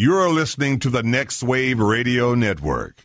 [0.00, 3.02] You're listening to the Next Wave Radio Network.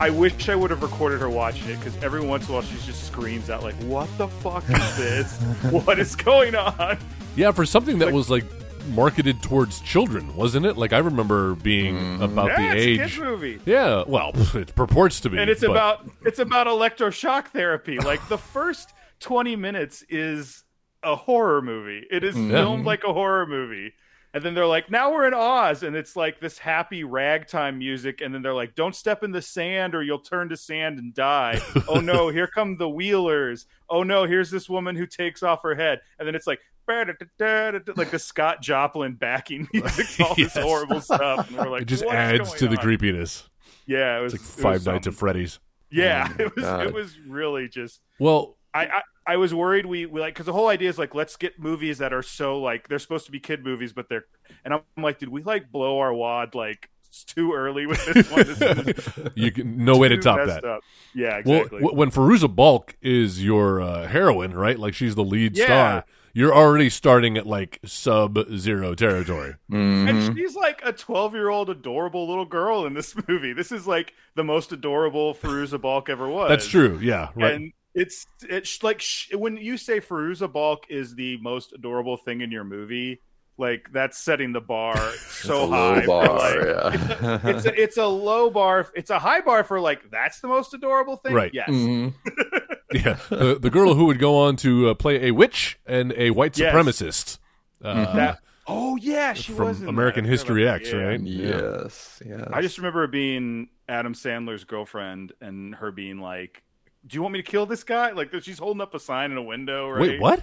[0.00, 2.62] I wish I would have recorded her watching it because every once in a while
[2.62, 5.38] she just screams out like, "What the fuck is this?
[5.70, 6.96] what is going on?"
[7.36, 8.46] Yeah, for something that was like
[8.88, 10.76] marketed towards children, wasn't it?
[10.76, 12.22] Like I remember being mm-hmm.
[12.22, 12.98] about Yeah, the it's a age.
[12.98, 13.60] kids movie.
[13.66, 17.98] Yeah, well, it purports to be, and it's but- about it's about electroshock therapy.
[17.98, 20.64] Like the first twenty minutes is
[21.02, 22.06] a horror movie.
[22.10, 22.50] It is mm-hmm.
[22.50, 23.94] filmed like a horror movie.
[24.34, 28.20] And then they're like, now we're in Oz, and it's like this happy ragtime music.
[28.20, 31.14] And then they're like, don't step in the sand or you'll turn to sand and
[31.14, 31.60] die.
[31.88, 33.66] oh no, here come the Wheelers.
[33.88, 36.00] Oh no, here's this woman who takes off her head.
[36.18, 36.60] And then it's like,
[37.96, 40.54] like the Scott Joplin backing music, all Yes.
[40.54, 41.48] this horrible stuff.
[41.48, 43.48] And we're like, it just adds to the creepiness.
[43.86, 45.12] Yeah, it was Like it was Five Nights something.
[45.12, 45.58] at Freddy's.
[45.90, 46.86] Yeah, Oh it was God.
[46.86, 50.52] it was really just Well, I I, I was worried we, we like because the
[50.52, 53.40] whole idea is like let's get movies that are so like they're supposed to be
[53.40, 54.24] kid movies but they're
[54.64, 58.30] and I'm like did we like blow our wad like it's too early with this
[58.30, 58.44] one?
[58.46, 60.62] This you can no way to top that.
[60.62, 60.82] Up.
[61.14, 61.80] Yeah, exactly.
[61.80, 64.78] w- when Fairuza Balk is your uh, heroine, right?
[64.78, 65.64] Like she's the lead Yeah.
[65.64, 66.04] star.
[66.38, 69.56] You're already starting at like sub zero territory.
[69.70, 70.08] Mhm.
[70.08, 73.52] and she's like a 12 year old adorable little girl in this movie.
[73.52, 76.48] This is like the most adorable Fairuza Balk ever was.
[76.48, 76.98] That's true.
[77.02, 77.30] Yeah.
[77.34, 77.54] Right.
[77.54, 82.40] And it's it's like sh- when you say Fairuza Balk is the most adorable thing
[82.40, 83.20] in your movie,
[83.58, 86.06] like that's setting the bar so It's a high.
[86.06, 87.38] bar, like- yeah.
[87.44, 88.86] it's a, it's a low bar.
[88.94, 91.34] It's a high bar for like that's the most adorable thing.
[91.34, 91.52] Right.
[91.52, 91.68] Yes.
[91.68, 92.14] Mhm.
[92.94, 93.18] yeah.
[93.28, 96.56] The, the girl who would go on to uh, play a witch and a white
[96.58, 96.72] Yes.
[96.74, 97.38] supremacist.
[97.84, 98.38] Uh, That.
[98.70, 100.30] Oh yeah, she From was in American that.
[100.30, 100.92] History forgot X.
[100.92, 100.98] Yeah.
[100.98, 101.20] right?
[101.20, 102.48] Yes, yes.
[102.52, 106.62] I just remember it being Adam Sandler's girlfriend and her being like,
[107.06, 109.38] "Do you want me to kill this guy?" Like she's holding up a sign in
[109.38, 109.88] a window.
[109.88, 110.00] Right?
[110.02, 110.42] Wait, what?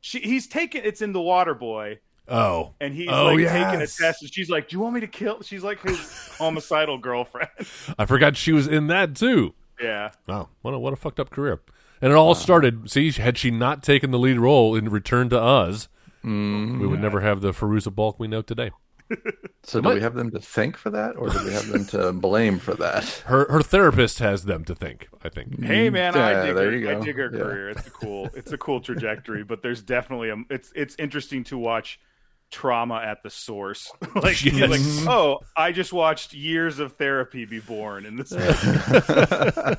[0.00, 2.00] She he's taking it's in the Water Boy.
[2.30, 2.74] Oh.
[2.80, 3.52] and he's Oh, like yes.
[3.52, 5.98] taking a test and she's like do you want me to kill she's like his
[6.38, 7.48] homicidal girlfriend
[7.98, 9.54] I forgot she was in that too.
[9.80, 10.48] yeah Wow.
[10.62, 11.60] What a, what a fucked up career.
[12.00, 15.40] And it all started, see, had she not taken the lead role in Return to
[15.40, 15.88] Oz,
[16.22, 17.00] we would mm-hmm.
[17.02, 18.70] never have the Fairuza Balk we know today.
[19.64, 22.12] so do we have them to thank for that, or do we have them to
[22.12, 23.04] blame for that?
[23.26, 25.64] Her her therapist has them to thank I think.
[25.64, 27.38] hey man i dig there her, you i dig her Yeah.
[27.40, 31.42] career it's a cool it's a cool trajectory but there's definitely a it's it's interesting
[31.44, 31.98] to watch
[32.50, 37.60] trauma at the source like you're like oh i just watched years of therapy be
[37.60, 38.32] born in this.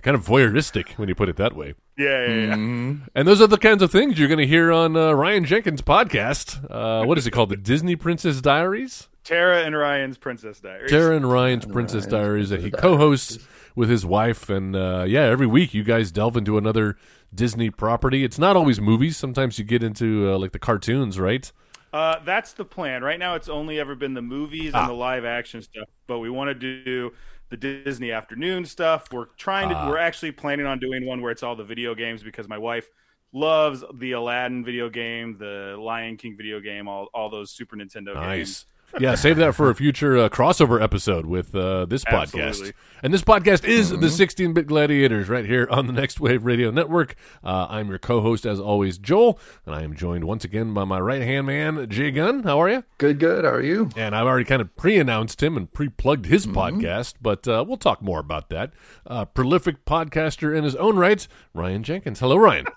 [0.00, 1.74] Kind of voyeuristic when you put it that way.
[1.98, 2.54] yeah yeah, yeah.
[2.54, 3.02] Mm-hmm.
[3.14, 5.82] And those are the kinds of things you're going to hear on uh, Ryan Jenkins'
[5.82, 6.64] podcast.
[6.70, 7.50] Uh, what is it called?
[7.50, 9.08] The Disney Princess Diaries?
[9.24, 13.38] tara and ryan's princess diaries Tara and Ryan's Princess Ryan's Diaries that he Princess co-hosts
[13.74, 16.96] with his wife, and uh, yeah, every week you guys delve into another
[17.34, 18.24] Disney property.
[18.24, 19.16] It's not always movies.
[19.16, 21.50] Sometimes you get into uh, like the cartoons, right?
[21.94, 23.04] Uh, that's the plan.
[23.04, 24.80] Right now, it's only ever been the movies Ah.
[24.80, 27.12] and the live action stuff, but we want to do
[27.50, 29.06] the Disney afternoon stuff.
[29.12, 29.76] We're trying to.
[29.76, 29.88] Ah.
[29.88, 32.90] We're actually planning on doing one where it's all the video games because my wife
[33.32, 38.14] loves the Aladdin video game, the Lion King video game, all all those Super Nintendo
[38.14, 38.66] games.
[38.94, 39.02] Nice.
[39.02, 42.46] Yeah, save that for a future uh, crossover episode with uh, this podcast.
[42.46, 42.72] Absolutely.
[43.02, 46.70] And this podcast is the 16 Bit Gladiators right here on the Next Wave Radio
[46.70, 47.16] Network.
[47.42, 50.84] Uh, I'm your co host, as always, Joel, and I am joined once again by
[50.84, 52.44] my right hand man, Jay Gunn.
[52.44, 52.84] How are you?
[52.98, 53.44] Good, good.
[53.44, 53.90] How are you?
[53.96, 57.64] And I've already kind of pre announced him and pre plugged his podcast, but uh,
[57.66, 58.70] we'll talk more about that.
[59.04, 62.20] Uh, prolific podcaster in his own right, Ryan Jenkins.
[62.20, 62.66] Hello, Ryan.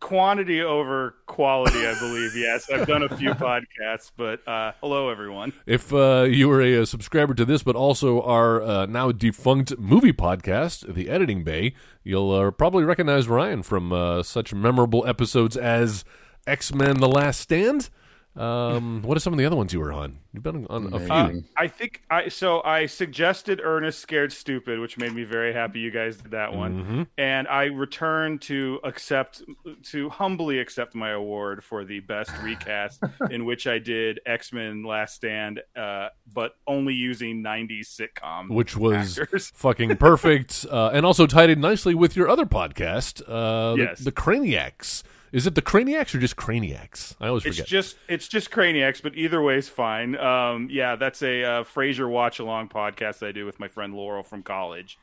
[0.00, 2.36] Quantity over quality, I believe.
[2.36, 5.52] Yes, I've done a few podcasts, but uh, hello everyone.
[5.64, 9.78] If uh, you were a, uh subscriber to this, but also our uh, now defunct
[9.78, 15.56] movie podcast, The Editing Bay, you'll uh, probably recognize Ryan from uh, such memorable episodes
[15.56, 16.04] as
[16.46, 17.88] X Men: The Last Stand.
[18.36, 20.18] Um, what are some of the other ones you were on?
[20.32, 21.08] You've been on a few.
[21.10, 25.80] Uh, I think I so I suggested Ernest Scared Stupid, which made me very happy
[25.80, 26.82] you guys did that one.
[26.82, 27.02] Mm-hmm.
[27.16, 29.42] And I returned to accept
[29.84, 35.14] to humbly accept my award for the best recast in which I did X-Men Last
[35.14, 39.50] Stand uh, but only using 90s sitcom which was actors.
[39.54, 43.98] fucking perfect, uh, and also tied in nicely with your other podcast, uh, Yes.
[43.98, 45.02] the, the Craniacs.
[45.36, 47.14] Is it the Craniacs or just Craniacs?
[47.20, 47.60] I always forget.
[47.60, 50.16] It's just it's just Craniacs, but either way is fine.
[50.16, 53.92] Um, yeah, that's a uh, Frasier watch along podcast that I do with my friend
[53.94, 54.98] Laurel from college,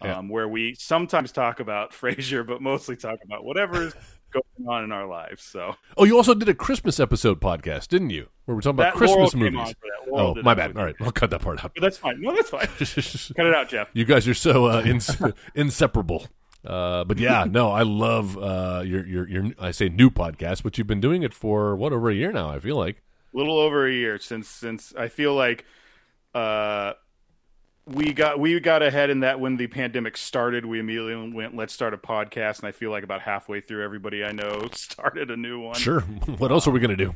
[0.00, 0.20] um, Yeah.
[0.20, 3.92] where we sometimes talk about Frasier, but mostly talk about whatever's
[4.32, 5.42] going on in our lives.
[5.42, 8.28] So, oh, you also did a Christmas episode podcast, didn't you?
[8.44, 9.58] Where we're talking about That Christmas movies.
[9.58, 10.12] on for that.
[10.12, 10.76] Laurel Oh, my bad.
[10.76, 11.72] All right, I'll cut that part out.
[11.74, 12.20] But that's fine.
[12.20, 12.66] No, that's fine.
[13.36, 13.88] Cut it out, Jeff.
[13.94, 15.16] you guys are so uh, ins-
[15.56, 16.26] inseparable.
[16.64, 20.78] Uh, but yeah, no, I love uh, your your your I say new podcast, but
[20.78, 22.48] you've been doing it for what over a year now.
[22.50, 23.02] I feel like.
[23.34, 25.64] A little over a year since since I feel like
[26.34, 26.92] uh
[27.86, 31.72] we got we got ahead in that when the pandemic started we immediately went let's
[31.74, 35.36] start a podcast and I feel like about halfway through everybody I know started a
[35.36, 35.74] new one.
[35.74, 36.00] Sure.
[36.38, 37.14] what else are we gonna do?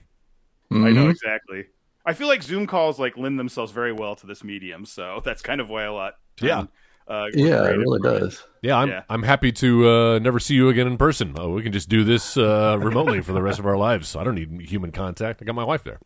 [0.70, 0.94] I Mm-hmm.
[0.94, 1.66] know exactly.
[2.04, 5.42] I feel like Zoom calls like lend themselves very well to this medium, so that's
[5.42, 6.14] kind of why a lot.
[6.36, 6.64] turn, Yeah.
[7.08, 8.44] Uh, Yeah, it really from does.
[8.62, 9.02] Yeah, I'm Yeah.
[9.08, 11.34] I'm happy to uh, never see you again in person.
[11.38, 14.16] Oh, we can just do this uh, remotely for the rest of our lives.
[14.16, 15.40] I don't need human contact.
[15.42, 16.00] I got my wife there.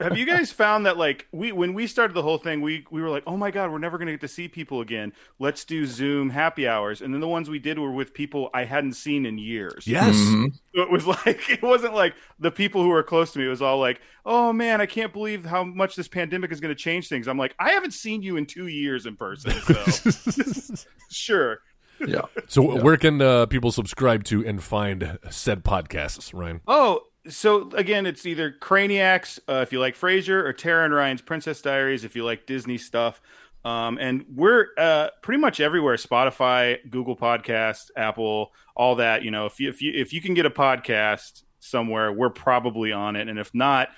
[0.00, 3.02] Have you guys found that like we when we started the whole thing, we we
[3.02, 5.12] were like, oh my god, we're never gonna get to see people again.
[5.40, 8.64] Let's do Zoom happy hours, and then the ones we did were with people I
[8.64, 9.86] hadn't seen in years.
[9.86, 10.14] Yes.
[10.14, 10.52] Mhm.
[10.74, 13.46] So it was like it wasn't like the people who were close to me.
[13.46, 16.74] It was all like, oh man, I can't believe how much this pandemic is going
[16.74, 17.26] to change things.
[17.26, 20.74] I'm like, I haven't seen you in two years in person, so
[21.10, 21.58] sure.
[22.06, 22.22] Yeah.
[22.46, 26.60] So where can uh, people subscribe to and find said podcasts, Ryan?
[26.68, 31.22] Oh, so again, it's either Craniacs uh, if you like Frasier, or Tara and Ryan's
[31.22, 33.20] Princess Diaries if you like Disney stuff.
[33.64, 39.22] Um, and we're uh, pretty much everywhere: Spotify, Google Podcasts, Apple, all that.
[39.24, 42.92] You know, if you if you if you can get a podcast somewhere, we're probably
[42.92, 43.28] on it.
[43.28, 43.88] And if not,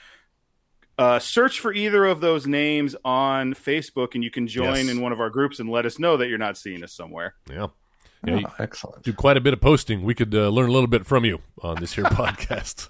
[0.98, 4.88] uh, search for either of those names on Facebook, and you can join Yes.
[4.88, 7.34] in one of our groups and let us know that you're not seeing us somewhere.
[7.48, 7.66] Yeah.
[8.24, 9.02] Yeah, Oh, excellent.
[9.02, 10.02] do quite a bit of posting.
[10.02, 12.88] We could uh, learn a little bit from you on this here podcast.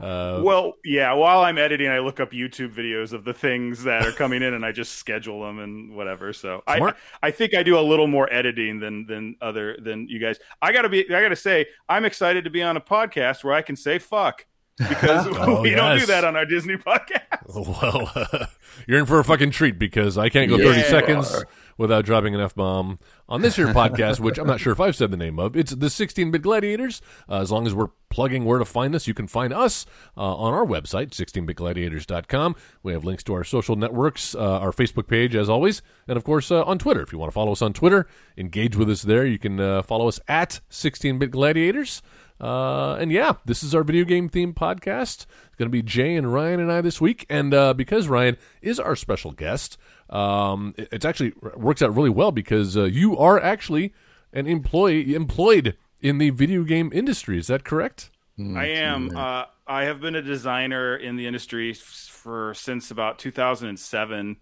[0.00, 1.12] Uh, Well, yeah.
[1.12, 4.54] While I'm editing, I look up YouTube videos of the things that are coming in,
[4.54, 6.32] and I just schedule them and whatever.
[6.32, 6.96] So I, Smart.
[7.22, 10.38] I think I do a little more editing than than other than you guys.
[10.62, 11.04] I gotta be.
[11.14, 14.46] I gotta say, I'm excited to be on a podcast where I can say fuck
[14.78, 17.26] because Oh, we don't do that on our Disney podcast.
[17.54, 18.46] well, uh,
[18.86, 21.44] you're in for a fucking treat because I can't go 30 Yeah, you seconds are.
[21.76, 24.96] Without dropping an F bomb on this here podcast, which I'm not sure if I've
[24.96, 25.56] said the name of.
[25.56, 27.00] It's the 16 bit gladiators.
[27.28, 29.86] Uh, as long as we're plugging where to find us, you can find us
[30.16, 32.56] uh, on our website, 16bitgladiators.com.
[32.82, 36.24] We have links to our social networks, uh, our Facebook page, as always, and of
[36.24, 37.02] course uh, on Twitter.
[37.02, 38.06] If you want to follow us on Twitter,
[38.36, 39.24] engage with us there.
[39.24, 42.02] You can uh, follow us at 16 bit gladiators.
[42.40, 45.26] Uh, and yeah, this is our video game themed podcast.
[45.26, 47.26] It's going to be Jay and Ryan and I this week.
[47.28, 49.76] And uh, because Ryan is our special guest,
[50.10, 53.94] um, it, it's actually works out really well because uh, you are actually
[54.32, 57.38] an employee employed in the video game industry.
[57.38, 58.10] Is that correct?
[58.38, 59.14] I am.
[59.14, 64.36] Uh, I have been a designer in the industry for since about 2007.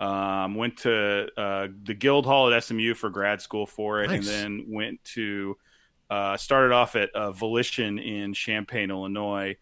[0.00, 4.64] Um, went to uh, the Guildhall at SMU for grad school for it, and then
[4.68, 5.56] went to
[6.10, 9.56] uh, started off at uh, Volition in Champaign, Illinois.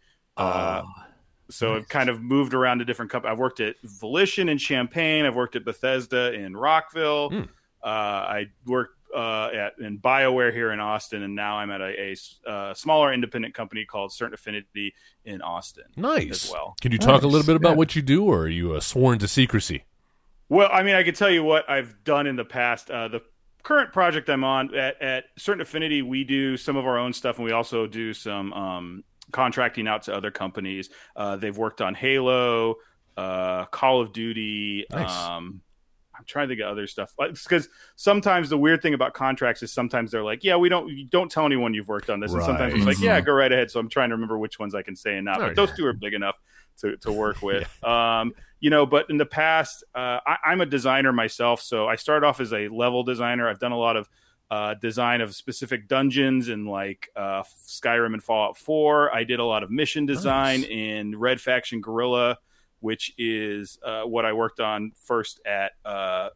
[1.52, 3.32] So I've kind of moved around to different companies.
[3.32, 5.24] I've worked at Volition in Champaign.
[5.24, 7.30] I've worked at Bethesda in Rockville.
[7.30, 7.40] Hmm.
[7.82, 12.16] Uh, I worked uh, at in Bioware here in Austin, and now I'm at a
[12.46, 14.94] uh, smaller independent company called Certain Affinity
[15.24, 15.84] in Austin.
[15.96, 16.46] Nice.
[16.46, 16.74] As well.
[16.80, 17.76] Can you talk a little bit about yeah.
[17.76, 19.84] what you do, or are you uh, sworn to secrecy?
[20.48, 22.90] Well, I mean, I can tell you what I've done in the past.
[22.90, 23.22] Uh, the
[23.62, 27.36] current project I'm on at, at Certain Affinity, we do some of our own stuff,
[27.36, 30.90] and we also do some um, contracting out to other companies.
[31.16, 32.76] Uh, they've worked on Halo,
[33.16, 34.86] uh, Call of Duty.
[34.90, 35.10] Nice.
[35.10, 35.62] Um,
[36.22, 40.12] I'm trying to get other stuff because sometimes the weird thing about contracts is sometimes
[40.12, 42.84] they're like, yeah, we don't don't tell anyone you've worked on this, and sometimes it's
[42.84, 43.70] like, yeah, go right ahead.
[43.70, 45.48] So I'm trying to remember which ones I can say and not, right.
[45.48, 46.38] but those two are big enough
[46.78, 47.68] to to work with.
[47.84, 51.96] Um, you know, but in the past, uh, I, I'm a designer myself, so I
[51.96, 53.48] started off as a level designer.
[53.48, 54.08] I've done a lot of
[54.52, 59.14] uh, design of specific dungeons in like uh, Skyrim and Fallout 4.
[59.14, 60.68] I did a lot of mission design Nice.
[60.70, 62.36] in Red Faction Guerrilla,
[62.80, 66.28] which is uh, what I worked on first at uh,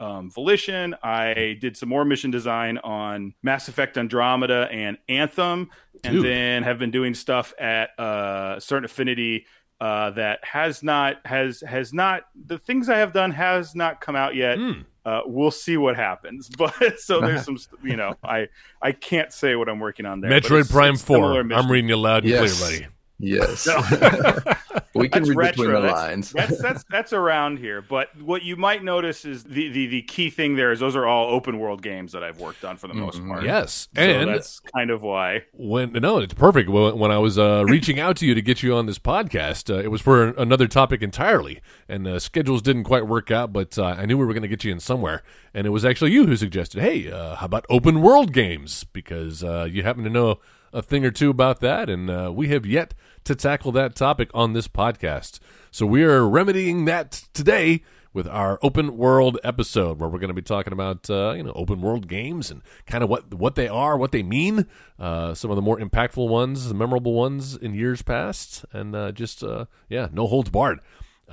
[0.00, 0.96] um, Volition.
[1.00, 5.70] I did some more mission design on Mass Effect Andromeda and Anthem,
[6.02, 6.24] and Dude.
[6.24, 9.46] then have been doing stuff at uh, Certain Affinity
[9.80, 14.16] uh, that has not has has not the things I have done has not come
[14.16, 14.58] out yet.
[14.58, 14.80] Hmm.
[15.04, 18.48] Uh, we'll see what happens, but so there's some you know I
[18.80, 20.30] I can't say what I'm working on there.
[20.30, 21.40] Metroid Prime 4.
[21.52, 22.58] I'm reading you loud and Yes.
[22.62, 22.93] clear, buddy.
[23.24, 23.66] Yes.
[23.66, 23.78] No.
[24.94, 25.64] we can That's read retro.
[25.64, 26.32] between the That's- lines.
[26.32, 27.82] that's that's that's around here.
[27.82, 31.06] But what you might notice is the, the the key thing there is those are
[31.06, 33.28] all open world games that I've worked on for the most Mhm.
[33.28, 33.44] part.
[33.44, 33.88] Yes.
[33.94, 35.44] So and that's kind of why.
[35.52, 36.68] when no, it's perfect.
[36.70, 39.74] When, when I was uh, reaching out to you to get you on this podcast,
[39.74, 43.52] uh, it was for another topic entirely, and uh, schedules didn't quite work out.
[43.52, 45.84] But uh, I knew we were going to get you in somewhere, and it was
[45.84, 50.04] actually you who suggested, "Hey, uh, how about open world games?" Because uh, you happen
[50.04, 50.38] to know
[50.72, 54.30] a thing or two about that, and uh, we have yet to tackle that topic
[54.34, 55.40] on this podcast.
[55.70, 60.34] So we are remedying that today with our open world episode, where we're going to
[60.34, 63.68] be talking about uh, you know open world games and kind of what what they
[63.68, 64.66] are, what they mean,
[64.98, 69.10] uh, some of the more impactful ones, the memorable ones in years past, and uh,
[69.10, 70.78] just uh, yeah, no holds barred.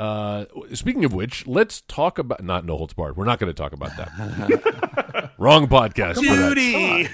[0.02, 3.16] Uh, speaking of which, let's talk about not no holds barred.
[3.16, 5.32] We're not going to talk about that.
[5.38, 6.20] Wrong podcast.
[6.20, 7.08] Judy.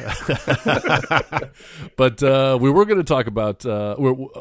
[1.98, 3.66] but uh, we were going to talk about.
[3.66, 3.98] Uh,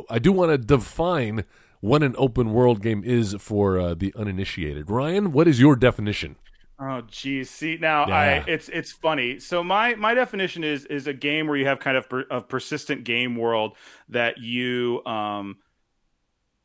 [0.09, 1.45] I do want to define
[1.81, 4.93] what an open world game is for uh, the uninitiated.
[4.93, 6.37] Ryan, what is your definition?
[6.79, 8.15] Oh geez, see now Yeah.
[8.15, 9.41] I it's it's funny.
[9.41, 12.41] So my my definition is is a game where you have kind of per, a
[12.43, 13.77] persistent game world
[14.11, 15.57] that you um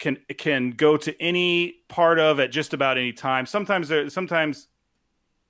[0.01, 3.45] can can go to any part of at just about any time.
[3.45, 4.67] Sometimes there sometimes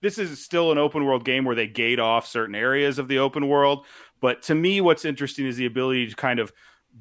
[0.01, 3.17] this is still an open world game where they gate off certain areas of the
[3.17, 3.86] open world,
[4.20, 6.51] but to me what's interesting is the ability to kind of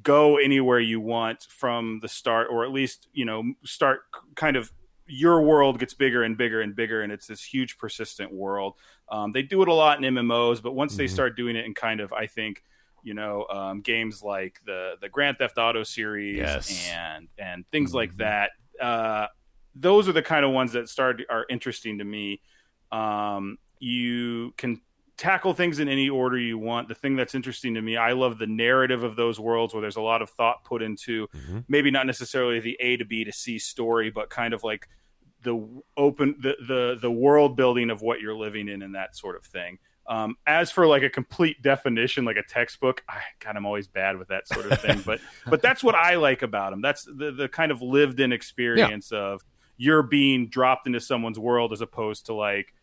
[0.01, 4.01] go anywhere you want from the start or at least, you know, start
[4.35, 4.71] kind of
[5.07, 8.75] your world gets bigger and bigger and bigger, and it's this huge persistent world.
[9.09, 11.09] Um, they do it a lot in MMOs, but once they Mhm.
[11.09, 12.63] start doing it in kind of, I think,
[13.03, 16.69] you know, um, games like the the Grand Theft Auto series Yes.
[16.69, 18.17] and and things like Mhm.
[18.17, 19.27] that, uh,
[19.75, 22.41] those are the kind of ones that start are interesting to me.
[22.91, 24.81] Um, you can
[25.17, 26.87] tackle things in any order you want.
[26.87, 29.95] The thing that's interesting to me, I love the narrative of those worlds where there's
[29.95, 31.65] a lot of thought put into Mhm.
[31.67, 34.87] maybe not necessarily the A to B to C story, but kind of like
[35.43, 39.35] the open the the the world building of what you're living in and that sort
[39.35, 39.79] of thing.
[40.11, 44.17] Um, as for like a complete definition, like a textbook, I God, I'm always bad
[44.17, 45.01] with that sort of thing.
[45.05, 46.81] but but that's what I like about them.
[46.81, 49.41] That's the the kind of lived in experience of
[49.77, 52.73] you're being dropped into someone's world as opposed to like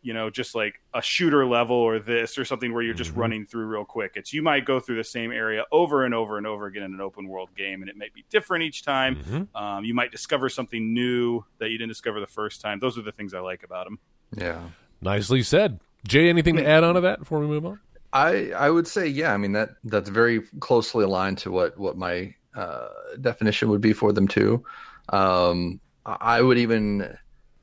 [0.00, 3.16] you know just like a shooter level or this or something where you're just Mhm.
[3.18, 6.38] running through real quick it's you might go through the same area over and over
[6.38, 9.16] and over again in an open world game and it may be different each time
[9.16, 9.48] Mhm.
[9.60, 13.02] um, you might discover something new that you didn't discover the first time those are
[13.02, 13.98] the things i like about them
[14.36, 14.68] Yeah.
[15.00, 15.80] Nicely said.
[16.06, 17.80] Jay, anything to add on to that before we move on?
[18.12, 19.32] I I would say yeah.
[19.34, 22.88] I mean that that's very closely aligned to what what my uh,
[23.20, 24.64] definition would be for them too.
[25.10, 27.16] Um, I would even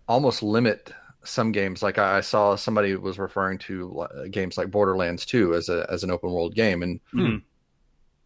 [0.07, 0.91] almost limit
[1.23, 1.81] some games.
[1.81, 5.87] Like I I saw somebody was referring to uh, games like Borderlands 2 as a
[5.89, 7.37] as an open world game, and Hmm.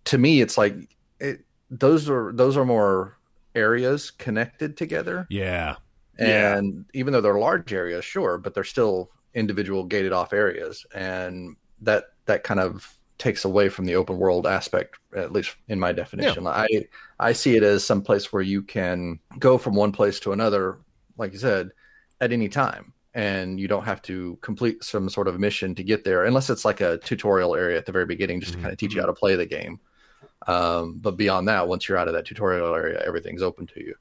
[0.05, 0.75] to me, it's like
[1.19, 3.17] it, those are those are more
[3.55, 5.25] areas connected together.
[5.29, 5.75] Yeah.
[6.19, 6.57] Yeah.
[6.57, 11.55] And even though they're large areas, sure, but they're still individual gated off areas, and
[11.81, 15.91] that that kind of takes away from the open world aspect, at least in my
[15.91, 16.45] definition.
[16.47, 16.67] I
[17.19, 20.77] I see it as some place where you can go from one place to another,
[21.17, 21.71] like you said,
[22.21, 22.93] at any time.
[23.15, 26.63] And you don't have to complete some sort of mission to get there, unless it's
[26.63, 28.61] like a tutorial area at the very beginning, just to Mhm.
[28.61, 29.79] kind of teach you how to play the game.
[30.47, 33.95] Um, but beyond that, once you're out of that tutorial area, everything's open to you.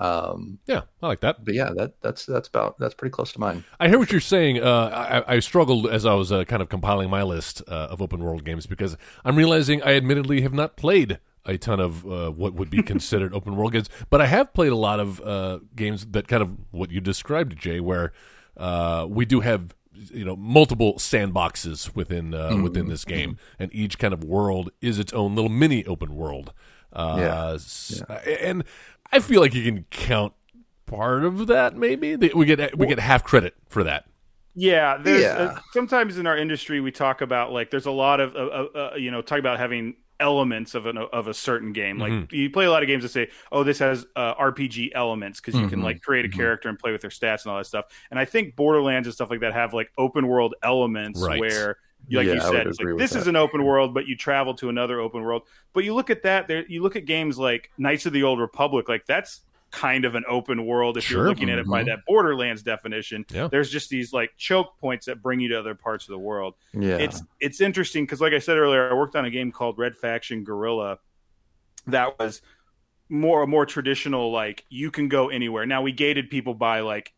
[0.00, 1.44] Um, Yeah, I like that.
[1.44, 3.64] but yeah, that that's that's about that's pretty close to mine.
[3.78, 4.62] I hear what you're saying.
[4.62, 8.00] Uh, I, I struggled as I was uh, kind of compiling my list uh, of
[8.00, 12.30] open world games because I'm realizing I admittedly have not played a ton of uh,
[12.30, 15.58] what would be considered open world games, but I have played a lot of uh,
[15.76, 18.12] games that kind of what you described, Jay, where
[18.56, 19.74] uh, we do have
[20.12, 24.98] you know multiple sandboxes within uh, within this game, and each kind of world is
[24.98, 26.52] its own little mini open world.
[26.92, 27.52] Uh, Yeah.
[27.54, 28.02] s-
[28.40, 28.64] and
[29.12, 30.32] I feel like you can count
[30.86, 31.76] part of that.
[31.76, 34.04] Maybe we get we get half credit for that.
[34.54, 35.34] Yeah, there's Yeah.
[35.34, 38.66] Uh, sometimes in our industry we talk about like there's a lot of uh, uh,
[38.92, 41.98] uh, you know talk about having elements of an of a certain game.
[41.98, 42.32] Like Mhm.
[42.32, 45.58] you play a lot of games that say, "Oh, this has uh, RPG elements" because
[45.58, 45.84] you can Mhm.
[45.84, 46.34] like create a Mhm.
[46.36, 47.86] character and play with their stats and all that stuff.
[48.10, 51.40] And I think Borderlands and stuff like that have like open world elements Right.
[51.40, 51.76] where.
[52.10, 55.00] Like Yeah, you said, like, this is an open world, but you travel to another
[55.00, 55.42] open world.
[55.72, 58.40] But you look at that, there you look at games like Knights of the Old
[58.40, 59.40] Republic, like that's
[59.70, 61.18] kind of an open world if Sure.
[61.18, 61.86] you're looking at it by Mhm.
[61.86, 63.24] that Borderlands definition.
[63.32, 63.46] Yeah.
[63.46, 66.54] There's just these like choke points that bring you to other parts of the world.
[66.72, 69.78] Yeah, It's it's interesting because, like I said earlier, I worked on a game called
[69.78, 70.98] Red Faction Guerrilla
[71.86, 72.42] that was
[73.08, 74.32] more a more traditional.
[74.32, 75.66] Like you can go anywhere.
[75.66, 77.12] Now we gated people by like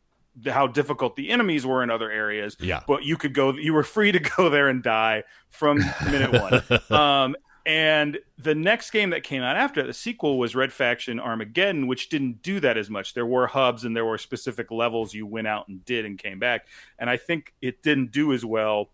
[0.46, 2.82] how difficult the enemies were in other areas, Yeah.
[2.86, 3.52] but you could go.
[3.52, 5.78] You were free to go there and die from
[6.10, 6.62] minute one.
[6.98, 11.86] Um, and the next game that came out after the sequel was Red Faction Armageddon,
[11.86, 13.14] which didn't do that as much.
[13.14, 16.40] There were hubs and there were specific levels you went out and did and came
[16.40, 16.66] back.
[16.98, 18.90] And I think it didn't do as well,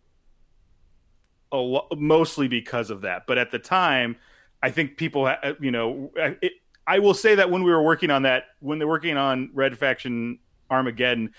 [1.51, 3.23] a lo- mostly because of that.
[3.27, 4.17] But at the time,
[4.63, 6.53] I think people, you know, it,
[6.87, 9.79] I will say that when we were working on that, when they're working on Red
[9.79, 11.31] Faction Armageddon,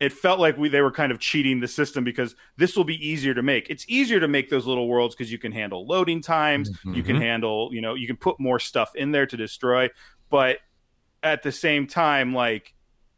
[0.00, 3.06] it felt like we they were kind of cheating the system because this will be
[3.06, 3.68] easier to make.
[3.68, 6.94] It's easier to make those little worlds because you can handle loading times, mm-hmm.
[6.94, 9.88] you can handle, you know, you can put more stuff in there to destroy,
[10.30, 10.58] but
[11.22, 12.74] at the same time like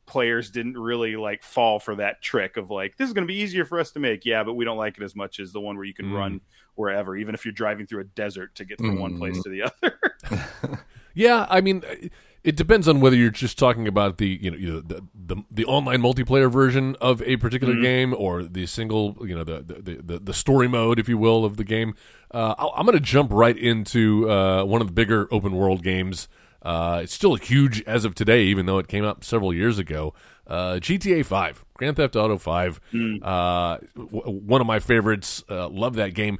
[0.06, 3.38] players didn't really like fall for that trick of like this is going to be
[3.38, 4.24] easier for us to make.
[4.24, 6.16] Yeah, but we don't like it as much as the one where you can mm.
[6.16, 6.40] run
[6.74, 9.00] wherever even if you're driving through a desert to get from mm.
[9.00, 9.42] one place mm.
[9.42, 9.62] to the
[10.62, 10.84] other.
[11.14, 11.84] yeah, I mean
[12.42, 16.00] it depends on whether you're just talking about the you know the the, the online
[16.00, 17.82] multiplayer version of a particular mm-hmm.
[17.82, 21.44] game or the single you know the, the the, the story mode if you will
[21.44, 21.94] of the game.
[22.32, 25.82] Uh, i am going to jump right into uh, one of the bigger open world
[25.82, 26.28] games.
[26.62, 30.12] Uh, it's still huge as of today, even though it came out several years ago.
[30.46, 33.80] Uh, GTA 5, Grand Theft Auto 5, mm.
[33.94, 35.42] w- one of my favorites.
[35.48, 36.38] Uh, love that game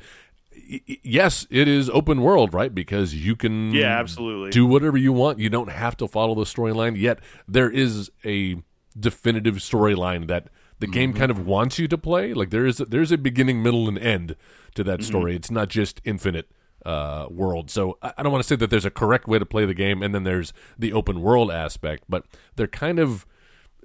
[0.53, 2.75] yes, it is open world, right?
[2.75, 5.39] Because you can yeah, absolutely do whatever you want.
[5.39, 6.99] You don't have to follow the storyline.
[6.99, 8.63] Yet there is a
[8.99, 10.93] definitive storyline that the mm-hmm.
[10.93, 12.35] game kind of wants you to play.
[12.35, 14.37] Like there is a, there's a beginning, middle, and end
[14.75, 15.09] to that mm-hmm.
[15.09, 15.37] story.
[15.37, 16.51] It's not just infinite
[16.85, 17.71] uh, world.
[17.71, 19.75] So I, I don't want to say that there's a correct way to play the
[19.75, 22.25] game, and then there's the open world aspect, but
[22.57, 23.27] they're kind of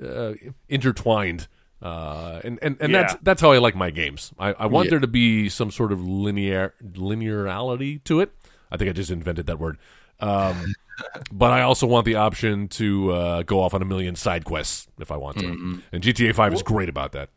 [0.03, 0.33] uh,
[0.67, 1.47] intertwined
[1.81, 3.01] uh, and and, and yeah.
[3.01, 4.31] that's that's how I like my games.
[4.39, 4.91] I, I want yeah.
[4.91, 8.31] there to be some sort of linear linearity to it.
[8.71, 9.77] I think I just invented that word.
[10.19, 10.73] Um,
[11.31, 14.87] but I also want the option to uh, go off on a million side quests
[14.99, 15.45] if I want to.
[15.45, 15.79] Mm-hmm.
[15.91, 17.29] And GTA Five is great about that.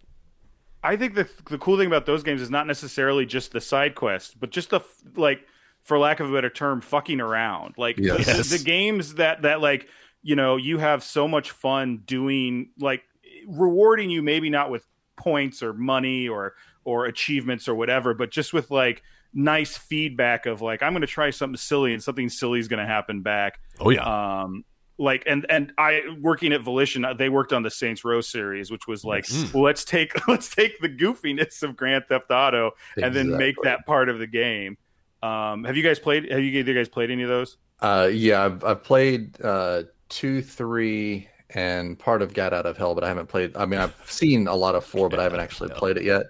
[0.82, 3.94] I think the the cool thing about those games is not necessarily just the side
[3.94, 4.80] quests, but just the
[5.16, 5.40] like,
[5.82, 7.74] for lack of a better term, fucking around.
[7.76, 8.48] Like yes.
[8.48, 9.88] the, the games that that like
[10.22, 13.02] you know you have so much fun doing like
[13.48, 14.86] rewarding you maybe not with
[15.16, 19.02] points or money or or achievements or whatever, but just with like
[19.34, 22.80] nice feedback of like I'm going to try something silly and something silly is going
[22.80, 23.60] to happen back.
[23.80, 24.42] Oh yeah.
[24.42, 24.64] Um,
[24.98, 28.70] like and and I working at Volition, uh, they worked on the Saints Row series,
[28.70, 29.52] which was like, mm.
[29.54, 33.02] well, let's take let's take the goofiness of Grand Theft Auto exactly.
[33.02, 34.76] and then make that part of the game.
[35.22, 36.30] Um, have you guys played?
[36.30, 37.56] Have you, you guys played any of those?
[37.80, 42.94] Uh, yeah, I've, I've played uh, two, three, and part of Gat Out of Hell,
[42.94, 43.56] but I haven't played.
[43.56, 46.26] I mean, I've seen a lot of four, but I haven't actually played it yet.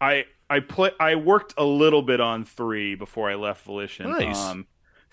[0.00, 0.90] I I play.
[1.00, 4.10] I worked a little bit on three before I left Volition.
[4.10, 4.38] Nice.
[4.38, 4.66] Um,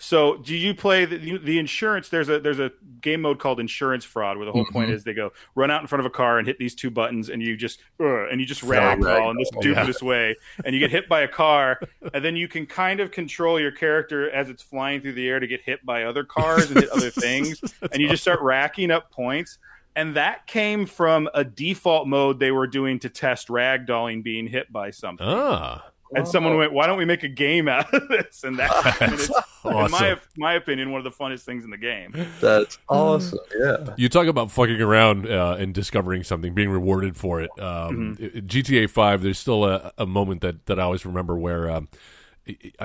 [0.04, 2.10] so, do you play the, the insurance?
[2.10, 4.74] There's a there's a game mode called Insurance Fraud, where the whole mm-hmm.
[4.74, 6.90] point is they go run out in front of a car and hit these two
[6.90, 10.08] buttons, and you just uh, and you just ragdoll in this stupidest yeah.
[10.08, 11.80] way, and you get hit by a car,
[12.12, 15.40] and then you can kind of control your character as it's flying through the air
[15.40, 18.90] to get hit by other cars and hit other things, and you just start racking
[18.90, 19.56] up points.
[19.96, 24.70] And that came from a default mode they were doing to test ragdolling being hit
[24.70, 25.26] by something.
[25.26, 28.70] Ah and someone went, "Why don't we make a game out of this?" And that,
[29.64, 29.84] awesome.
[29.84, 32.14] in my my opinion, one of the funnest things in the game.
[32.40, 33.38] That's awesome.
[33.58, 33.94] Yeah.
[33.96, 37.50] You talk about fucking around uh, and discovering something, being rewarded for it.
[37.58, 38.46] Um, mm-hmm.
[38.46, 39.22] GTA Five.
[39.22, 41.88] There's still a, a, moment that that I always remember where um,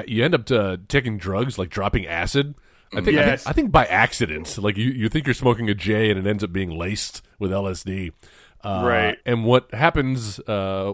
[0.06, 2.56] you end up uh, taking drugs, like dropping acid.
[2.92, 3.22] I think, yes.
[3.22, 6.20] I think, I think by accident, like you, you think you're smoking a J and
[6.20, 8.14] it ends up being laced with LSD.
[8.64, 9.18] Uh, right.
[9.26, 10.94] And what happens uh,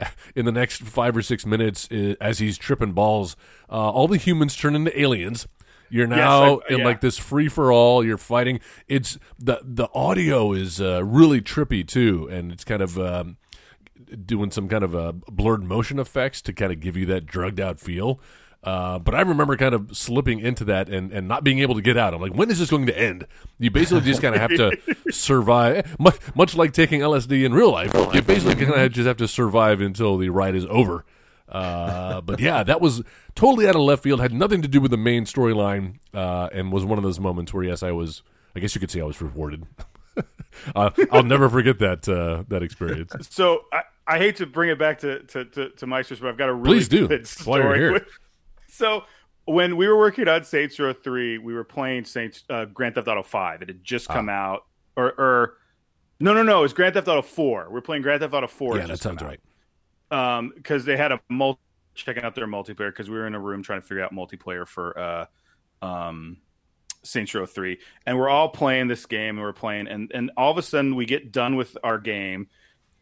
[0.34, 1.88] in the next five or six minutes
[2.20, 3.36] as he's tripping balls,
[3.68, 5.46] uh, all the humans turn into aliens.
[5.90, 6.84] You're now yes, I, in yeah.
[6.84, 8.04] like this free for all.
[8.04, 8.60] You're fighting.
[8.86, 13.38] It's the the audio is uh, really trippy too, and it's kind of um,
[14.24, 17.58] doing some kind of uh, blurred motion effects to kind of give you that drugged
[17.58, 18.20] out feel.
[18.62, 21.80] Uh, but I remember kind of slipping into that and, and not being able to
[21.80, 22.12] get out.
[22.12, 23.26] I'm like, when is this going to end?
[23.58, 24.76] You basically just kind of have to
[25.10, 27.92] survive, much, much like taking LSD in real life.
[28.12, 31.06] You basically kind of just have to survive until the ride is over.
[31.48, 33.02] Uh, but yeah, that was
[33.34, 34.20] totally out of left field.
[34.20, 37.52] Had nothing to do with the main storyline, uh, and was one of those moments
[37.52, 38.22] where yes, I was.
[38.54, 39.64] I guess you could say I was rewarded.
[40.76, 43.12] I'll never forget that uh, that experience.
[43.30, 46.48] So I, I hate to bring it back to to, to, to but I've got
[46.48, 47.08] a really Please do.
[47.08, 47.92] good story.
[47.92, 48.06] With,
[48.80, 49.04] so
[49.44, 53.08] when we were working on Saints Row Three, we were playing Saints uh, Grand Theft
[53.08, 53.62] Auto Five.
[53.62, 54.32] It had just come ah.
[54.32, 54.66] out,
[54.96, 55.54] or, or
[56.18, 57.68] no, no, no, it was Grand Theft Auto Four.
[57.70, 58.78] We are playing Grand Theft Auto Four.
[58.78, 59.40] Yeah, that sounds right.
[60.10, 61.60] Um, because they had a multi
[61.94, 64.66] checking out their multiplayer because we were in a room trying to figure out multiplayer
[64.66, 65.26] for uh,
[65.82, 66.38] um,
[67.02, 70.50] Saints Row Three, and we're all playing this game, and we're playing, and and all
[70.50, 72.48] of a sudden we get done with our game,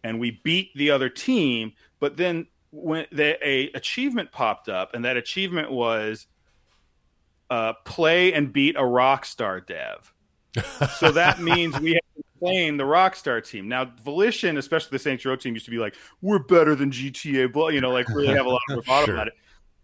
[0.02, 5.04] and we beat the other team, but then when the, a achievement popped up, and
[5.04, 6.26] that achievement was
[7.50, 10.12] uh, play and beat a Rockstar dev.
[10.98, 13.68] so that means we have playing the Rockstar team.
[13.68, 17.52] Now, Volition, especially the Saints Row team, used to be like, "We're better than GTA,"
[17.52, 19.14] but you know, like really have a lot of bravado sure.
[19.14, 19.34] about it.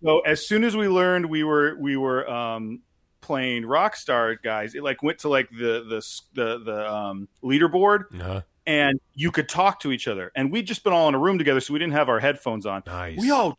[0.02, 2.82] So as soon as we learned we were we were um,
[3.20, 6.02] playing Rockstar guys, it like went to like the the
[6.34, 8.20] the, the um, leaderboard.
[8.20, 10.32] Uh-huh and you could talk to each other.
[10.34, 12.66] And we'd just been all in a room together, so we didn't have our headphones
[12.66, 12.82] on.
[12.86, 13.18] Nice.
[13.18, 13.58] We all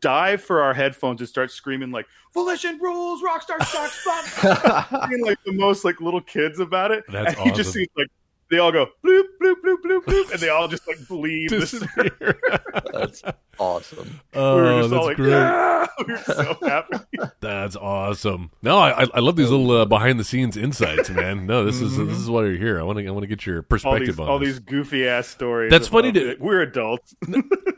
[0.00, 5.52] dive for our headphones and start screaming like "Volition rules, Rockstar sucks!" being like the
[5.52, 7.04] most like little kids about it.
[7.08, 7.82] That's and you just awesome.
[7.82, 8.08] see like
[8.50, 11.50] they all go bloop bloop bloop bloop bloop, and they all just like leave.
[11.50, 12.38] This Disappear.
[12.92, 13.22] That's
[13.58, 14.20] awesome.
[14.34, 15.30] oh, we were just that's all like, great.
[15.30, 16.98] yeah, we were so happy.
[17.40, 18.50] That's awesome.
[18.62, 21.46] No, I I- I love these little uh, behind the scenes insights, man.
[21.46, 22.78] No, this is this is why you're here.
[22.80, 24.48] I want to I want to get your all perspective these on all this.
[24.50, 25.70] these goofy ass stories.
[25.70, 26.40] That's funny to- it.
[26.40, 27.14] we're adults.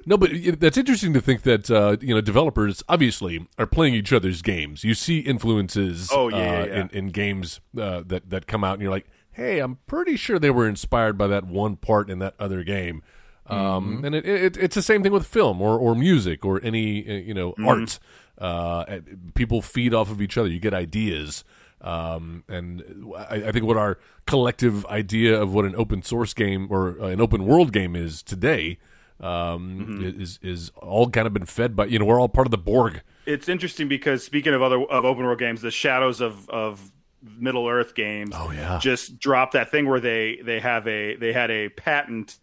[0.06, 3.94] No, but y- that's interesting to think that uh, you know developers obviously are playing
[3.94, 4.82] each other's games.
[4.82, 6.80] You see influences Oh, yeah, yeah, uh, yeah.
[6.80, 10.38] In, in games uh, that that come out, and you're like, hey, I'm pretty sure
[10.38, 13.02] they were inspired by that one part in that other game.
[13.46, 14.04] Um, Mm-hmm.
[14.04, 17.12] And it, it, it's the same thing with film or, or music or any uh,
[17.14, 17.68] you know Mm-hmm.
[17.68, 17.98] art.
[18.38, 19.00] Uh,
[19.34, 20.48] people feed off of each other.
[20.48, 21.44] You get ideas.
[21.82, 22.82] Um, and
[23.16, 27.06] I, I think what our collective idea of what an open source game or uh,
[27.08, 28.78] an open world game is today
[29.18, 30.20] um, Mm-hmm.
[30.22, 32.58] is is all kind of been fed by you know we're all part of the
[32.58, 33.02] Borg.
[33.26, 36.90] it's interesting because speaking of other of open world games, the Shadows of of
[37.22, 38.78] Middle Earth games, Oh, yeah.
[38.80, 42.38] just dropped that thing where they they have a they had a patent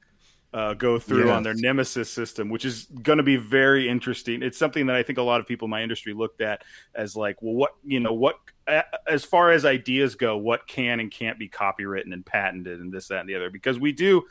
[0.53, 1.35] uh, go through Yes.
[1.35, 4.41] on their Nemesis system, which is going to be very interesting.
[4.41, 6.63] It's something that I think a lot of people in my industry looked at
[6.95, 8.35] as like, well, what you know, what
[9.07, 13.07] as far as ideas go, what can and can't be copywritten and patented, and this,
[13.09, 14.23] that, and the other, because we do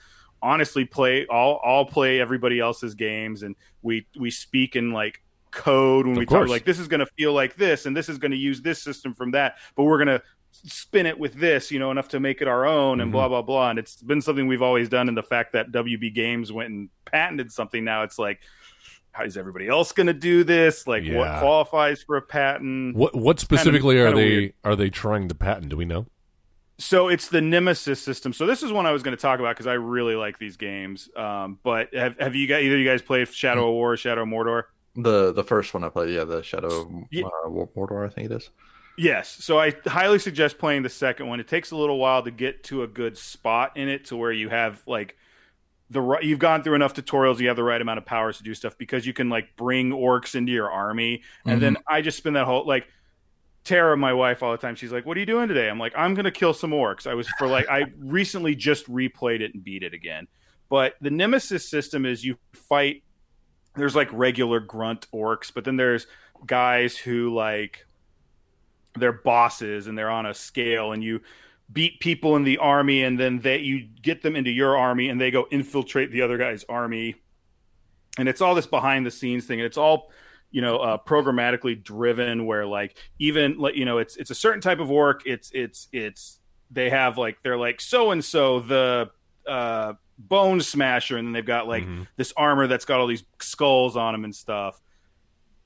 [0.43, 6.07] honestly play all all play everybody else's games, and we we speak in like code
[6.07, 8.19] when Of we talk like this is going to feel like this and this is
[8.19, 10.23] going to use this system from that but we're going to
[10.64, 13.12] spin it with this you know enough to make it our own and Mhm.
[13.12, 16.14] blah blah blah and it's been something we've always done and the fact that wb
[16.14, 18.40] games went and patented something now it's like
[19.12, 23.14] how is everybody else going to do this like what qualifies for a patent What
[23.14, 24.53] what specifically are kinda they weird.
[24.64, 25.69] are they trying to patent?
[25.71, 26.07] Do we know?
[26.79, 29.55] so it's the nemesis system so this is one i was going to talk about
[29.57, 32.87] because i really like these games um, but have, have you guys either of you
[32.87, 34.64] guys played shadow of war or shadow of mordor
[34.95, 37.25] The the first one I played, yeah, the Shadow Yeah.
[37.27, 38.51] uh, War- Mordor, I think it is.
[38.99, 39.29] Yes.
[39.29, 41.41] So I highly suggest playing the second one.
[41.41, 44.33] It takes a little while to get to a good spot in it to where
[44.33, 45.17] you have like
[45.91, 48.43] the right you've gone through enough tutorials, you have the right amount of powers to
[48.43, 51.23] do stuff because you can like bring orcs into your army.
[51.45, 51.95] And then mm-hmm.
[51.95, 52.89] I just spend that whole like
[53.65, 54.77] Tara, my wife, all the time.
[54.77, 57.15] She's like, "What are you doing today?" I'm like, "I'm gonna kill some orcs." I
[57.15, 60.29] was for like, I recently just replayed it and beat it again.
[60.69, 63.03] But the Nemesis system is you fight.
[63.75, 66.07] There's like regular grunt orcs, but then there's
[66.47, 67.86] guys who like
[68.99, 71.21] they're bosses and they're on a scale, and you
[71.73, 75.21] beat people in the army, and then they you get them into your army, and
[75.21, 77.17] they go infiltrate the other guy's army,
[78.19, 80.11] and it's all this behind the scenes thing, and it's all
[80.51, 84.61] you know uh, programmatically driven where like even like you know it's it's a certain
[84.61, 86.39] type of work it's it's it's
[86.71, 89.11] they have like they're like so and so the
[89.47, 91.19] uh bone smasher.
[91.19, 92.07] And then they've got like Mhm.
[92.17, 94.81] this armor that's got all these skulls on them and stuff.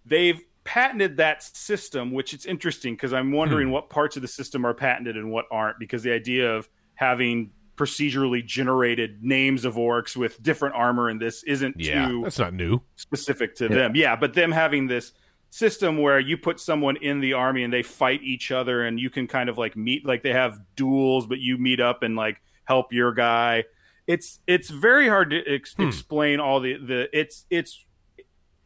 [0.05, 0.41] They've
[0.75, 4.73] patented that system which it's interesting because i'm wondering what parts of the system are
[4.73, 10.41] patented and what aren't because the idea of having procedurally generated names of orcs with
[10.43, 12.83] different armor in this isn't Yeah, too that's not new.
[12.95, 13.75] specific to Yeah.
[13.75, 13.97] them.
[13.97, 15.13] Yeah, but them having this
[15.49, 19.11] system where you put someone in the army and they fight each other and you
[19.11, 22.41] can kind of like meet like they have duels but you meet up and like
[22.65, 23.65] help your guy.
[24.07, 25.89] It's it's very hard to ex- Hmm.
[25.89, 27.85] explain all the the it's it's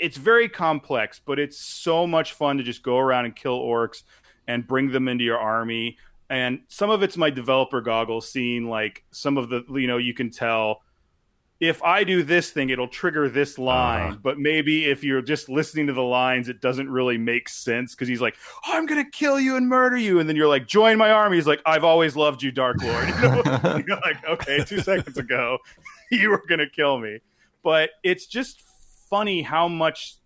[0.04, 4.02] it's very complex, but it's so much fun to just go around and kill orcs
[4.46, 5.96] and bring them into your army.
[6.28, 10.12] And some of it's my developer goggles seeing like some of the you know you
[10.12, 10.82] can tell
[11.58, 14.08] if I do this thing, it'll trigger this line.
[14.08, 14.18] Uh-huh.
[14.22, 18.08] But maybe if you're just listening to the lines, it doesn't really make sense because
[18.08, 18.36] he's like,
[18.66, 20.18] I'm going to kill you and murder you.
[20.18, 21.36] And then you're like, join my army.
[21.36, 23.08] He's like, I've always loved you, Dark Lord.
[23.08, 23.42] You know?
[23.86, 25.58] you're like, okay, two seconds ago,
[26.10, 27.20] you were going to kill me.
[27.62, 28.62] But it's just
[29.10, 30.16] funny how much,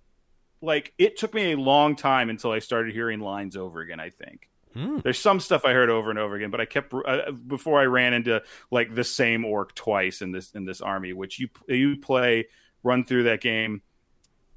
[0.60, 4.10] like, it took me a long time until I started hearing lines over again, I
[4.10, 4.48] think.
[4.74, 4.98] Hmm.
[5.02, 7.84] There's some stuff I heard over and over again, but I kept uh, before I
[7.84, 11.96] ran into like the same orc twice in this in this army, which you you
[11.96, 12.48] play
[12.82, 13.80] run through that game,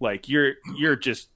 [0.02, 1.30] like you're you're just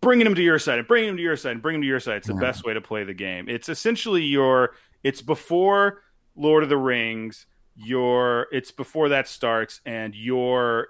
[0.00, 1.88] bringing them to your side and bringing them to your side and bringing them to
[1.88, 2.16] your side.
[2.16, 2.40] It's the Yeah.
[2.40, 3.48] best way to play the game.
[3.48, 6.02] It's essentially your it's before
[6.34, 7.46] Lord of the Rings.
[7.76, 10.88] Your it's before that starts, and you're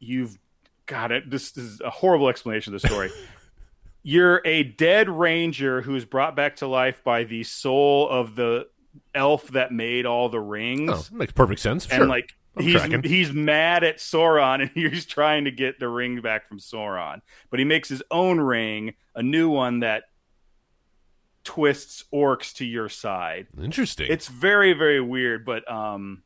[0.00, 0.38] you've
[0.86, 1.30] got it.
[1.30, 3.10] This, is a horrible explanation of the story.
[4.02, 8.66] you're a dead ranger who's brought back to life by the soul of the
[9.14, 11.84] elf that made all the rings Oh, makes perfect sense.
[11.86, 12.06] and Sure.
[12.06, 13.02] like I'm he's tracking.
[13.02, 17.20] he's mad at Sauron and he's trying to get the ring back from Sauron
[17.50, 20.04] but he makes his own ring a new one that
[21.42, 24.06] twists orcs to your side Interesting.
[24.10, 26.22] it's very very weird but um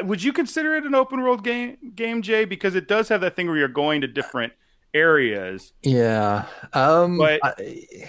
[0.00, 2.46] would you consider it an open world game, game Jay?
[2.46, 4.54] Because it does have that thing where you're going to different
[4.94, 5.72] areas.
[5.82, 6.46] Yeah.
[6.72, 8.08] Um, But- I,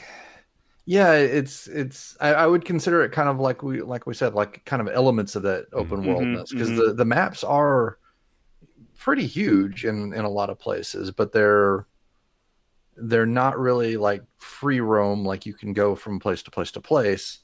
[0.86, 2.18] yeah, it's it's.
[2.20, 4.90] I, I would consider it kind of like we like we said, like kind of
[4.94, 6.88] elements of that open Mhm, worldness because mhm.
[6.88, 8.00] the the maps are
[8.98, 11.88] pretty huge in in a lot of places, but they're
[12.98, 15.24] they're not really like free roam.
[15.26, 17.40] Like you can go from place to place to place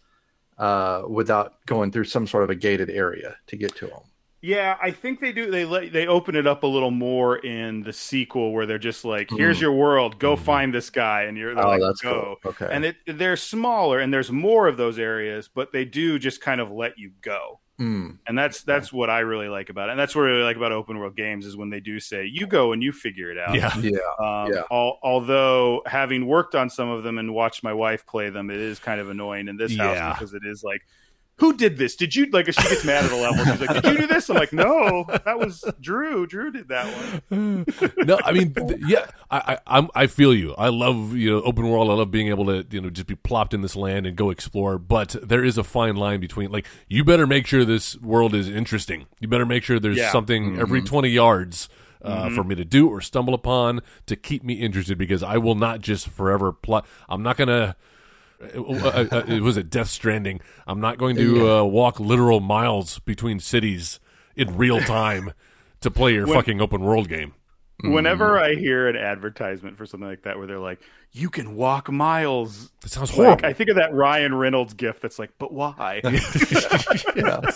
[0.57, 4.01] uh, without going through some sort of a gated area to get to them.
[4.41, 5.51] Yeah, I think they do.
[5.51, 9.03] They let they open it up a little more in the sequel, where they're just
[9.03, 9.61] like, "Here's Mhm.
[9.61, 10.17] your world.
[10.17, 10.39] Go Mhm.
[10.39, 12.51] find this guy," and you're they're Oh, like, that's "Go." cool.
[12.51, 12.69] Okay.
[12.71, 16.61] And it, they're smaller, and there's more of those areas, but they do just kind
[16.61, 17.59] of let you go.
[17.81, 19.91] Mm, And that's that's what I really like about it.
[19.91, 22.25] And that's what I really like about open world games is when they do say,
[22.25, 23.71] "You go and you figure it out." Yeah.
[23.77, 23.99] yeah.
[24.19, 24.63] Um, Yeah.
[24.71, 28.57] al- although having worked on some of them and watched my wife play them, it
[28.59, 29.95] is kind of annoying in this Yeah.
[29.95, 30.81] house because it is like,
[31.39, 31.95] who did this?
[31.95, 32.45] Did you like?
[32.47, 33.45] She gets mad at a level.
[33.45, 36.27] She's like, "Did you do this?" I'm like, "No, that was Drew.
[36.27, 36.85] Drew did that
[37.29, 37.65] one."
[37.97, 40.53] no, I mean, th- yeah, I, I, I'm, I feel you.
[40.57, 41.89] I love you know open world.
[41.89, 44.29] I love being able to you know just be plopped in this land and go
[44.29, 44.77] explore.
[44.77, 48.49] But there is a fine line between like you better make sure this world is
[48.49, 49.07] interesting.
[49.19, 50.11] You better make sure there's Yeah.
[50.11, 51.69] something every 20 yards.
[52.01, 55.55] Uh, For me to do or stumble upon to keep me interested, because I will
[55.55, 56.87] not just forever plot.
[57.09, 57.75] I'm not gonna.
[58.41, 60.39] Uh, uh, it was a Death Stranding.
[60.65, 63.99] I'm not going to uh, walk literal miles between cities
[64.35, 65.33] in real time
[65.81, 67.33] to play your When- fucking open world game.
[67.81, 70.81] Whenever I hear an advertisement for something like that, where they're like,
[71.13, 73.45] "You can walk miles," That sounds like, horrible.
[73.45, 75.01] I think of that Ryan Reynolds gift.
[75.01, 77.55] That's like, "But why?" that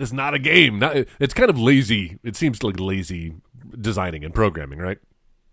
[0.00, 0.78] is not a game.
[0.78, 2.18] Not, it's kind of lazy.
[2.24, 3.34] It seems like lazy
[3.78, 4.96] designing and programming, right?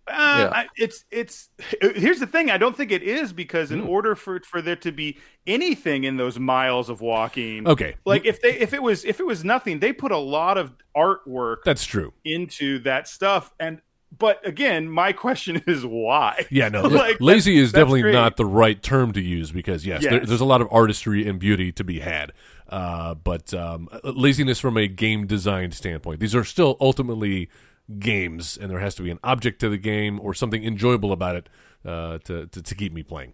[0.10, 1.50] Uh, I, it's it's
[1.82, 2.50] here's the thing.
[2.52, 3.90] I don't think it is because in Hmm.
[3.90, 5.18] order for for there to be
[5.48, 9.26] anything in those miles of walking, Okay, like if they if it was if it
[9.26, 12.14] was nothing, they put a lot of artwork that's true.
[12.26, 13.54] into that stuff.
[13.60, 13.82] And
[14.18, 16.46] but again, my question is why?
[16.50, 18.14] Yeah, no, Like, lazy is definitely great.
[18.14, 21.40] not the right term to use because yes, There, there's a lot of artistry and
[21.40, 22.32] beauty to be had.
[22.68, 27.50] Uh, but um, laziness from a game design standpoint, these are still ultimately
[27.98, 31.36] games, and there has to be an object to the game or something enjoyable about
[31.36, 31.50] it
[31.86, 33.34] uh, to, to to keep me playing.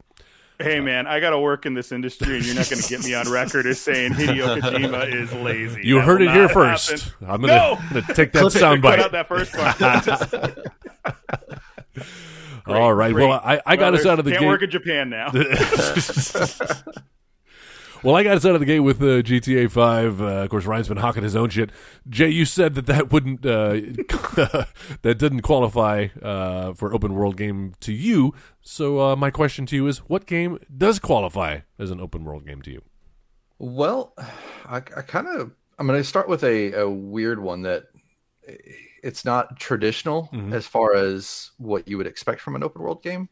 [0.58, 3.04] Hey man, I got to work in this industry, and you're not going to get
[3.04, 5.82] me on record as saying Hideo Kojima is lazy.
[5.84, 6.91] You That heard it here first.
[6.91, 7.28] happen.
[7.28, 7.78] I'm gonna, No!
[8.02, 8.96] Gonna take that soundbite.
[8.96, 9.82] Cut out that first part.
[12.68, 13.12] All right.
[13.13, 13.28] Great.
[13.28, 14.39] Well, I, I got Well, us out of the game.
[14.39, 15.30] can't work in Japan now.
[18.06, 20.22] well, I got us out of the gate with uh, GTA Five.
[20.22, 21.72] Uh, of course, Ryan's been hawking his own shit.
[22.08, 23.72] Jay, you said that that wouldn't uh,
[25.02, 28.34] that didn't qualify uh, for open world game to you.
[28.62, 32.46] So uh, my question to you is, what game does qualify as an open world
[32.46, 32.82] game to you?
[33.58, 34.13] Well,
[34.65, 37.86] I, I kind of I'm going to start with a, a weird one that
[39.04, 40.54] it's not traditional Mhm.
[40.54, 43.30] as far as what you would expect from an open world game.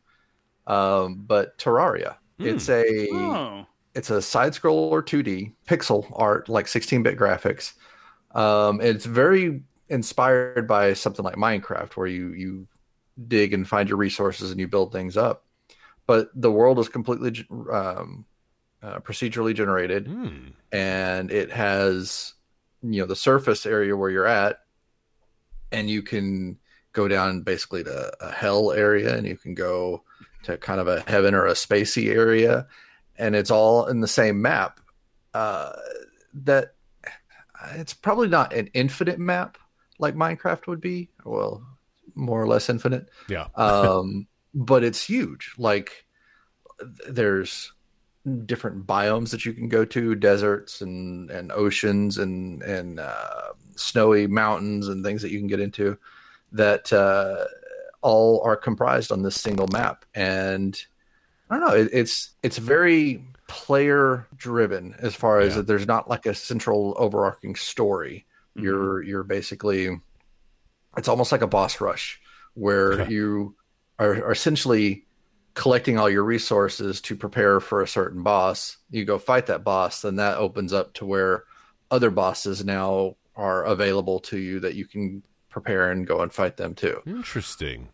[0.67, 3.65] Um, but Terraria, it's a oh.
[3.95, 7.73] It's a side scroller 2D pixel art, like 16 bit graphics.
[8.33, 12.67] Um, it's very inspired by something like Minecraft, where you you
[13.27, 15.45] dig and find your resources and you build things up.
[16.07, 18.25] But the world is completely um,
[18.81, 20.47] uh, procedurally generated, Hmm.
[20.71, 22.33] and it has
[22.81, 24.59] you know the surface area where you're at,
[25.71, 26.57] and you can
[26.93, 30.03] go down basically to a hell area, and you can go
[30.43, 32.67] to kind of a heaven or a spacey area,
[33.17, 34.79] and it's all in the same map.
[35.33, 35.73] Uh,
[36.33, 36.75] that
[37.75, 39.57] it's probably not an infinite map
[39.99, 41.09] like Minecraft would be.
[41.23, 41.65] Well,
[42.15, 43.47] more or less infinite Yeah.
[43.55, 45.53] um, but it's huge.
[45.57, 46.05] Like
[47.07, 47.71] there's
[48.45, 54.27] different biomes that you can go to, deserts and and oceans and and uh, snowy
[54.27, 55.97] mountains and things that you can get into
[56.51, 57.45] that uh,
[58.01, 60.05] all are comprised on this single map.
[60.13, 60.79] And
[61.49, 65.57] I don't know, it, it's it's very player driven as far as Yeah.
[65.57, 68.25] that there's not like a central overarching story.
[68.57, 68.63] Mhm.
[68.63, 69.99] You're you're basically
[70.97, 72.19] it's almost like a boss rush
[72.53, 73.11] where Okay.
[73.13, 73.55] you
[73.99, 75.05] are, are essentially
[75.55, 78.77] collecting all your resources to prepare for a certain boss.
[78.89, 81.43] You go fight that boss, then that opens up to where
[81.91, 86.57] other bosses now are available to you that you can prepare and go and fight
[86.57, 87.01] them too.
[87.05, 87.89] Interesting.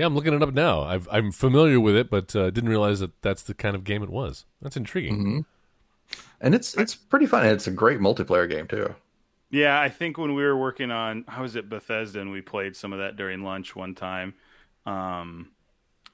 [0.00, 0.80] Yeah, I'm looking it up now.
[0.82, 4.02] I've, I'm familiar with it, but uh, didn't realize that that's the kind of game
[4.02, 4.46] it was.
[4.62, 5.14] That's intriguing.
[5.16, 5.40] hmm
[6.40, 7.44] And it's it's pretty fun.
[7.44, 8.94] It's a great multiplayer game too.
[9.50, 12.76] Yeah, I think when we were working on, I was at Bethesda and we played
[12.76, 14.34] some of that during lunch one time.
[14.86, 15.50] Um,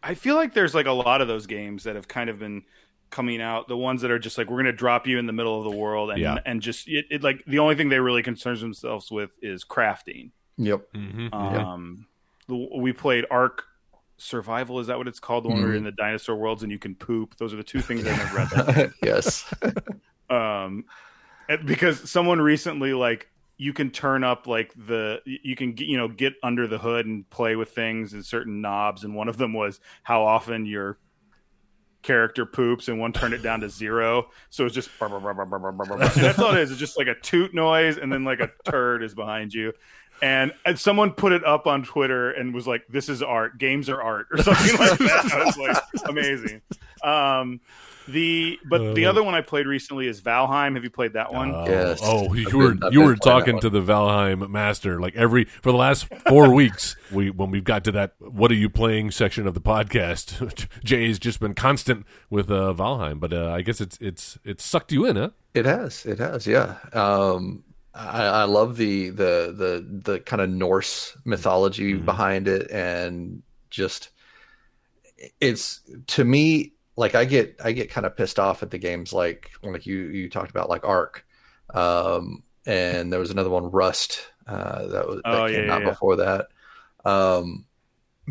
[0.02, 2.64] I feel like there's like a lot of those games that have kind of been
[3.10, 5.32] coming out, the ones that are just like we're going to drop you in the
[5.32, 6.38] middle of the world and Yeah.
[6.44, 10.30] and just it, it like the only thing they really concerns themselves with is crafting.
[10.58, 10.92] Yep.
[10.92, 11.32] Mhm.
[11.32, 12.06] Um,
[12.48, 13.64] the, we played Ark
[14.18, 14.80] Survival.
[14.80, 15.44] Is that what it's called?
[15.44, 15.90] The one where you're in Mm-hmm.
[15.90, 17.36] the dinosaur worlds and you can poop.
[17.36, 18.92] Those are the two things I've never read.
[19.02, 19.52] yes.
[20.30, 20.84] um
[21.64, 26.08] because someone recently like you can turn up like the you can get you know
[26.08, 29.52] get under the hood and play with things and certain knobs and one of them
[29.52, 30.98] was how often your
[32.02, 36.60] character poops and one turned it down to zero so it's just that's all it
[36.60, 39.72] is it's just like a toot noise and then like a turd is behind you
[40.22, 43.88] and, and someone put it up on twitter and was like this is art games
[43.88, 45.76] are art or something like that i was like
[46.08, 46.60] amazing
[47.04, 47.60] um
[48.08, 49.10] the but the Uh.
[49.10, 50.76] other one I played recently is Valheim.
[50.76, 51.52] Have you played that one?
[51.52, 51.98] Oh, Yes.
[52.00, 55.46] Oh, I've you been- were I've you were talking to the Valheim master like every
[55.46, 56.94] for the last four weeks.
[57.10, 61.18] We when we've got to that "What are you playing?" section of the podcast, Jay's
[61.18, 63.18] just been constant with uh, Valheim.
[63.18, 65.30] But uh, I guess it's it's it's sucked you in, huh?
[65.54, 66.06] It has.
[66.06, 66.46] It has.
[66.46, 66.76] Yeah.
[66.92, 67.64] Um,
[67.96, 71.96] I, I love the the the the kind of Norse mythology Mhm.
[71.96, 74.10] behind it, and just
[75.40, 79.12] it's to me like I get I get kind of pissed off at the games
[79.12, 81.24] like like you you talked about like Ark,
[81.74, 85.84] um, and there was another one Rust uh, that was that Oh, came yeah, out
[85.84, 85.84] yeah.
[85.84, 86.48] before that,
[87.04, 87.66] um,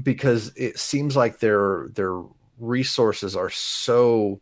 [0.02, 2.22] because it seems like their their
[2.60, 4.42] resources are so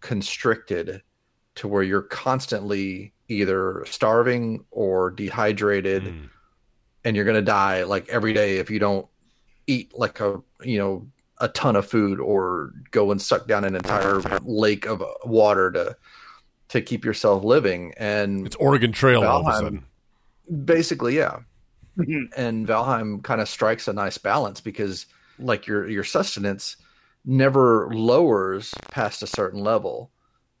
[0.00, 1.02] constricted
[1.56, 6.28] to where you're constantly either starving or dehydrated Mm.
[7.04, 9.06] and you're going to die like every day if you don't
[9.66, 11.06] eat like a you know
[11.38, 15.96] a ton of food or go and suck down an entire lake of water to
[16.68, 19.60] to keep yourself living and It's Oregon Trail all of a Valheim.
[19.62, 19.84] sudden.
[20.64, 21.38] basically yeah
[22.36, 25.06] and Valheim kind of strikes a nice balance because
[25.38, 26.76] like your your sustenance
[27.24, 30.10] never lowers past a certain level.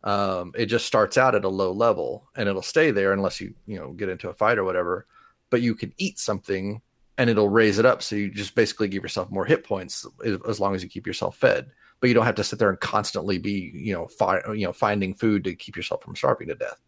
[0.02, 3.54] Um, it just starts out at a low level and it'll stay there unless you
[3.66, 5.06] you know get into a fight or whatever.
[5.50, 6.80] But you can eat something
[7.18, 10.38] and it'll raise it up, so you just basically give yourself more hit points as-
[10.48, 11.70] as long as you keep yourself fed.
[12.00, 14.72] But you don't have to sit there and constantly be you know fi- you know
[14.72, 16.80] finding food to keep yourself from starving to death.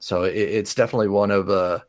[0.00, 1.80] So it, it's definitely one of uh,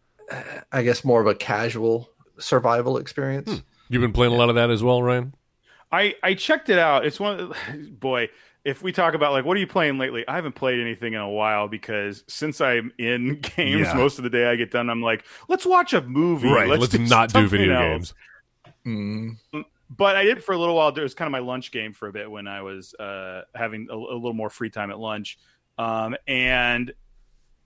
[0.72, 3.50] I guess more of a casual survival experience.
[3.52, 3.58] Hmm.
[3.90, 5.34] You've been playing a lot of that as well, Ryan.
[5.92, 7.06] I I checked it out.
[7.06, 7.54] It's one.
[8.00, 8.30] Boy,
[8.68, 11.22] if we talk about like what are you playing lately, I haven't played anything in
[11.22, 13.94] a while because since I'm in games Yeah.
[13.94, 14.90] most of the day, I get done.
[14.90, 16.50] I'm like, let's watch a movie.
[16.50, 16.68] Right.
[16.68, 18.14] Let's, do not do video else.
[18.86, 19.38] games.
[19.54, 20.90] Mm, but I did for a little while.
[20.90, 23.88] It was kind of my lunch game for a bit when I was uh, having
[23.90, 25.40] a, a little more free time at lunch,
[25.78, 26.92] um, and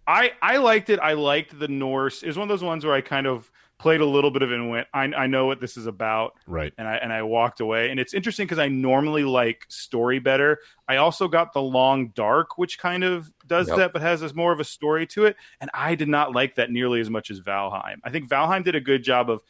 [0.06, 1.00] I I liked it.
[1.00, 2.22] I liked the Norse.
[2.22, 4.52] It was one of those ones where I kind of played a little bit of
[4.52, 6.72] it and went, I, I know what this is about, Right.
[6.78, 7.90] and I and I walked away.
[7.90, 10.60] And it's interesting because I normally like story better.
[10.88, 13.78] I also got the Long Dark, which kind of does Yep.
[13.78, 15.36] that, but has this more of a story to it.
[15.60, 17.98] And I did not like that nearly as much as Valheim.
[18.04, 19.42] I think Valheim did a good job of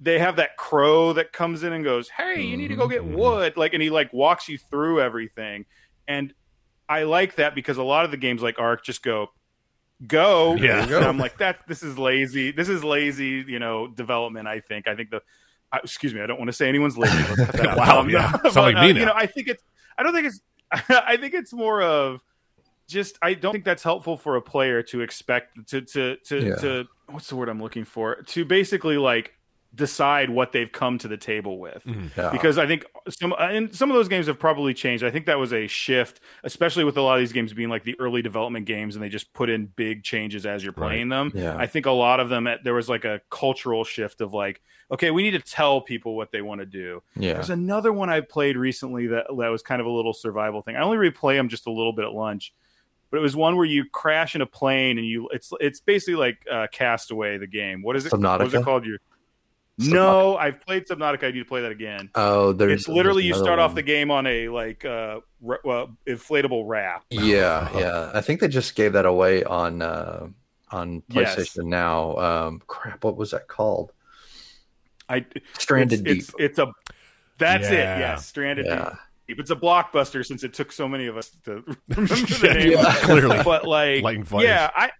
[0.00, 3.02] they have that crow that comes in and goes, "Hey, you need to go get
[3.02, 3.14] Mhm.
[3.14, 5.66] wood," like, and he like walks you through everything.
[6.08, 6.34] And
[6.88, 9.30] I like that because a lot of the games like Ark just go,
[10.06, 10.84] "Go," Yeah.
[10.84, 12.50] and I'm like, "That this is lazy.
[12.50, 14.88] This is lazy, you know, development." I think.
[14.88, 15.22] I think the,
[15.72, 17.16] uh, excuse me, I don't want to say anyone's lazy.
[17.16, 17.76] Let's cut that out.
[17.78, 18.32] Wow, yeah.
[18.42, 19.00] but, Sound like me uh, now.
[19.00, 19.62] You know, I think it's.
[19.98, 20.40] I don't think it's.
[20.90, 22.20] I think it's more of
[22.88, 26.54] just I don't think that's helpful for a player to expect to to to Yeah.
[26.56, 29.34] to what's the word I'm looking for to basically like
[29.74, 31.82] decide what they've come to the table with
[32.16, 32.30] yeah.
[32.30, 35.02] because I think some and some of those games have probably changed.
[35.02, 37.82] I think that was a shift, especially with a lot of these games being like
[37.84, 40.88] the early development games, and they just put in big changes as you're Right.
[40.90, 41.32] playing them.
[41.34, 41.56] Yeah.
[41.56, 44.60] I think a lot of them there was like a cultural shift of like,
[44.92, 47.02] okay, we need to tell people what they want to do.
[47.16, 47.34] yeah.
[47.34, 50.76] There's another one I played recently that that was kind of a little survival thing.
[50.76, 52.52] I only replay them just a little bit at lunch,
[53.10, 56.14] but it was one where you crash in a plane and you it's it's basically
[56.16, 57.82] like uh, Castaway the game.
[57.82, 58.12] What is it?
[58.12, 58.64] What is it Subnautica?
[58.64, 58.86] called?
[58.86, 58.98] You
[59.80, 59.92] Subnautica.
[59.92, 61.24] no, I've played Subnautica.
[61.24, 62.08] I need to play that again.
[62.14, 65.20] Oh, there's it's literally there's you another start off the game on a like uh,
[65.46, 67.06] r- uh inflatable raft.
[67.10, 68.10] Yeah, yeah.
[68.14, 70.28] I think they just gave that away on uh
[70.70, 71.34] on Yes.
[71.36, 72.16] PlayStation now.
[72.18, 73.92] Um crap, what was that called?
[75.08, 75.26] I
[75.58, 76.34] Stranded it's, Deep.
[76.38, 76.72] It's, it's a
[77.38, 77.96] that's Yeah.
[77.96, 77.98] it.
[78.00, 78.94] Yes, Stranded yeah.
[79.26, 79.40] Deep.
[79.40, 82.72] It's a blockbuster since it took so many of us to remember the Yeah, name.
[82.72, 83.42] yeah, clearly.
[83.42, 84.04] but like
[84.40, 84.90] yeah i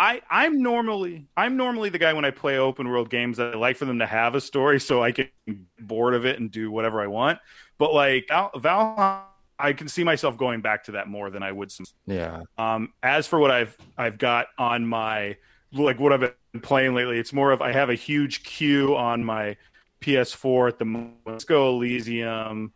[0.00, 3.56] i i'm normally i'm normally the guy when i play open world games that i
[3.58, 6.50] like for them to have a story so i can get bored of it and
[6.50, 7.38] do whatever i want
[7.78, 9.20] but like Val, Valheim,
[9.58, 12.40] i can see myself going back to that more than i would some Yeah.
[12.56, 15.36] um as for what i've i've got on my
[15.72, 19.22] like what i've been playing lately it's more of i have a huge queue on
[19.22, 19.56] my
[20.00, 22.72] ps4 at the moment Disco Elysium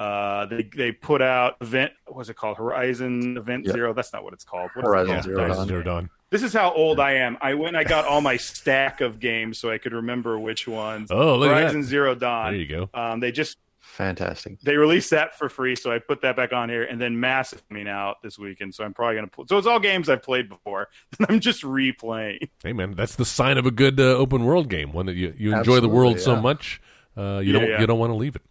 [0.00, 1.90] Uh, they they put out event.
[2.06, 2.58] What's it called?
[2.58, 3.74] Horizon Event Yep.
[3.74, 3.94] Zero.
[3.94, 4.68] That's not what it's called.
[4.74, 5.24] What is it Horizon called?
[5.24, 5.68] Zero Horizon Dawn.
[5.68, 6.10] Zero Dawn.
[6.30, 7.38] This is how old I am.
[7.40, 7.76] I went.
[7.76, 11.10] I got all my stack of games so I could remember which ones.
[11.10, 11.88] Oh, look Horizon at that.
[11.88, 12.90] Zero There you go.
[12.94, 14.60] Um, they just Fantastic.
[14.60, 16.82] they released that for free, so I put that back on here.
[16.82, 19.28] And then Mass Effect coming out this weekend, so I'm probably gonna.
[19.28, 20.88] Pull, so it's all games I've played before.
[21.28, 22.48] I'm just replaying.
[22.62, 24.92] Hey man, that's the sign of a good uh, open world game.
[24.92, 26.80] One that you, you enjoy the Absolutely, world so much,
[27.16, 27.80] uh, you Yeah, don't yeah.
[27.80, 28.42] you don't want to leave it.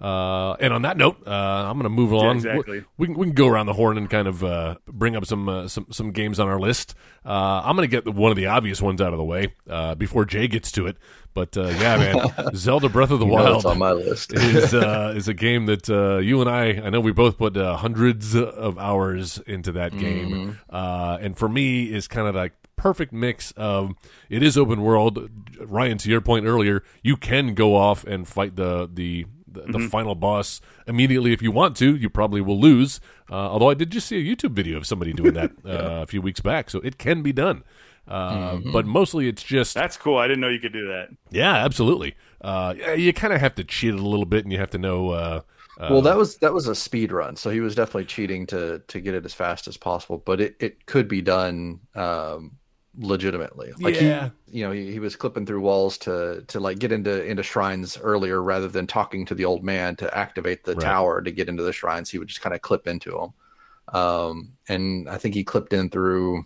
[0.00, 2.36] Uh, and on that note, uh, I'm going to move on.
[2.36, 2.80] exactly.
[2.80, 5.24] We, we can we can go around the horn and kind of uh, bring up
[5.24, 6.94] some uh, some some games on our list.
[7.24, 9.54] Uh, I'm going to get the, one of the obvious ones out of the way
[9.68, 10.96] uh, before Jay gets to it.
[11.32, 14.32] But uh, yeah, man, Zelda Breath of the You Wild it's on my list.
[14.32, 17.56] is uh, is a game that uh, you and I I know we both put
[17.56, 22.52] uh, hundreds of hours into that game, uh, and for me is kind of like
[22.76, 23.94] perfect mix of
[24.28, 25.30] it is open world.
[25.60, 29.26] Ryan, to your point earlier, you can go off and fight the the.
[29.56, 33.00] The, the final boss immediately if you want to you probably will lose
[33.30, 36.06] uh, although i did just see a youtube video of somebody doing that uh, a
[36.06, 37.64] few weeks back so it can be done
[38.08, 40.18] uh, but mostly it's just That's cool.
[40.18, 41.08] I didn't know you could do that.
[41.30, 42.14] yeah, absolutely.
[42.40, 44.78] Uh, you kind of have to cheat it a little bit, and you have to
[44.78, 45.10] know.
[45.10, 45.40] Uh,
[45.78, 48.80] uh, well, that was that was a speed run, so he was definitely cheating to
[48.86, 50.18] to get it as fast as possible.
[50.18, 52.52] But it, it could be done um,
[52.98, 53.72] legitimately.
[53.80, 54.30] Like Yeah.
[54.48, 57.42] he, you know, he, he was clipping through walls to to like get into into
[57.42, 60.84] shrines earlier, rather than talking to the old man to activate the Right.
[60.84, 62.10] tower to get into the shrines.
[62.10, 63.94] He would just kind of clip into them.
[63.94, 66.44] Um, and I think he clipped in through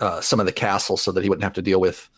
[0.00, 2.08] uh, some of the castle so that he wouldn't have to deal with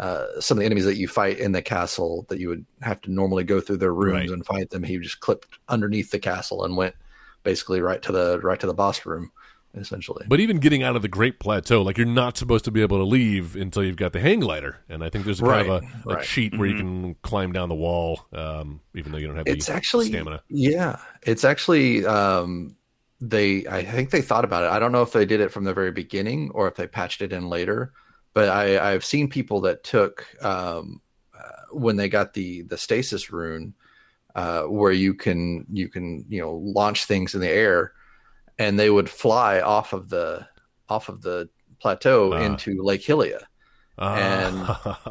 [0.00, 3.00] uh, some of the enemies that you fight in the castle that you would have
[3.02, 4.30] to normally go through their rooms Right.
[4.30, 4.82] and fight them.
[4.82, 6.94] He just clipped underneath the castle and went
[7.44, 9.30] basically right to the right to the boss room,
[9.74, 10.24] essentially.
[10.28, 12.98] but even getting out of the Great Plateau, like you're not supposed to be able
[12.98, 15.82] to leave until you've got the hang glider, and I think there's a kind of
[15.82, 16.24] Right, a, a right.
[16.24, 19.68] cheat where you can climb down the wall, um, even though you don't have it's
[19.68, 20.42] actually stamina.
[20.48, 22.76] Yeah, it's actually um,
[23.20, 23.66] they.
[23.66, 24.70] I think they thought about it.
[24.70, 27.22] I don't know if they did it from the very beginning or if they patched
[27.22, 27.92] it in later.
[28.34, 31.02] But I, I've seen people that took um,
[31.38, 33.74] uh, when they got the the stasis rune,
[34.34, 37.92] uh, where you can you can you know launch things in the air,
[38.58, 40.46] and they would fly off of the
[40.88, 41.48] off of the
[41.80, 42.38] plateau Ah.
[42.42, 43.42] into Lake Hylia.
[43.98, 44.66] And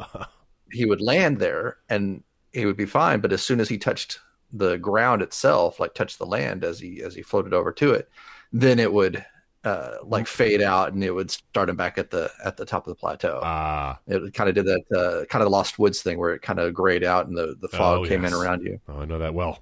[0.72, 2.22] he would land there and
[2.52, 4.18] he would be fine but as soon as he touched
[4.52, 8.10] the ground itself like touched the land as he as he floated over to it
[8.52, 9.24] then it would
[9.64, 12.86] uh like fade out and it would start him back at the at the top
[12.86, 16.18] of the plateau ah, it kind of did that uh kind of lost woods thing
[16.18, 18.32] where it kind of grayed out and the the fog Oh, came yes.
[18.32, 19.60] in around you oh, I know that well.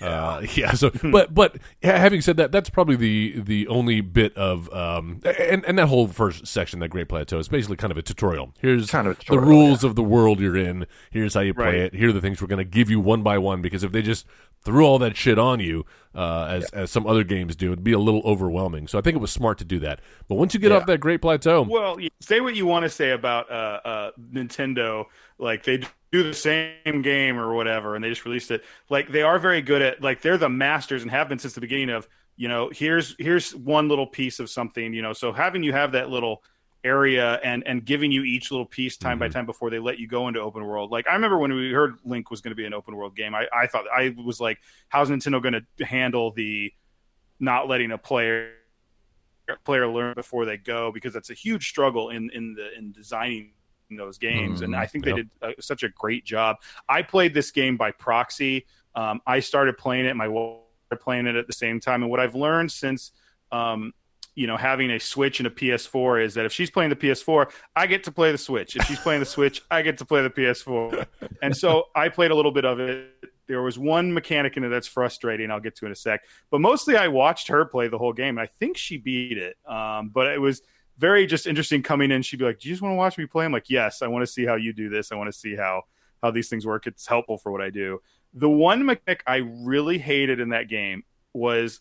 [0.00, 0.72] Uh, yeah.
[0.72, 5.64] So, but but having said that, that's probably the the only bit of um and
[5.64, 8.52] and that whole first section, that Great Plateau, is basically kind of a tutorial.
[8.60, 10.86] Here's Kind of a the tutorial, rules of the world you're in.
[11.10, 11.74] Here's how you play Right.
[11.74, 11.94] it.
[11.94, 13.60] Here are the things we're going to give you one by one.
[13.62, 14.26] Because if they just
[14.64, 15.84] threw all that shit on you,
[16.14, 18.88] uh, as as some other games do, it'd be a little overwhelming.
[18.88, 20.00] So I think it was smart to do that.
[20.28, 20.78] But once you get Yeah.
[20.78, 25.06] off that Great Plateau, Well, say what you want to say about uh, uh, Nintendo.
[25.40, 25.78] Like they
[26.12, 28.64] do the same game or whatever, and they just released it.
[28.88, 30.02] Like they are very good at.
[30.02, 32.08] Like they're the masters and have been since the beginning of.
[32.36, 34.94] You know, here's here's one little piece of something.
[34.94, 36.42] You know, so having you have that little
[36.82, 39.34] area and and giving you each little piece time by mm-hmm.
[39.34, 40.90] time before they let you go into open world.
[40.90, 43.34] Like I remember when we heard Link was going to be an open world game,
[43.34, 46.72] I, I thought I was like, how's Nintendo going to handle the
[47.38, 48.52] not letting a player
[49.64, 53.52] player learn before they go because that's a huge struggle in in the in designing
[53.96, 54.78] those games and Mhm.
[54.78, 55.16] i think Yep.
[55.16, 56.56] they did uh, such a great job
[56.88, 60.58] i played this game by proxy um, i started playing it my wife
[61.00, 63.12] playing it at the same time and what i've learned since
[63.52, 63.92] um,
[64.34, 67.50] you know having a switch and a ps4 is that if she's playing the ps4
[67.76, 70.22] i get to play the switch if she's playing the switch i get to play
[70.22, 71.06] the ps4
[71.42, 73.08] and so i played a little bit of it
[73.48, 76.20] there was one mechanic in it that's frustrating i'll get to in a sec
[76.50, 79.56] but mostly I watched her play the whole game, and I think she beat it.
[79.66, 80.62] Um, but it was
[81.00, 82.20] very just interesting coming in.
[82.22, 84.06] She'd be like, "Do you just want to watch me play?" I'm like, "Yes, I
[84.06, 85.10] want to see how you do this.
[85.10, 85.84] I want to see how
[86.22, 86.86] how these things work.
[86.86, 88.00] It's helpful for what I do."
[88.34, 91.80] The one mechanic I really hated in that game was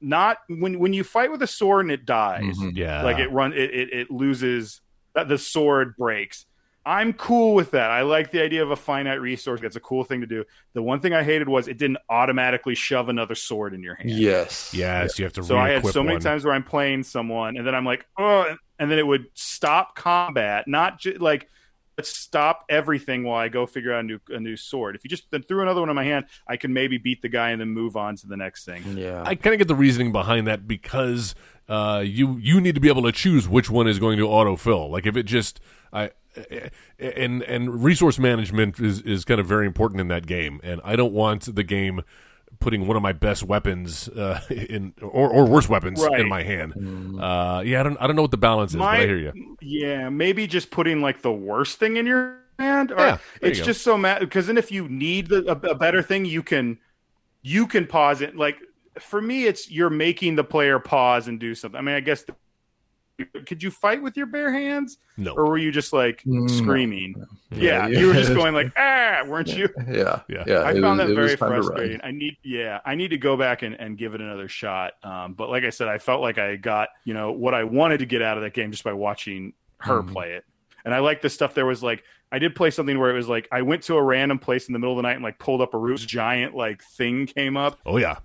[0.00, 2.72] not when when you fight with a sword and it dies, Mhm.
[2.76, 4.80] yeah, like it run it, it, it loses
[5.14, 6.46] that the sword breaks.
[6.86, 7.90] I'm cool with that.
[7.90, 9.60] I like the idea of a finite resource.
[9.60, 10.44] That's a cool thing to do.
[10.72, 14.10] The one thing I hated was it didn't automatically shove another sword in your hand.
[14.10, 15.42] yes yes, you have to.
[15.42, 16.22] So I had so many one.
[16.22, 19.96] times where I'm playing someone, and then I'm like, oh, and then it would stop
[19.96, 21.48] combat, not ju- like
[21.98, 24.94] let's stop everything while I go figure out a new a new sword.
[24.94, 27.28] If you just then threw another one in my hand, I could maybe beat the
[27.28, 28.96] guy and then move on to the next thing.
[28.96, 31.34] yeah I kind of get the reasoning behind that because
[31.68, 34.90] uh, you you need to be able to choose which one is going to autofill.
[34.90, 35.58] Like if it just
[35.92, 36.10] I
[36.98, 40.96] and and resource management is is kind of very important in that game, and I
[40.96, 42.02] don't want the game
[42.60, 46.20] putting one of my best weapons uh, in or, or worse weapons Right.
[46.20, 46.74] in my hand.
[47.18, 49.32] Uh, yeah, I don't I don't know what the balance is, but I hear you.
[49.60, 52.92] Yeah, maybe just putting like the worst thing in your hand.
[52.92, 56.02] Or Yeah, it's just so mad because then if you need the, a, a better
[56.02, 56.78] thing, you can
[57.42, 58.36] you can pause it.
[58.36, 58.58] Like
[59.00, 61.78] for me, it's you're making the player pause and do something.
[61.78, 62.24] I mean, I guess
[63.46, 65.32] could you fight with your bare hands, No.
[65.32, 66.46] or were you just like No.
[66.48, 67.14] screaming?
[67.50, 69.68] Yeah, Yeah, you were just going like ah, weren't you?
[69.88, 70.44] Yeah, Yeah.
[70.46, 70.54] yeah.
[70.60, 71.64] I it found was- that very fun to ride.
[71.64, 72.00] frustrating.
[72.02, 74.92] I need, yeah, I need to go back and, and give it another shot.
[75.02, 77.98] Um, but like I said, I felt like I got, you know, what I wanted
[77.98, 80.12] to get out of that game just by watching her Mhm.
[80.12, 80.44] play it.
[80.84, 81.54] And I like the stuff.
[81.54, 84.02] There was like, I did play something where it was like, I went to a
[84.02, 86.54] random place in the middle of the night and like pulled up a roof, giant
[86.54, 88.16] like thing came up, Oh yeah.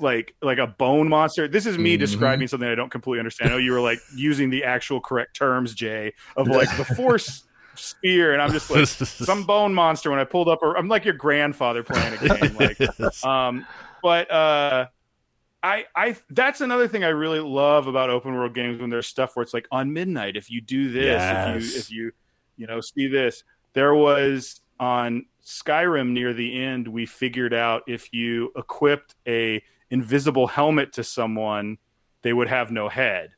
[0.00, 1.48] Like like a bone monster.
[1.48, 2.00] This is me Mhm.
[2.00, 3.50] describing something I don't completely understand.
[3.50, 7.44] I know you were like using the actual correct terms, Jay, of like the force
[7.74, 10.60] spear, and I'm just like some bone monster when I pulled up.
[10.62, 13.24] I'm like your grandfather playing a game, like.
[13.24, 13.66] Um,
[14.02, 14.86] but uh,
[15.62, 19.34] I I that's another thing I really love about open world games when there's stuff
[19.34, 21.56] where it's like on midnight if you do this, Yes.
[21.56, 22.12] if you if you
[22.56, 23.42] you know see this.
[23.74, 30.46] There was on Skyrim near the end we figured out if you equipped a invisible
[30.46, 31.78] helmet to someone,
[32.22, 33.30] they would have no head.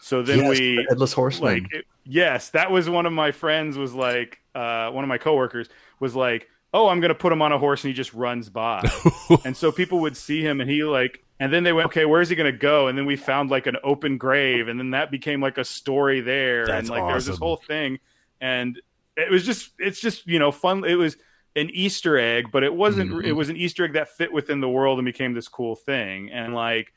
[0.00, 1.52] So then Yes, we headless horseman.
[1.64, 5.18] like it- yes that was one of my friends was like uh one of my
[5.18, 5.68] coworkers
[6.00, 8.82] was like oh i'm gonna put him on a horse and he just runs by
[9.44, 12.30] and so people would see him and he like and then they went okay where's
[12.30, 15.42] he gonna go and then we found like an open grave and then that became
[15.42, 17.98] like a story there That's and like there was this whole thing
[18.40, 18.80] and
[19.18, 21.18] it was just it's just you know fun it was
[21.56, 23.24] an easter egg but it wasn't Mhm.
[23.24, 26.30] it was an easter egg that fit within the world and became this cool thing
[26.30, 26.92] and like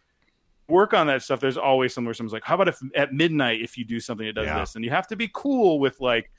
[0.68, 3.78] work on that stuff there's always somewhere someone's like how about if at midnight if
[3.78, 4.60] you do something that does Yeah.
[4.60, 6.30] this and you have to be cool with like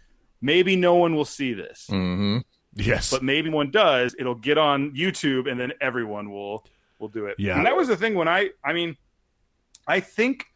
[0.40, 2.38] maybe no one will see this hmm
[2.74, 3.10] yes.
[3.10, 6.64] but maybe one does it'll get on youtube and then everyone will
[7.00, 7.56] will do it Yeah.
[7.56, 8.96] and that was the thing when i i mean
[9.88, 10.46] i think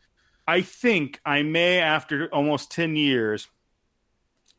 [0.46, 3.48] i think i may after almost 10 years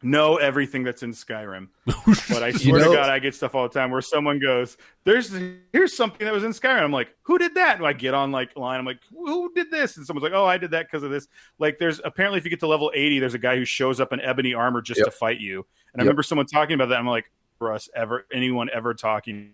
[0.01, 1.67] know everything that's in skyrim
[2.29, 4.77] but I swear know- to God, I get stuff all the time where someone goes,
[5.03, 5.31] "There's
[5.73, 8.31] here's something that was in Skyrim." I'm like, "Who did that?" And I get on
[8.31, 8.79] like line.
[8.79, 11.27] I'm like, "Who did this?" And someone's like, "Oh, I did that because of this."
[11.57, 14.13] Like, there's apparently if you get to level 80, there's a guy who shows up
[14.13, 15.05] in ebony armor just Yep.
[15.05, 15.65] to fight you.
[15.93, 16.99] And I remember someone talking about that.
[16.99, 19.51] I'm like, for us ever, anyone ever talking,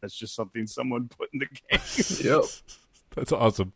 [0.00, 1.46] that's just something someone put in the
[2.26, 2.32] game.
[2.32, 2.44] Yep.
[3.16, 3.72] That's awesome.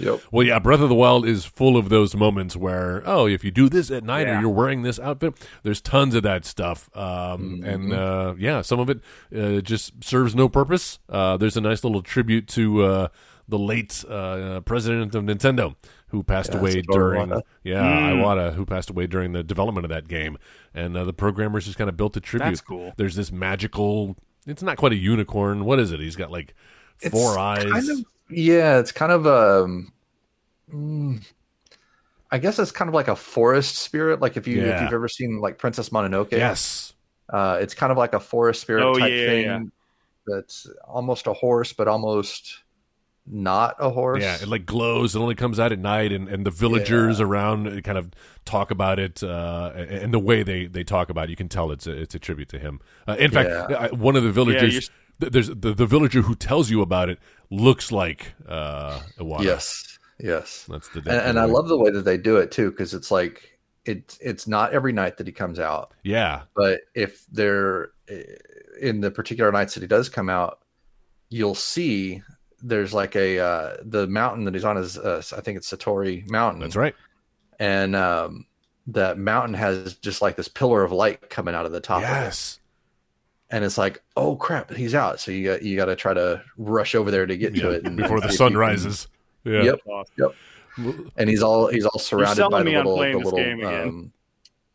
[0.00, 0.20] Yep.
[0.32, 3.50] Well, yeah, Breath of the Wild is full of those moments where, oh, if you
[3.50, 6.90] do this at night or you're wearing this outfit, there's tons of that stuff.
[6.96, 9.00] Um, And uh, yeah, some of it
[9.36, 10.98] uh, just serves no purpose.
[11.08, 13.08] Uh, there's a nice little tribute to uh,
[13.46, 15.76] the late uh, president of Nintendo
[16.08, 17.42] who passed Yeah, away during, Iwata.
[17.64, 18.22] yeah, Mm.
[18.22, 20.38] Iwata, who passed away during the development of that game.
[20.72, 22.46] And uh, the programmers just kind of built a tribute.
[22.50, 22.92] That's cool.
[22.96, 24.16] There's this magical,
[24.46, 25.64] it's not quite a unicorn.
[25.64, 26.00] What is it?
[26.00, 26.54] He's got like
[27.10, 27.64] four It's eyes.
[27.72, 29.92] kind of- yeah, it's kind of um
[30.72, 31.22] mm,
[32.30, 34.20] I guess it's kind of like a forest spirit.
[34.20, 34.84] Like if you if Yeah.
[34.84, 36.92] you've ever seen like Princess Mononoke, yes.
[37.32, 39.60] uh, it's kind of like a forest spirit Oh, type yeah, thing yeah.
[40.26, 42.60] that's almost a horse, but almost
[43.26, 44.22] not a horse.
[44.22, 45.14] Yeah, it like glows.
[45.16, 48.10] It only comes out at night, and, and the villagers around uh, kind of
[48.44, 51.70] talk about it, uh, and the way they, they talk about it, you can tell
[51.70, 52.80] it's a, it's a tribute to him.
[53.08, 53.76] Uh, in fact, Yeah.
[53.76, 57.08] uh, one of the villagers, you're- th- there's the, the villager who tells you about
[57.08, 57.18] it
[57.50, 59.42] looks like uh, Iwata.
[59.42, 60.66] yes, yes.
[60.68, 63.10] that's the And, and I love the way that they do it too, because it's
[63.10, 67.90] like it's it's not every night that he comes out, yeah, but if they're
[68.80, 70.60] in the particular nights that he does come out,
[71.28, 72.22] you'll see
[72.62, 76.28] there's like a uh, the mountain that he's on is uh, I think it's Satori
[76.30, 76.60] Mountain.
[76.60, 76.94] that's right.
[77.58, 78.46] and um,
[78.86, 82.04] that mountain has just like this pillar of light coming out of the top of
[82.04, 82.12] it.
[82.12, 82.58] Yes,
[83.54, 86.42] and it's like oh crap he's out so you got you got to try to
[86.58, 89.06] rush over there to get to it and- before the sun can- rises.
[89.44, 89.62] Yeah.
[89.62, 89.78] Yep.
[89.86, 91.10] Awesome.
[91.16, 94.12] and he's all he's all surrounded by the little playing the this little um,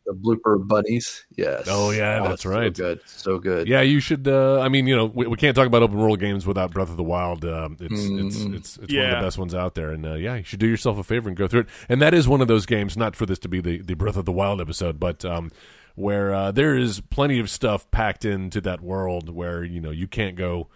[0.06, 2.72] the blooper bunnies yes Oh, yeah, that's so right.
[2.74, 4.26] good so good Yeah, you should.
[4.26, 6.88] Uh, I mean, you know, we, we can't talk about open world games without Breath
[6.88, 7.44] of the Wild.
[7.44, 8.00] Um, it's, it's
[8.38, 8.54] Mhm.
[8.56, 10.66] it's it's one of the best ones out there, and uh, yeah, you should do
[10.66, 11.66] yourself a favor and go through it.
[11.88, 12.96] And that is one of those games.
[12.96, 15.50] Not for this to be the, the Breath of the Wild episode, but um,
[15.94, 20.06] where uh, there is plenty of stuff packed into that world where you know you
[20.06, 20.68] can't go.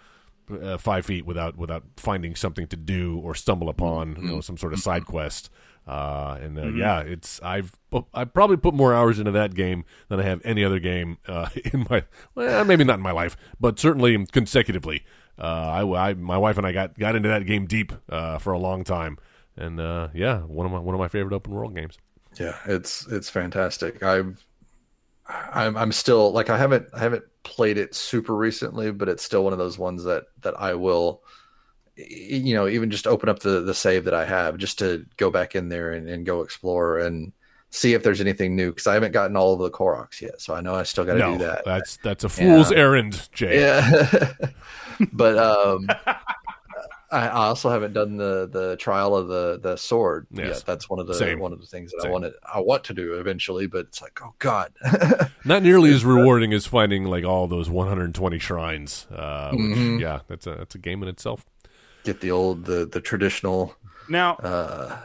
[0.50, 4.58] Uh, five feet without without finding something to do or stumble upon you know some
[4.58, 5.48] sort of side quest.
[5.86, 7.72] Uh, and uh, yeah it's I've
[8.14, 11.50] I probably put more hours into that game than I have any other game uh,
[11.72, 12.04] in my
[12.34, 15.04] well maybe not in my life but certainly consecutively.
[15.38, 18.52] Uh, I, I my wife and I got got into that game deep uh, for
[18.52, 19.18] a long time.
[19.56, 21.98] And uh, yeah one of my one of my favorite open world games.
[22.38, 24.02] Yeah it's it's fantastic.
[24.02, 24.46] I've
[25.26, 29.44] i'm i'm still like i haven't i haven't played it super recently, but it's still
[29.44, 31.22] one of those ones that that I will,
[31.96, 35.30] you know, even just open up the the save that I have just to go
[35.30, 37.32] back in there and, and go explore and
[37.70, 40.54] see if there's anything new because I haven't gotten all of the Koroks yet, so
[40.54, 41.64] I know I still got to no, do that.
[41.64, 42.78] That's that's a fool's Yeah.
[42.78, 43.60] errand, Jay.
[43.60, 44.32] Yeah,
[45.12, 45.86] but um,
[47.14, 50.46] I I also haven't done the the trial of the the sword Yes.
[50.46, 50.64] yet.
[50.66, 51.38] That's one of the Same.
[51.38, 52.10] one of the things that Same.
[52.10, 54.72] I wanted I want to do eventually, but it's like oh god,
[55.44, 59.06] Not nearly as rewarding as finding like all those 120 shrines.
[59.10, 60.00] Uh, which, Mhm.
[60.00, 61.46] Yeah, that's a that's a game in itself.
[62.04, 63.74] get the old the the traditional
[64.08, 64.98] Now, uh,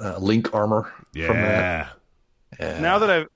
[0.00, 0.92] uh link armor.
[1.12, 1.92] Yeah, From that.
[2.60, 2.80] Yeah.
[2.80, 3.28] now that I've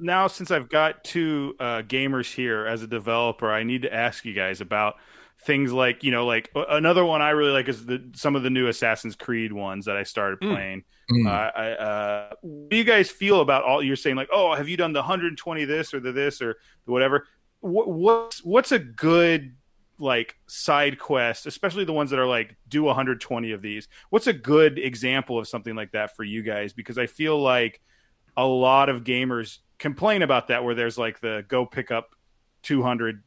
[0.00, 4.24] now since I've got two uh, gamers here as a developer, I need to ask
[4.24, 4.96] you guys about
[5.44, 8.50] things like you know like another one I really like is the some of the
[8.50, 10.52] new Assassin's Creed ones that I started Mm.
[10.54, 10.84] playing.
[11.10, 11.26] Mm.
[11.26, 14.16] Uh, I, uh, what do you guys feel about all you're saying?
[14.16, 17.26] Like, oh, have you done the 120 this or the this or the whatever?
[17.60, 19.54] What, what's what's a good
[20.00, 23.88] like side quest, especially the ones that are like do 120 of these?
[24.10, 26.72] What's a good example of something like that for you guys?
[26.72, 27.80] Because I feel like
[28.36, 32.10] a lot of gamers complain about that, where there's like the go pick up
[32.62, 33.22] 200,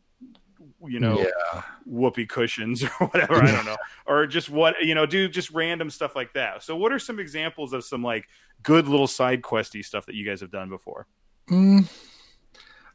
[0.88, 1.62] you know, yeah.
[1.86, 5.90] whoopee cushions or whatever i don't know or just what you know do just random
[5.90, 8.28] stuff like that so what are some examples of some like
[8.64, 11.08] good little side questy stuff that you guys have done before
[11.50, 11.90] Mm.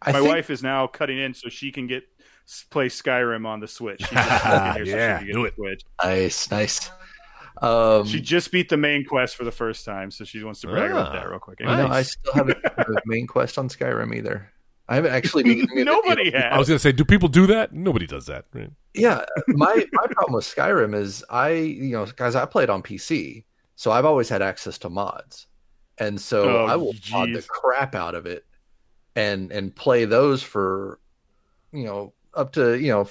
[0.06, 2.04] My think wife is now cutting in so she can get
[2.70, 5.54] play skyrim on the switch She just plugged in here so Yeah, do it.
[5.54, 5.82] Switch.
[6.02, 6.90] nice, nice.
[7.60, 10.68] Um, she just beat the main quest for the first time so she wants to
[10.68, 13.68] brag about Ah, that real quick you know, I still haven't the main quest on
[13.68, 14.52] Skyrim either.
[14.88, 15.42] I haven't actually.
[15.44, 17.72] beaten any of the nobody has I was gonna say, do people do that?
[17.72, 18.46] Nobody does that.
[18.52, 18.70] Right?
[18.94, 23.44] Yeah, my my problem with Skyrim is I, you know, guys, I played on PC,
[23.74, 25.46] so I've always had access to mods,
[25.98, 28.44] and so Oh, I will mod the crap out of it,
[29.16, 31.00] and and play those for,
[31.72, 33.08] you know, up to you know.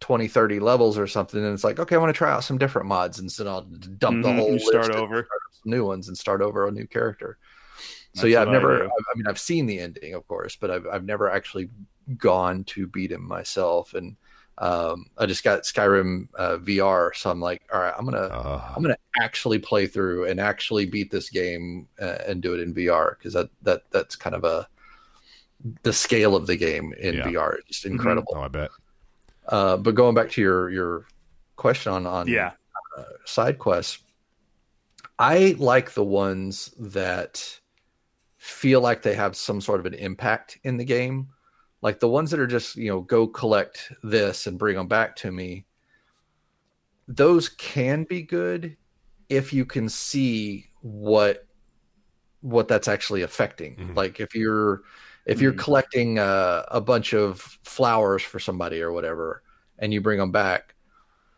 [0.00, 2.58] 20 30 levels or something and it's like okay i want to try out some
[2.58, 5.22] different mods and so i'll dump the Mhm, whole you list start and over.
[5.24, 7.38] start new ones and start over a new character
[8.14, 8.84] so That's yeah i've never.
[8.84, 11.68] I, I mean i've seen the ending of course but i've, I've never actually
[12.18, 14.16] gone to beat him myself and
[14.58, 18.72] um, i just got skyrim uh, vr so i'm like all right i'm gonna Uh,
[18.76, 22.72] i'm gonna actually play through and actually beat this game uh, and do it in
[22.74, 24.68] vr because that that that's kind of a
[25.82, 27.22] the scale of the game in Yeah.
[27.24, 28.70] vr is just incredible oh, I bet.
[29.48, 31.06] uh, but going back to your your
[31.56, 32.52] question on on yeah
[33.24, 33.98] side quests,
[35.18, 37.58] I like the ones that
[38.44, 41.28] feel like they have some sort of an impact in the game.
[41.80, 45.16] Like the ones that are just, you know, go collect this and bring them back
[45.16, 45.64] to me.
[47.08, 48.76] Those can be good
[49.30, 51.46] if you can see what
[52.42, 53.76] what that's actually affecting.
[53.76, 53.96] Mhm.
[53.96, 54.82] Like if you're
[55.24, 55.58] if you're Mhm.
[55.58, 59.42] collecting uh, a bunch of flowers for somebody or whatever
[59.78, 60.74] and you bring them back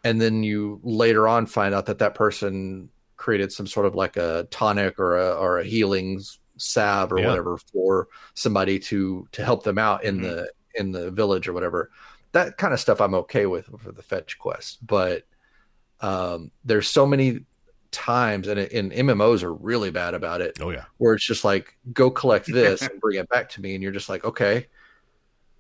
[0.04, 4.16] and then you later on find out that that person created some sort of like
[4.16, 6.20] a tonic or a or a healing
[6.56, 7.28] salve or Yeah.
[7.28, 10.22] whatever for somebody to to help them out in Mhm.
[10.22, 11.90] the in the village or whatever
[12.32, 15.24] that kind of stuff i'm okay with for the fetch quest but
[16.00, 17.40] um there's so many
[17.90, 20.84] times and, and mmos are really bad about it Oh yeah.
[20.98, 23.92] where it's just like go collect this and bring it back to me and you're
[23.92, 24.66] just like okay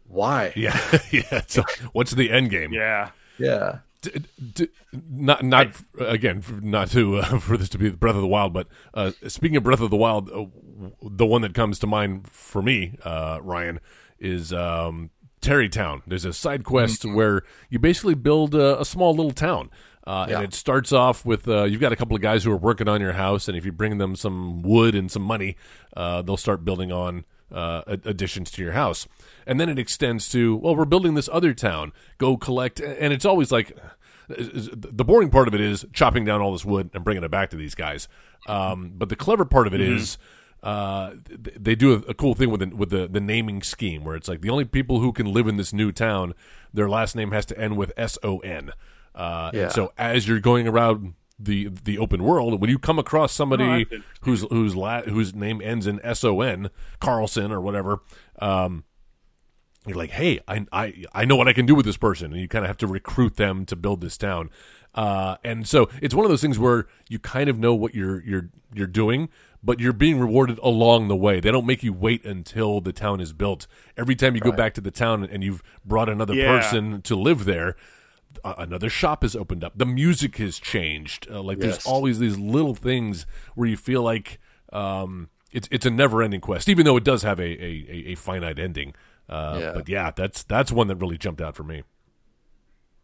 [0.08, 0.78] why Yeah.
[1.10, 1.42] yeah.
[1.46, 2.72] So, what's the end game?
[2.72, 3.78] yeah yeah
[4.12, 4.68] D- d-
[5.10, 8.68] not not again not to uh, for this to be Breath of the Wild, but
[8.94, 10.46] uh, speaking of Breath of the Wild, uh,
[11.02, 13.80] the one that comes to mind for me, uh, Ryan,
[14.18, 16.02] is um, Tarrey Town.
[16.06, 19.70] There's a side quest where you basically build a, a small little town.
[20.06, 20.36] Uh, Yeah.
[20.36, 22.88] And it starts off with uh, you've got a couple of guys who are working
[22.88, 25.56] on your house, and if you bring them some wood and some money,
[25.96, 29.08] uh, they'll start building on uh, additions to your house.
[29.48, 31.92] And then it extends to, well, we're building this other town.
[32.18, 33.76] Go collect, and it's always like
[34.28, 37.50] the boring part of it is chopping down all this wood and bringing it back
[37.50, 38.08] to these guys.
[38.46, 40.18] Um, but the clever part of it is.
[40.62, 44.16] Uh, they do a, a cool thing with the, with the, the naming scheme where
[44.16, 46.34] it's like the only people who can live in this new town,
[46.74, 48.72] their last name has to end with S O N.
[49.14, 49.64] Uh, Yeah.
[49.64, 53.36] and so as you're going around the the open world, when you come across Oh,
[53.44, 54.02] somebody interesting.
[54.22, 58.00] whose whose la- whose name ends in S O N, Carlson or whatever,
[58.40, 58.82] um,
[59.86, 62.40] you're like, hey, I, I I know what I can do with this person, and
[62.40, 64.50] you kind of have to recruit them to build this town.
[64.94, 68.22] Uh, and so it's one of those things where you kind of know what you're
[68.24, 69.28] you're you're doing,
[69.62, 71.38] but you're being rewarded along the way.
[71.40, 73.66] They don't make you wait until the town is built.
[73.96, 76.58] Every time you go back to the town and you've brought another Yeah.
[76.58, 77.76] person to live there,
[78.44, 79.76] another shop has opened up.
[79.76, 81.28] The music has changed.
[81.30, 84.38] Uh, like there's always these little things where you feel like
[84.72, 88.14] um, it's it's a never ending quest, even though it does have a, a, a
[88.14, 88.94] finite ending.
[89.28, 89.72] Uh, Yeah.
[89.74, 91.82] But yeah, that's that's one that really jumped out for me.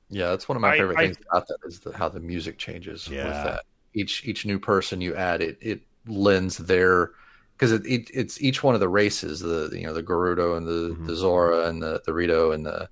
[0.09, 2.21] Yeah, that's one of my I- favorite I- things about that is the, how the
[2.21, 3.25] music changes Yeah.
[3.25, 3.63] with that.
[3.95, 7.11] Each each new person you add, it it lends their
[7.57, 10.67] because it, it it's each one of the races, the you know the Gerudo and
[10.67, 11.07] the Mhm.
[11.07, 12.89] the Zora and the the Rito and the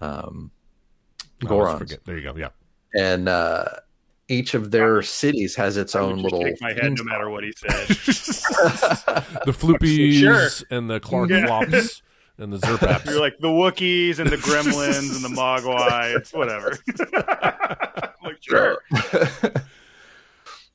[0.00, 0.50] um
[1.44, 1.98] I always Gorons.
[2.04, 2.36] There you go.
[2.36, 2.48] Yeah.
[2.94, 3.64] and uh,
[4.28, 6.42] each of their cities has its I own just little.
[6.42, 7.86] shake my head no matter what he said.
[9.46, 10.48] the floopies Sure.
[10.70, 11.46] and the Clark Yeah.
[11.46, 12.02] Flops
[12.40, 13.06] and the Zerpaps.
[13.06, 16.16] You're like the Wookiees and the Gremlins and the Mogwai.
[16.16, 16.76] It's whatever.
[18.24, 18.78] like sure.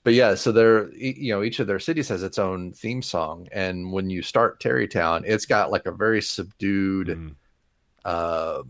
[0.03, 3.47] but yeah, so they're you know each of their cities has its own theme song,
[3.51, 7.35] and when you start Tarrey Town, it's got like a very subdued Mm.
[8.05, 8.63] uh,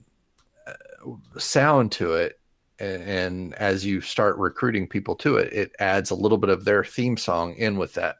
[1.37, 2.39] sound to it.
[2.79, 6.65] And, and as you start recruiting people to it, it adds a little bit of
[6.65, 8.17] their theme song in with that,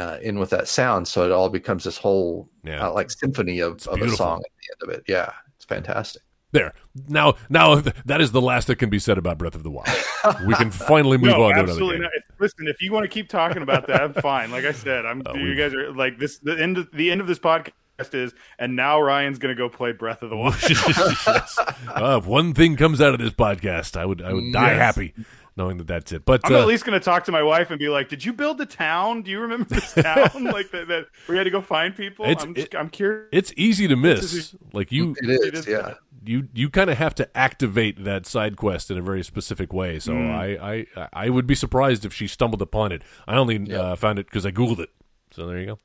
[0.00, 1.06] uh, in with that sound.
[1.08, 2.86] So it all becomes this whole Yeah.
[2.88, 5.04] uh, like symphony of, of a song at the end of it.
[5.06, 6.22] Yeah, it's fantastic.
[6.52, 6.72] There.
[7.06, 7.76] Now, now
[8.06, 9.88] that is the last that can be said about Breath of the Wild.
[10.46, 12.02] We can finally move no, on to another absolutely game.
[12.02, 12.10] not.
[12.40, 14.50] Listen, if you want to keep talking about that, I'm fine.
[14.50, 15.22] Like I said, I'm.
[15.26, 16.38] Uh, you guys are like this.
[16.38, 16.76] The end.
[16.78, 20.22] Of, the end of this podcast is, and now Ryan's going to go play Breath
[20.22, 20.56] of the Wild.
[20.68, 21.56] yes.
[21.86, 24.78] Uh, if one thing comes out of this podcast, I would I would die Yes.
[24.78, 25.14] happy
[25.56, 26.24] knowing that that's it.
[26.24, 28.24] But I'm uh, at least going to talk to my wife and be like, "Did
[28.24, 29.22] you build the town?
[29.22, 30.44] Do you remember this town?
[30.44, 32.24] like that, that we had to go find people?
[32.24, 33.28] It's- I'm, just, it- I'm curious.
[33.32, 34.54] it's easy to miss.
[34.72, 35.94] Like you, It is, It is yeah.
[36.24, 39.98] you you kind of have to activate that side quest in a very specific way.
[39.98, 40.30] So Mm.
[40.34, 43.02] I, I I would be surprised if she stumbled upon it.
[43.26, 44.90] I only uh, found it because I googled it.
[45.32, 45.78] So there you go.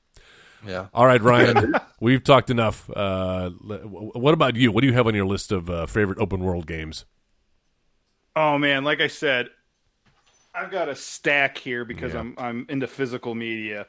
[0.68, 0.88] Yeah.
[0.96, 2.90] All right, Ryan, we've talked enough.
[2.90, 4.72] Uh, what about you?
[4.72, 7.06] What do you have on your list of uh, favorite open world games?
[8.36, 9.50] Oh man, like I said,
[10.54, 12.20] I've got a stack here because Yeah.
[12.22, 13.88] I'm I'm into physical media.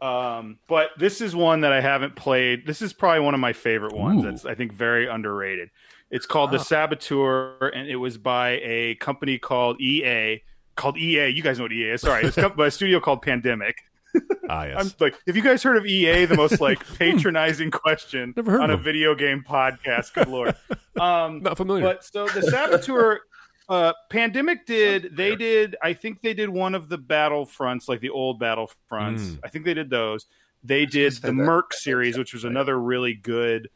[0.00, 2.66] Um, but this is one that I haven't played.
[2.66, 4.22] This is probably one of my favorite ones.
[4.22, 4.30] Ooh.
[4.30, 5.70] That's I think very underrated.
[6.10, 6.58] It's called The.
[6.58, 10.42] Saboteur, and it was by a company called EA.
[10.76, 11.28] Called EA.
[11.28, 12.02] You guys know what EA is.
[12.02, 13.76] Sorry, it's by a studio called Pandemic.
[14.48, 14.76] Ah, yes.
[14.78, 16.26] I'm like, have you guys heard of EA?
[16.26, 18.82] The most like patronizing question on a them.
[18.82, 20.12] video game podcast.
[20.12, 20.54] Good lord.
[21.00, 21.82] Um, Not familiar.
[21.82, 23.22] but so the Saboteur,
[23.68, 25.16] uh, Pandemic did.
[25.16, 25.76] They did.
[25.82, 29.20] I think they did one of the Battlefronts, like the old Battlefronts.
[29.20, 29.38] Mm.
[29.44, 30.26] I think they did those.
[30.62, 31.32] They did the.
[31.32, 33.68] Merc series, which was another really good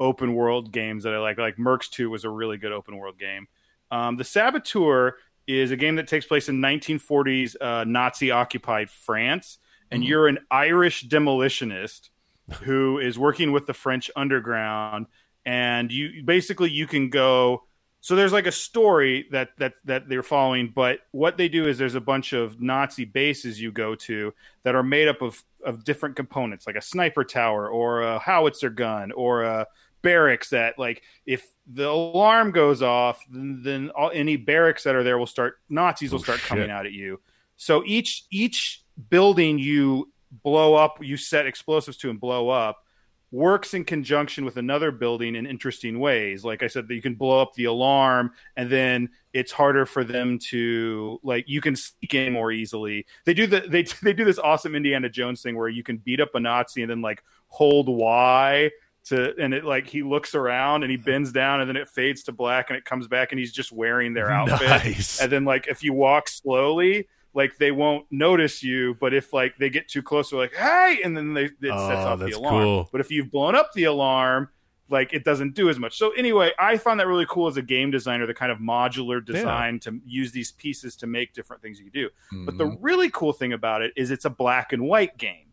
[0.00, 1.38] open world games that I like.
[1.38, 3.46] Like Mercs Two was a really good open world game.
[3.90, 5.16] Um, the Saboteur
[5.46, 9.58] is a game that takes place in 1940s uh, Nazi occupied France,
[9.90, 10.06] and Mhm.
[10.08, 12.10] you're an Irish demolitionist
[12.62, 15.06] who is working with the French underground,
[15.46, 17.64] and you basically you can go.
[18.08, 21.76] So there's like a story that that that they're following, but what they do is
[21.76, 24.32] there's a bunch of Nazi bases you go to
[24.62, 28.70] that are made up of of different components, like a sniper tower or a howitzer
[28.70, 29.66] gun or a
[30.00, 35.02] barracks that like if the alarm goes off then, then all, any barracks that are
[35.02, 36.48] there will start nazis will Oh, start shit.
[36.48, 37.20] coming out at you
[37.56, 40.10] so each each building you
[40.44, 42.86] blow up you set explosives to and blow up
[43.30, 46.44] works in conjunction with another building in interesting ways.
[46.44, 50.02] Like i said that you can blow up the alarm and then it's harder for
[50.02, 53.06] them to like you can sneak in more easily.
[53.26, 56.20] They do the they, they do this awesome indiana jones thing where you can beat
[56.20, 58.70] up a nazi and then like hold y
[59.04, 62.22] to and it like he looks around and he bends down and then it fades
[62.24, 64.68] to black and it comes back and he's just wearing their outfit.
[64.68, 65.20] Nice.
[65.20, 69.56] and then like if you walk slowly like they won't notice you but if like
[69.58, 72.30] they get too close they're like hey and then they it sets Oh, off the
[72.32, 72.88] alarm cool.
[72.90, 74.48] but if you've blown up the alarm
[74.90, 77.62] like it doesn't do as much so anyway i found that really cool as a
[77.62, 81.78] game designer the kind of modular design to use these pieces to make different things
[81.78, 82.08] you can do
[82.46, 82.78] but the Mhm.
[82.80, 85.44] really cool thing about it is it's a black and white game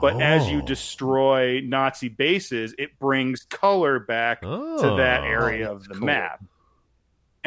[0.00, 0.66] but as you Oh.
[0.66, 5.24] destroy nazi bases it brings color back to that Oh.
[5.26, 6.06] area Oh, of the cool.
[6.06, 6.42] map.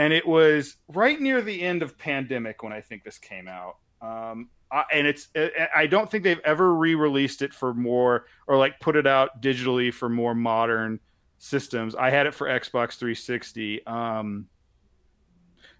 [0.01, 3.75] And it was right near the end of pandemic when I think this came out.
[4.01, 5.27] Um, I, and it's
[5.75, 9.93] I- don't think they've ever re-released it for more or like put it out digitally
[9.93, 10.99] for more modern
[11.37, 11.93] systems.
[11.93, 13.85] I had it for Xbox 360.
[13.85, 14.47] Um,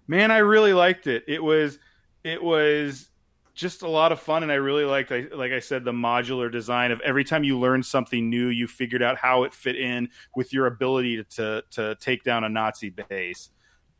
[0.06, 1.24] man, I really liked it.
[1.26, 1.80] It was
[2.22, 3.08] it was
[3.54, 6.92] just a lot of fun and I really liked like, I said the modular design
[6.92, 10.52] of every time you learned something new you figured out how it fit in with
[10.52, 13.50] your ability to to, to take down a Nazi base.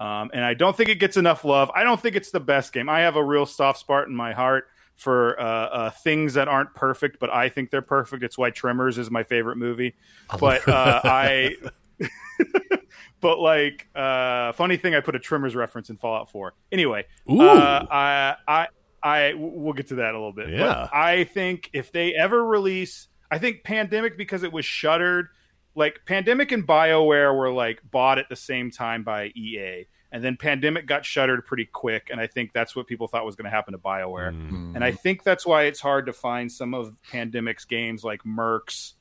[0.02, 1.70] Um, and I don't think it gets enough love.
[1.76, 2.88] I don't think it's the best game.
[2.88, 6.74] I have a real soft spot in my heart for uh, uh, things that aren't
[6.74, 8.24] perfect, but I think they're perfect.
[8.24, 9.94] It's why Tremors is my favorite movie.
[10.40, 11.54] But uh, I,
[13.20, 16.52] but like, uh, funny thing, I put a Tremors reference in Fallout 4.
[16.72, 18.66] Anyway, uh, I, I,
[19.04, 20.50] I, we'll get to that a little bit.
[20.50, 20.58] Yeah.
[20.58, 25.28] But I think if they ever release, I think Pandemic because it was shuttered,
[25.74, 29.86] like Pandemic and BioWare were like bought at the same time by EA.
[30.10, 33.34] And then Pandemic got shuttered pretty quick, and I think that's what people thought was
[33.34, 34.34] going to happen to BioWare.
[34.34, 34.74] Mm.
[34.74, 38.92] And I think that's why it's hard to find some of Pandemic's games like Mercs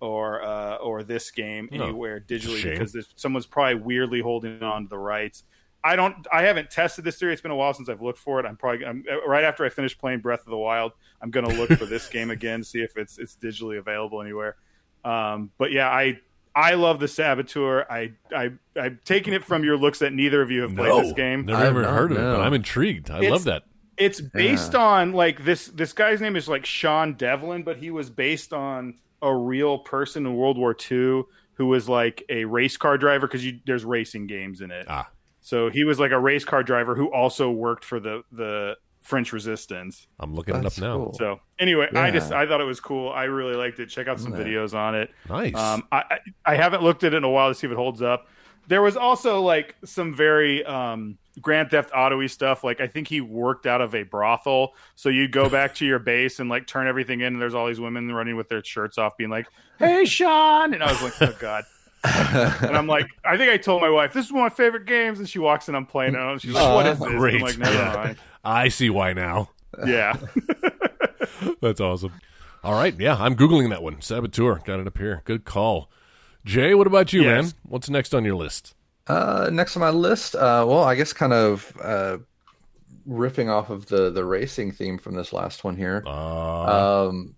[0.00, 2.78] or uh, or this game anywhere digitally shame.
[2.78, 5.44] because someone's probably weirdly holding on to the rights.
[5.82, 6.26] I don't.
[6.32, 7.34] I haven't tested this theory.
[7.34, 8.46] It's been a while since I've looked for it.
[8.46, 10.92] I'm probably I'm, right after I finish playing Breath of the Wild.
[11.20, 14.56] I'm going to look for this game again, see if it's it's digitally available anywhere.
[15.04, 16.18] Um, but yeah, I
[16.56, 17.84] I love the Saboteur.
[17.90, 21.02] I I I'm taking it from your looks that neither of you have played no,
[21.02, 21.46] this game.
[21.46, 22.40] never I've even heard of it, but.
[22.40, 23.10] I'm intrigued.
[23.10, 23.64] I It's- love that.
[23.96, 28.10] It's based on like this this guy's name is like Sean Devlin, but he was
[28.10, 31.22] based on a real person in World War II
[31.54, 34.86] who was like a race car driver because there's racing games in it.
[34.88, 35.08] Ah.
[35.42, 39.32] So he was like a race car driver who also worked for the the French
[39.34, 40.06] Resistance.
[40.18, 40.96] I'm looking That's it up now.
[41.04, 41.12] cool.
[41.14, 43.10] So anyway, I just I thought it was cool.
[43.12, 43.86] I really liked it.
[43.90, 44.40] Check out some Yeah.
[44.42, 45.10] videos on it.
[45.28, 45.54] Nice.
[45.54, 47.76] Um, I, I I haven't looked at it in a while to see if it
[47.76, 48.26] holds up.
[48.66, 52.64] There was also like some very um, Grand Theft Auto-y stuff.
[52.64, 55.98] Like I think he worked out of a brothel, so you'd go back to your
[55.98, 58.96] base and like turn everything in, and there's all these women running with their shirts
[58.96, 59.46] off, being like,
[59.78, 61.64] "Hey, Sean," and I was like, "Oh God."
[62.62, 64.84] and I'm like, I think I told my wife this is one of my favorite
[64.86, 67.18] games, and she walks in, I'm playing it, and she's like, "What is that's this?"
[67.18, 67.34] great.
[67.36, 67.94] I'm like, "Never Yeah.
[67.94, 69.50] mind." I see why now.
[69.86, 70.16] Yeah,
[71.60, 72.12] That's awesome.
[72.62, 74.00] All right, yeah, I'm googling that one.
[74.00, 75.22] Saboteur, got it up here.
[75.24, 75.90] Good call.
[76.44, 77.44] Jay, what about you, Yes.
[77.44, 77.52] man?
[77.64, 78.74] What's next on your list?
[79.06, 82.18] Uh, next on my list, uh, well, I guess kind of uh,
[83.08, 87.34] riffing off of the the racing theme from this last one here, Uh, um,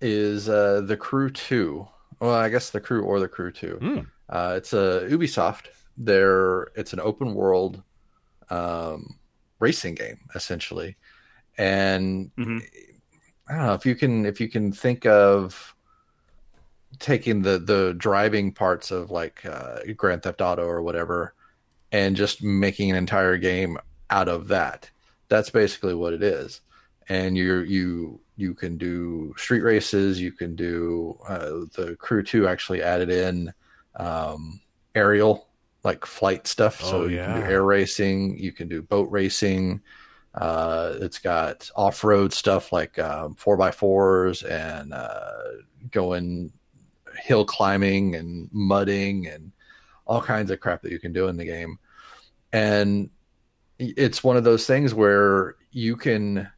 [0.00, 1.86] is uh, the Crew Two.
[2.24, 3.76] Well, I guess the Crew or the Crew too.
[3.82, 3.98] Hmm.
[4.30, 5.66] Uh, it's a Ubisoft.
[5.98, 7.82] There, it's an open world
[8.48, 9.18] um,
[9.58, 10.96] racing game essentially,
[11.58, 12.62] and Mhm.
[13.46, 15.74] I don't know if you can if you can think of
[16.98, 21.34] taking the the driving parts of like uh, Grand Theft Auto or whatever,
[21.92, 23.76] and just making an entire game
[24.08, 24.90] out of that.
[25.28, 26.62] That's basically what it is.
[27.06, 30.20] And you you you can do street races.
[30.20, 33.52] You can do uh, the Crew Two actually added in
[33.96, 34.60] um,
[34.94, 35.48] aerial
[35.84, 36.80] like flight stuff.
[36.80, 38.38] so Oh, you can do air racing.
[38.38, 39.82] You can do boat racing.
[40.34, 45.32] Uh, it's got off-road stuff like um, four by fours and uh,
[45.92, 46.52] going
[47.22, 49.52] hill climbing and mudding and
[50.06, 51.78] all kinds of crap that you can do in the game.
[52.52, 53.10] And
[53.78, 56.48] it's one of those things where you can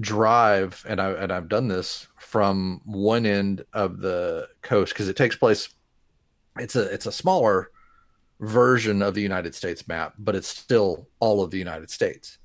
[0.00, 5.16] drive, and I and I've done this from one end of the coast because it
[5.16, 5.68] takes place.
[6.58, 7.70] It's a it's a smaller
[8.40, 12.38] version of the United States map, but it's still all of the United States.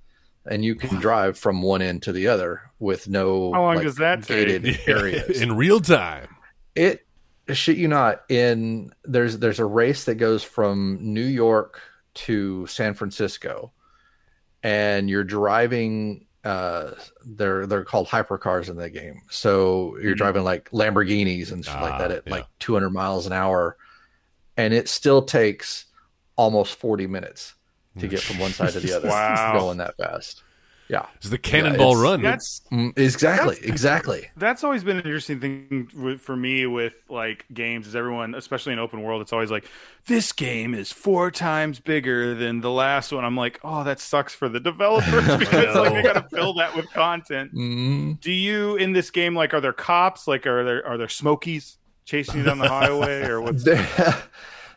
[0.46, 3.86] And you can drive from one end to the other with no How long like,
[3.86, 4.48] does that take?
[4.48, 6.28] gated areas in real time.
[6.76, 7.06] it
[7.52, 11.82] shit you not in there's there's a race that goes from New York
[12.14, 13.72] to San Francisco
[14.64, 16.92] and you're driving uh
[17.26, 20.18] they're they're called hypercars in the game so you're Mhm.
[20.18, 22.34] driving like Lamborghinis and stuff like Ah, that at yeah.
[22.34, 23.78] like 200 miles an hour
[24.58, 25.86] and it still takes
[26.36, 27.54] almost 40 minutes
[28.00, 29.54] to get from one side to the other Wow.
[29.60, 30.44] going that fast
[30.94, 31.06] yeah.
[31.16, 32.22] It's the cannonball it's- run.
[32.22, 34.30] That's Mm, exactly That's- exactly.
[34.38, 38.80] that's always been an interesting thing for me with like games is everyone especially in
[38.80, 39.66] open world it's always like
[40.08, 43.26] this game is four times bigger than the last one.
[43.26, 46.90] I'm like oh that sucks for the developers because like they gotta fill that with
[46.92, 47.54] content.
[47.54, 50.28] Mm, do you in this game like are there cops?
[50.28, 53.88] Like are there are there smokies chasing you down the highway or what's there,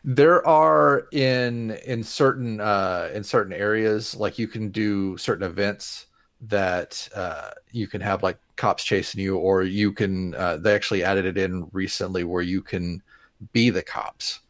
[0.05, 6.06] there are in in certain uh in certain areas like you can do certain events
[6.41, 11.03] that uh you can have like cops chasing you or you can uh they actually
[11.03, 13.03] added it in recently where you can
[13.53, 14.41] be the cops.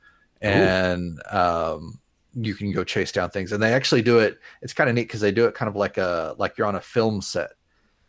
[0.40, 2.00] And um
[2.34, 3.52] you can go chase down things.
[3.52, 5.76] And they actually do it it's kind of neat because they do it kind of
[5.76, 7.50] like a like you're on a film set.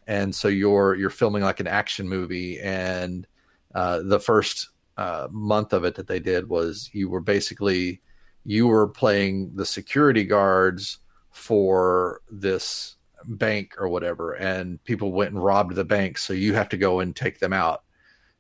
[0.08, 3.28] And so you're you're filming like an action movie and
[3.76, 8.02] uh, the first uh, month of it that they did was you were basically
[8.44, 11.00] you were playing the security guards
[11.30, 12.97] for this
[13.28, 17.02] bank or whatever and people went and robbed the bank so you have to go
[17.02, 17.84] and take them out.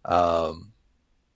[0.05, 0.71] Um,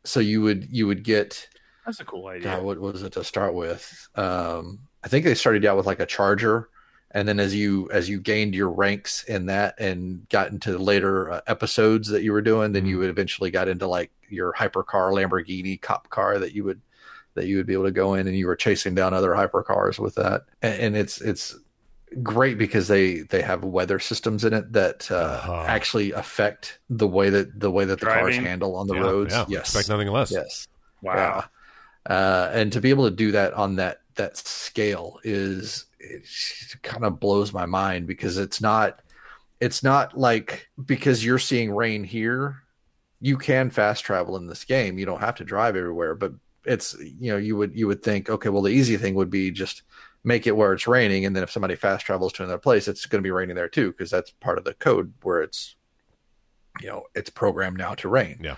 [0.04, 1.48] so you would you would get
[1.86, 2.44] that's a cool idea.
[2.44, 4.10] God, what was it to start with?
[4.16, 6.70] Um, I think they started out with like a charger,
[7.12, 11.32] and then as you as you gained your ranks in that and got into later
[11.32, 15.12] uh, episodes that you were doing, then you would eventually got into like your hypercar
[15.12, 16.82] Lamborghini cop car that you would
[17.34, 19.98] that you would be able to go in, and you were chasing down other hypercars
[19.98, 21.58] with that, and, and it's it's
[22.24, 25.64] great because they they have weather systems in it that uh, Uh-huh.
[25.68, 29.32] actually affect the way that the way that the cars handle on the Yeah, roads.
[29.34, 30.32] yeah, Yes, Expect nothing less.
[30.32, 30.68] Yes.
[31.02, 31.46] Wow.
[32.08, 32.14] Yeah.
[32.16, 36.26] Uh, and to be able to do that on that that scale is it
[36.82, 39.02] kind of blows my mind because it's not
[39.60, 42.58] it's not like because you're seeing rain here
[43.22, 46.34] you can fast travel in this game you don't have to drive everywhere but
[46.66, 49.52] it's you know you would you would think okay well the easy thing would be
[49.52, 49.84] just
[50.24, 53.06] make it where it's raining and then if somebody fast travels to another place it's
[53.06, 55.76] going to be raining there too because that's part of the code where it's
[56.80, 58.58] you know it's programmed now to rain Yeah.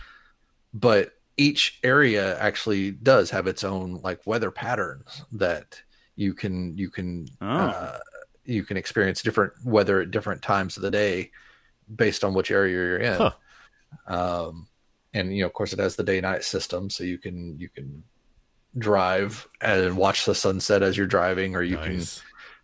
[0.74, 5.82] but each area actually does have its own like weather patterns that
[6.16, 7.45] you can you can Oh.
[7.47, 7.99] uh,
[8.45, 11.32] you can experience different weather at different times of the day
[11.95, 13.32] based on which area you're in Huh.
[14.07, 14.68] um
[15.14, 17.70] and you know of course it has the day night system so you can you
[17.70, 18.03] can
[18.78, 22.03] drive and watch the sunset as you're driving or you can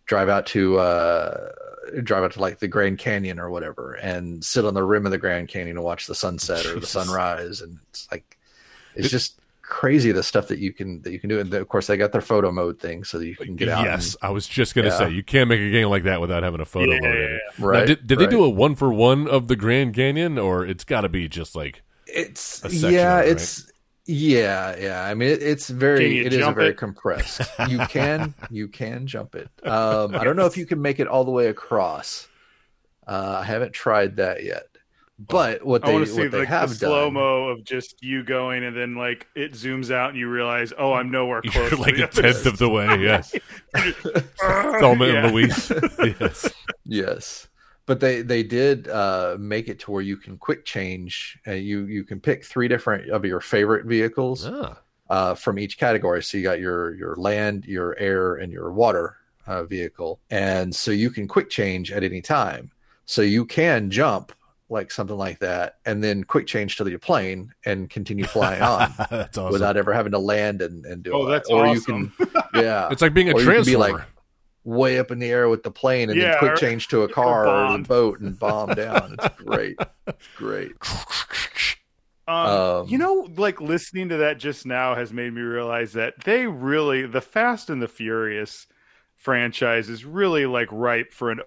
[0.06, 1.52] drive out to uh
[2.02, 5.12] drive out to like the Grand Canyon or whatever and sit on the rim of
[5.12, 7.60] the Grand Canyon and watch the sunset or the sunrise.
[7.60, 8.38] And it's like
[8.94, 11.38] it's just crazy the stuff that you can that you can do.
[11.40, 13.84] And of course they got their photo mode thing so that you can get out
[13.84, 14.98] Yes, I was just gonna Yeah.
[14.98, 17.32] say you can't make a game like that without having a photo Yeah, mode in
[17.36, 17.42] it.
[17.58, 20.66] right now, did did they do a one for one of the Grand Canyon, or
[20.66, 23.70] it's got to be just like it's a section yeah of it, it's
[24.06, 26.76] yeah yeah i mean it, it's very it is a very it?
[26.76, 30.98] compressed you can you can jump it um i don't know if you can make
[31.00, 32.28] it all the way across
[33.06, 34.64] uh i haven't tried that yet
[35.28, 37.48] but what they, I they want to see what they like the have slow mo
[37.48, 41.10] of just you going, and then like it zooms out, and you realize, oh, I'm
[41.10, 41.54] nowhere close.
[41.54, 42.86] you're to like the a tenth of the way.
[43.02, 43.34] Yes,
[44.80, 45.26] Thelma Yeah.
[45.26, 45.70] and Louise.
[46.18, 46.48] yes,
[46.86, 47.48] Yes,
[47.86, 51.38] but they they did uh, make it to where you can quick change.
[51.46, 54.78] Uh, you you can pick three different of your favorite vehicles ah,
[55.08, 56.22] uh, from each category.
[56.22, 59.16] So you got your your land, your air, and your water
[59.46, 62.70] uh, vehicle, and so you can quick change at any time.
[63.06, 64.32] So you can jump
[64.68, 68.94] like something like that, and then quick change to your plane and continue flying on
[69.10, 69.52] that's awesome.
[69.52, 71.32] without ever having to land and, and do Oh, all that.
[71.42, 72.12] that's or awesome.
[72.20, 74.06] you can yeah, it's like being a or you can be transformer.
[74.64, 77.08] Way up in the air with the plane and Yeah, then quick change to a
[77.12, 79.16] car or, a boat and bomb down.
[79.18, 79.76] It's great.
[80.06, 80.72] It's great.
[82.28, 86.14] Um, Um, you know, like listening to that just now has made me realize that
[86.24, 88.66] they really, the Fast and the Furious
[89.16, 91.40] franchise is really like ripe for an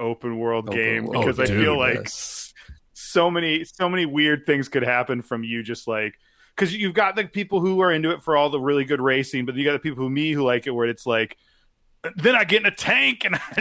[0.00, 2.52] open world Open game world because I game, feel like yes.
[2.94, 6.18] so many, so many weird things could happen from you just like.
[6.56, 9.44] Because you've got the people who are into it for all the really good racing,
[9.44, 11.36] but you got the people who me who like it where it's like,
[12.16, 13.34] then I get in a tank and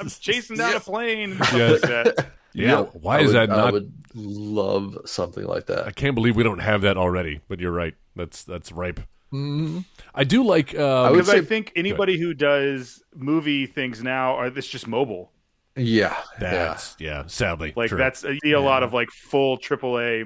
[0.00, 1.82] I'm chasing down a plane Yes.
[1.82, 2.26] like that.
[2.54, 2.90] Yeah, Yep.
[3.00, 5.86] why I is would- that I would love something like that.
[5.86, 7.40] I can't believe we don't have that already.
[7.48, 7.94] But you're right.
[8.14, 9.00] That's that's ripe.
[9.32, 9.86] Mhm.
[10.14, 10.66] I do like.
[10.74, 15.32] Would Because I say- think anybody who does movie things now are this just mobile.
[15.76, 17.22] Yeah, yeah, that's yeah.
[17.26, 17.96] sadly, Like true.
[17.96, 20.24] that's I see a lot of like full AAA.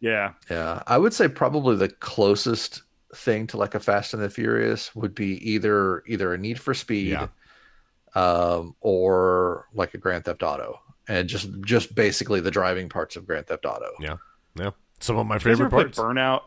[0.00, 0.82] Yeah, yeah.
[0.86, 2.82] I would say probably the closest
[3.14, 6.74] thing to like a Fast and the Furious would be either either a Need for
[6.74, 7.26] Speed, Yeah.
[8.14, 13.26] um, or like a Grand Theft Auto, and just just basically the driving parts of
[13.26, 13.90] Grand Theft Auto.
[14.00, 14.16] yeah,
[14.58, 14.70] yeah.
[15.00, 15.98] Some of my You guys favorite ever played parts.
[15.98, 16.40] Burnout,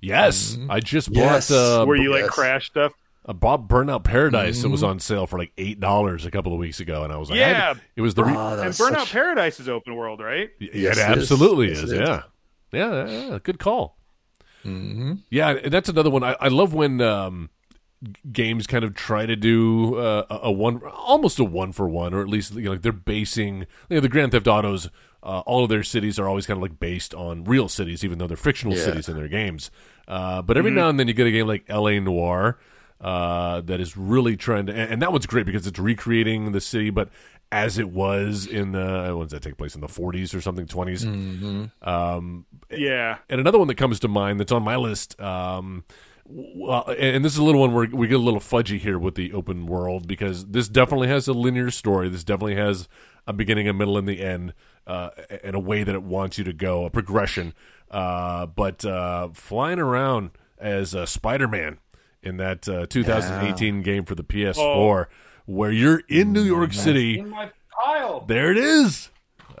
[0.00, 0.66] Yes, Mhm.
[0.70, 1.48] I just Yes.
[1.50, 2.30] bought uh, where you like yes.
[2.30, 2.92] crash stuff.
[3.26, 4.88] I bought Burnout Paradise that was Mhm.
[4.88, 7.40] on sale for like eight dollars a couple of weeks ago, and I was like,
[7.40, 10.20] I had- Yeah, it was the re- Oh, and Burnout such- Paradise is open world,
[10.20, 10.50] right?
[10.58, 11.22] Yeah, Yes, it it is.
[11.30, 11.92] absolutely Yes, is.
[11.92, 12.08] it is.
[12.08, 12.22] Yeah.
[12.72, 13.38] yeah, yeah, yeah.
[13.42, 13.96] Good call.
[14.64, 15.18] Mhm.
[15.30, 16.22] Yeah, that's another one.
[16.24, 17.50] I, I love when um,
[18.32, 22.12] games kind of try to do uh, a, a one, almost a one for one,
[22.14, 24.88] or at least you know, like they're basing you know, the Grand Theft Autos.
[25.22, 28.18] Uh, all of their cities are always kind of like based on real cities, even
[28.18, 28.84] though they're fictional Yeah.
[28.84, 29.70] cities in their games.
[30.06, 31.98] Uh, but every now and then you get a game like L.A.
[31.98, 32.58] Noir
[33.00, 36.60] uh, that is really trying to, and, and that one's great because it's recreating the
[36.60, 37.08] city, but
[37.54, 39.74] as it was in the when does that take place?
[39.74, 41.70] In the 40s or something 20s Mhm.
[41.86, 45.84] um, Yeah, and another one that comes to mind that's on my list um
[46.26, 49.14] well, and this is a little one where we get a little fudgy here with
[49.14, 52.08] the open world because this definitely has a linear story.
[52.08, 52.88] This definitely has
[53.26, 54.54] a beginning a middle and the end
[54.86, 55.10] uh
[55.42, 57.52] in a way that it wants you to go a progression.
[57.90, 61.78] Uh but uh flying around as uh, spider-man
[62.22, 65.06] in that uh, 2018 game for the ps4
[65.46, 68.24] where you're in new york city my pile.
[68.26, 69.10] there it is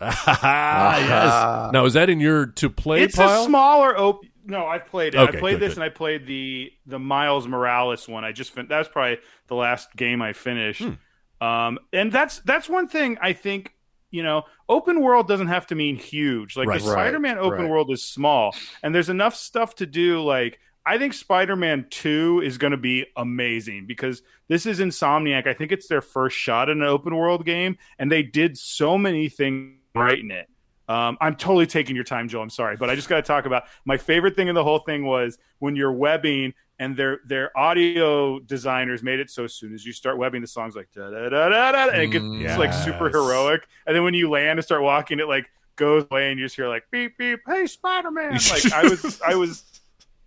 [0.00, 4.30] yes now is that in your to play It's pile a smaller open.
[4.46, 5.18] No, I played it.
[5.18, 5.82] Okay, I played good, this, good.
[5.82, 8.24] and I played the the Miles Morales one.
[8.24, 9.16] I just fin- that was probably
[9.46, 10.82] the last game I finished.
[10.82, 11.44] Hmm.
[11.46, 13.72] Um, and that's that's one thing I think
[14.10, 16.56] you know, open world doesn't have to mean huge.
[16.58, 16.80] Like Right.
[16.80, 17.70] the Right, Spider-Man open right.
[17.70, 20.20] world is small, and there's enough stuff to do.
[20.22, 25.46] Like I think Spider-Man Two is going to be amazing because this is Insomniac.
[25.46, 28.98] I think it's their first shot in an open world game, and they did so
[28.98, 30.48] many things right in it.
[30.86, 32.42] Um, I'm totally taking your time, Joe.
[32.42, 34.80] I'm sorry, but I just got to talk about my favorite thing in the whole
[34.80, 39.72] thing was when you're webbing and their their audio designers made it so as soon
[39.72, 42.24] as you start webbing the songs like da da da da da and it gets
[42.24, 42.58] Yes.
[42.58, 46.30] like super heroic and then when you land and start walking it like goes away
[46.32, 49.73] and you just hear like beep beep hey Spider Man like I was I was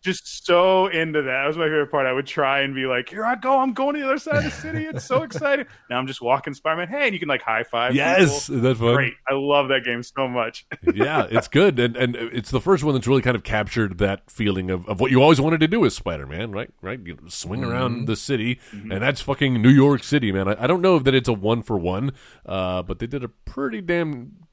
[0.02, 1.42] just so into that.
[1.42, 2.08] That was my favorite part.
[2.08, 3.60] I would try and be like, "Here I go!
[3.60, 4.86] I'm going to the other side of the city.
[4.86, 6.88] It's so exciting!" Now I'm just walking Spider-Man.
[6.88, 7.96] Hey, and you can like high five.
[7.96, 8.62] Yes, people.
[8.62, 8.96] that's fun.
[8.96, 9.14] great.
[9.28, 10.66] I love that game so much.
[10.94, 14.30] yeah, it's good, and and it's the first one that's really kind of captured that
[14.30, 16.72] feeling of, of what you always wanted to do as Spider Man, right?
[16.82, 20.48] Right, you swing around the city, and that's fucking New York City, man.
[20.48, 22.12] I, I don't know that it's a one for one,
[22.46, 24.47] uh, but they did a pretty damn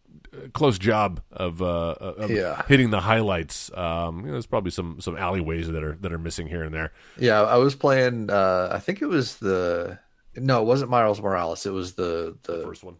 [0.53, 2.62] close job of, uh, of Yeah.
[2.68, 3.70] hitting the highlights.
[3.76, 6.72] Um, you know, there's probably some some alleyways that are that are missing here and
[6.74, 6.93] there.
[7.18, 8.30] Yeah, I was playing.
[8.30, 9.99] Uh, I think it was the
[10.37, 11.64] no, it wasn't Miles Morales.
[11.66, 12.97] It was the the First one.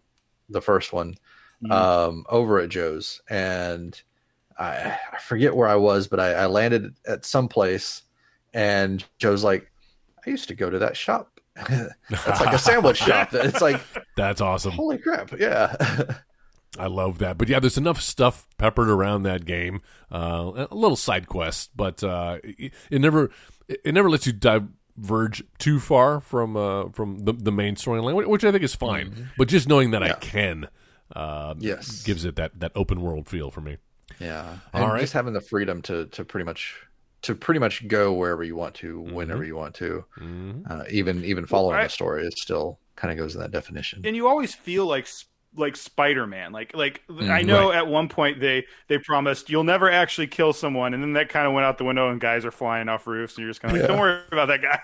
[0.49, 1.15] the first one
[1.71, 3.99] um, over at Joe's, and
[4.59, 8.03] I, I forget where I was, but I, I landed at some place,
[8.53, 9.71] and Joe's like,
[10.25, 11.31] "I used to go to that shop.
[12.09, 13.29] That's like a sandwich shop.
[13.33, 13.81] It's like,
[14.17, 14.73] That's awesome.
[14.73, 15.75] holy crap, yeah."
[16.77, 17.37] I love that.
[17.37, 19.81] But yeah, there's enough stuff peppered around that game.
[20.11, 23.29] Uh, a little side quest, but uh, it, it never
[23.67, 28.43] it never lets you diverge too far from uh, from the, the main storyline, which
[28.43, 29.29] I think is fine.
[29.37, 30.67] But just knowing that I can,
[31.15, 32.03] uh, Yes.
[32.03, 33.77] gives it that that open world feel for me.
[34.19, 35.01] Yeah, All and right.
[35.01, 36.75] just having the freedom to to pretty much
[37.23, 39.15] to pretty much go wherever you want to, Mm-hmm.
[39.15, 40.05] whenever you want to,
[40.69, 44.01] uh, even even following I- the story is still kind of goes in that definition.
[44.05, 45.05] and you always feel like
[45.57, 46.51] like Spider-Man.
[46.51, 50.53] Like like I Mm, know at one point they they promised you'll never actually kill
[50.53, 53.07] someone, and then that kind of went out the window, and guys are flying off
[53.07, 53.87] roofs, and you're just kind of like, Yeah.
[53.87, 54.79] don't worry about that guy.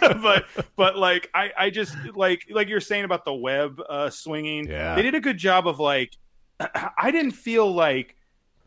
[0.22, 0.44] but
[0.76, 4.68] but like I I just like like you're saying about the web uh, swinging.
[4.68, 4.94] Yeah.
[4.94, 6.12] they did a good job of like
[6.60, 8.14] I didn't feel like.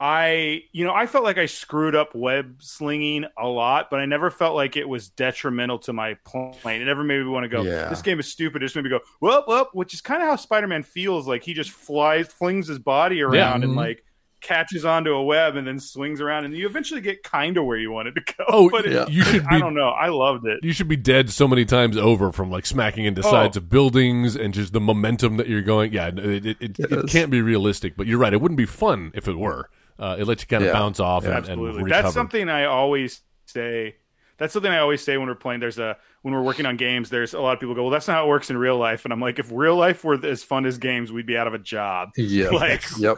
[0.01, 4.05] I, you know, I felt like I screwed up web slinging a lot, but I
[4.05, 6.81] never felt like it was detrimental to my plane.
[6.81, 7.89] It never made me want to go, Yeah.
[7.89, 8.61] this game is stupid.
[8.63, 11.27] It just made me go, whoop, whoop, which is kind of how Spider Man feels.
[11.27, 13.77] Like he just flies, flings his body around and Mhm.
[13.77, 14.03] like
[14.41, 16.45] catches onto a web and then swings around.
[16.45, 18.45] And you eventually get kind of where you wanted to go.
[18.47, 19.05] Oh, but it- yeah.
[19.09, 19.89] you should I don't know.
[19.89, 20.59] I loved it.
[20.63, 23.29] you should be dead so many times over from like smacking into Oh.
[23.29, 25.91] sides of buildings and just the momentum that you're going.
[25.91, 27.11] Yeah, it it, it, it Yes.
[27.11, 27.97] can't be realistic.
[27.97, 29.69] But you're right; it wouldn't be fun if it were.
[29.99, 30.73] Uh, it lets you kind of Yeah.
[30.73, 31.83] bounce off and, and Absolutely.
[31.83, 32.01] recover.
[32.03, 33.95] That's something I always say.
[34.37, 35.59] That's something I always say when we're playing.
[35.59, 37.09] There's a when we're working on games.
[37.09, 39.03] There's a lot of people go, well, that's not how it works in real life.
[39.05, 41.53] And I'm like, if real life were as fun as games, we'd be out of
[41.53, 42.11] a job.
[42.17, 43.17] Yeah, Like- yep.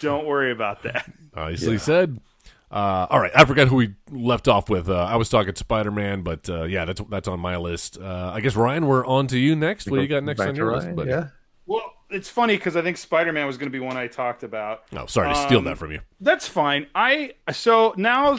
[0.00, 1.10] Don't worry about that.
[1.34, 1.78] Nicely Yeah.
[1.78, 2.20] said.
[2.68, 4.90] Uh, all right, I forgot who we left off with.
[4.90, 7.96] Uh, I was talking Spider Man, but uh, yeah, that's that's on my list.
[7.98, 9.88] Uh, I guess Ryan, we're on to you next.
[9.88, 10.96] What do you got next Back on your Ryan, list?
[10.96, 11.10] buddy?
[11.10, 11.28] Yeah.
[11.64, 14.42] Well, it's funny because I think Spider Man was going to be one I talked
[14.42, 14.82] about.
[14.94, 16.00] Oh, sorry to steal Um, that from you.
[16.20, 16.86] That's fine.
[16.94, 18.38] I so now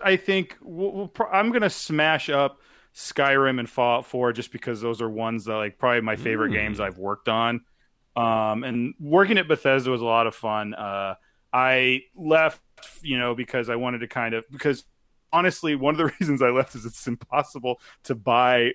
[0.00, 2.60] I think we'll, we'll pro- I'm gonna smash up
[2.94, 6.80] Skyrim and Fallout 4 just because those are ones that like probably my favorite games
[6.80, 7.62] I've worked on.
[8.16, 10.72] Um, and working at Bethesda was a lot of fun.
[10.72, 11.14] Uh,
[11.52, 12.62] I left,
[13.02, 14.84] you know, because I wanted to kind of because
[15.32, 18.72] honestly, one of the reasons I left is it's impossible to buy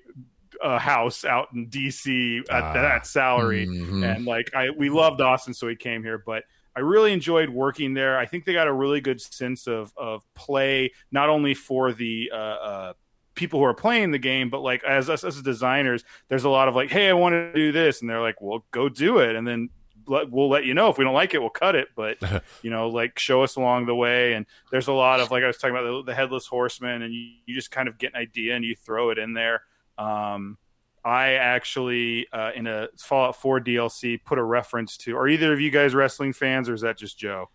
[0.62, 2.74] a house out in DC at Ah.
[2.74, 4.04] that salary Mhm.
[4.16, 6.18] and like I we loved Austin, so he came here.
[6.18, 6.44] But
[6.76, 8.18] I really enjoyed working there.
[8.18, 12.32] I think they got a really good sense of of play, not only for the
[12.34, 12.94] uh, uh,
[13.36, 16.68] people who are playing the game, but like as us as designers, there's a lot
[16.68, 19.36] of like, hey, I want to do this, and they're like, well, go do it,
[19.36, 19.70] and then
[20.08, 21.90] let, we'll let you know if we don't like it, we'll cut it.
[21.96, 22.18] But
[22.62, 24.34] you know, like show us along the way.
[24.34, 27.14] And there's a lot of like I was talking about the, the headless horseman, and
[27.14, 29.64] you, you just kind of get an idea and you throw it in there.
[29.98, 30.58] Um,
[31.04, 35.18] I actually uh, in a Fallout 4 DLC put a reference to.
[35.18, 37.50] Are either of you guys wrestling fans, or is that just Joe?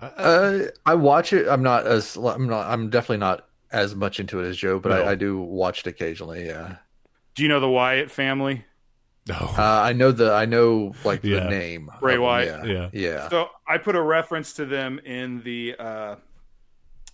[0.00, 1.48] Uh, I watch it.
[1.48, 2.66] I'm not as I'm not.
[2.66, 5.02] I'm definitely not as much into it as Joe, but No.
[5.02, 6.46] I, I do watch it occasionally.
[6.46, 6.76] Yeah.
[7.34, 8.64] Do you know the Wyatt family?
[9.28, 9.34] No.
[9.36, 10.32] Uh, I know the.
[10.32, 11.40] I know like Yeah.
[11.44, 11.90] the name.
[12.00, 12.66] Bray Wyatt.
[12.66, 12.72] Yeah.
[12.72, 12.88] Yeah.
[12.92, 13.28] Yeah.
[13.28, 16.16] So I put a reference to them in the uh,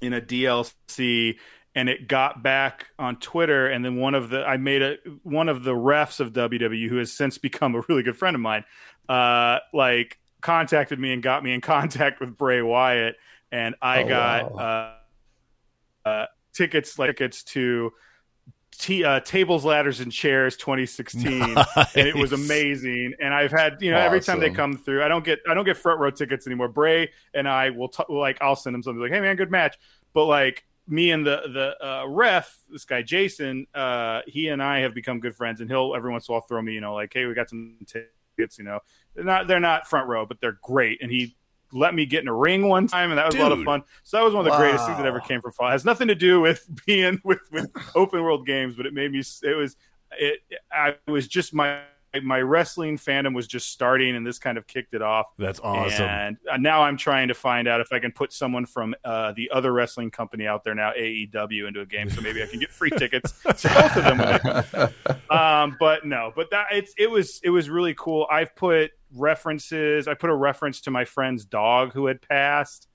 [0.01, 1.36] in a DLC,
[1.74, 3.66] and it got back on Twitter.
[3.69, 6.97] And then one of the I made a one of the refs of WWE, who
[6.97, 8.65] has since become a really good friend of mine,
[9.09, 13.16] uh, like contacted me and got me in contact with Bray Wyatt,
[13.51, 14.94] and I Oh, got wow.
[16.05, 17.93] uh, uh, tickets like tickets to.
[18.78, 21.57] T- uh, tables, ladders, and chairs 2016, and
[21.94, 23.12] it was amazing.
[23.20, 25.66] And I've had you know every time they come through, I don't get I don't
[25.66, 26.69] get front row tickets anymore.
[26.69, 29.77] Bray and I will t- like I'll send them something like, "Hey man, good match,"
[30.15, 34.81] but like me and the the uh, ref, this guy Jason, uh, he and I
[34.81, 36.94] have become good friends, and he'll every once in a while throw me, you know,
[36.94, 38.78] like, "Hey, we got some tickets," you know,
[39.14, 41.35] they're not they're not front row, but they're great, and he
[41.73, 43.82] let me get in a ring one time, and that was a lot of fun.
[44.02, 45.69] So that was one of the greatest things that ever came from fall.
[45.69, 49.10] It has nothing to do with being with with open world games, but it made
[49.10, 49.23] me.
[49.43, 49.77] It was
[50.12, 50.40] it.
[50.70, 51.81] I it was just my
[52.22, 55.26] my wrestling fandom was just starting, and this kind of kicked it off.
[55.39, 56.05] That's awesome.
[56.05, 59.32] And uh, now I'm trying to find out if I can put someone from uh,
[59.32, 62.60] the other wrestling company out there now, AEW, into a game, so maybe I can
[62.60, 64.18] get free tickets to both of them.
[64.18, 64.93] When they come.
[65.30, 68.26] Um, but no, but that it's it was it was really cool.
[68.30, 70.09] I've put references.
[70.09, 72.89] I put a reference to my friend's dog who had passed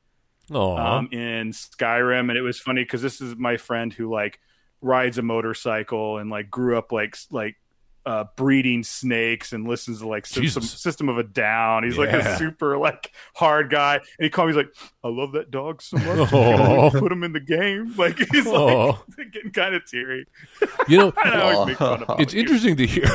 [0.77, 4.39] um, in Skyrim, and it was funny because this is my friend who like
[4.81, 7.56] rides a motorcycle and like grew up like like
[8.08, 10.72] uh, breeding snakes and listens to like System, Jesus.
[10.72, 11.84] System of a Down.
[11.84, 14.56] He's like a super like hard guy, and he called me.
[14.56, 14.74] He's like,
[15.04, 16.32] "I love that dog so much.
[16.32, 16.90] Aw.
[16.90, 17.68] Can we put him in the game."
[17.98, 19.00] Like he's Aw.
[19.18, 20.26] like getting kind of teary.
[20.88, 22.20] you know, I always make fun of.
[22.20, 23.06] It's interesting to hear.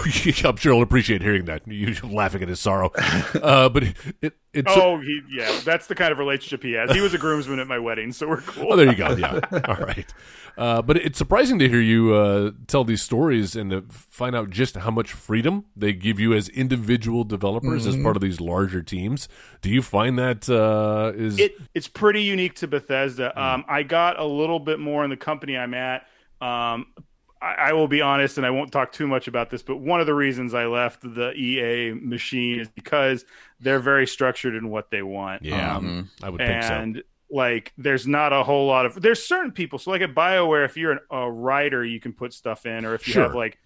[0.45, 1.67] I'm sure he'll appreciate hearing that.
[1.67, 4.73] You laughing at his sorrow, uh, but it, it it's.
[4.75, 6.91] Oh, he yeah, that's the kind of relationship he has.
[6.93, 8.73] He was a groomsman at my wedding, so we're cool.
[8.73, 9.17] Oh, there you go.
[9.17, 9.41] Yeah.
[9.67, 10.13] All right.
[10.57, 14.51] Uh, but it's surprising to hear you uh, tell these stories and to find out
[14.51, 18.83] just how much freedom they give you as individual developers as part of these larger
[18.83, 19.29] teams.
[19.63, 23.33] Do you find that uh, is it it's pretty unique to Bethesda.
[23.35, 23.43] Hmm.
[23.43, 26.03] Um, I got a little bit more in the company I'm at.
[26.41, 27.03] Um, I,
[27.45, 30.07] I will be honest, and I won't talk too much about this, but one of
[30.07, 33.25] the reasons I left the EA machine is because
[33.61, 35.43] they're very structured in what they want.
[35.43, 36.75] Yeah, Um, I would think so.
[36.75, 40.67] and like there's not a whole lot of there's certain people so like at bioware
[40.67, 43.23] if you're an, a writer you can put stuff in or if you Sure.
[43.23, 43.57] have like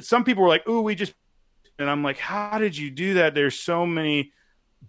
[0.00, 1.14] some people were like ooh we just
[1.78, 4.30] and i'm like how did you do that there's so many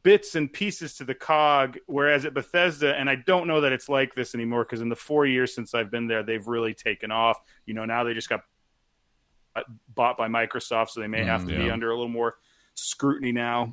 [0.04, 3.88] bits and pieces to the cog whereas at bethesda and i don't know that it's
[3.88, 7.12] like this anymore because in the four years since i've been there they've really taken
[7.12, 8.42] off you know now they just got
[9.94, 12.36] bought by microsoft so they may have to be under a little more
[12.74, 13.72] scrutiny now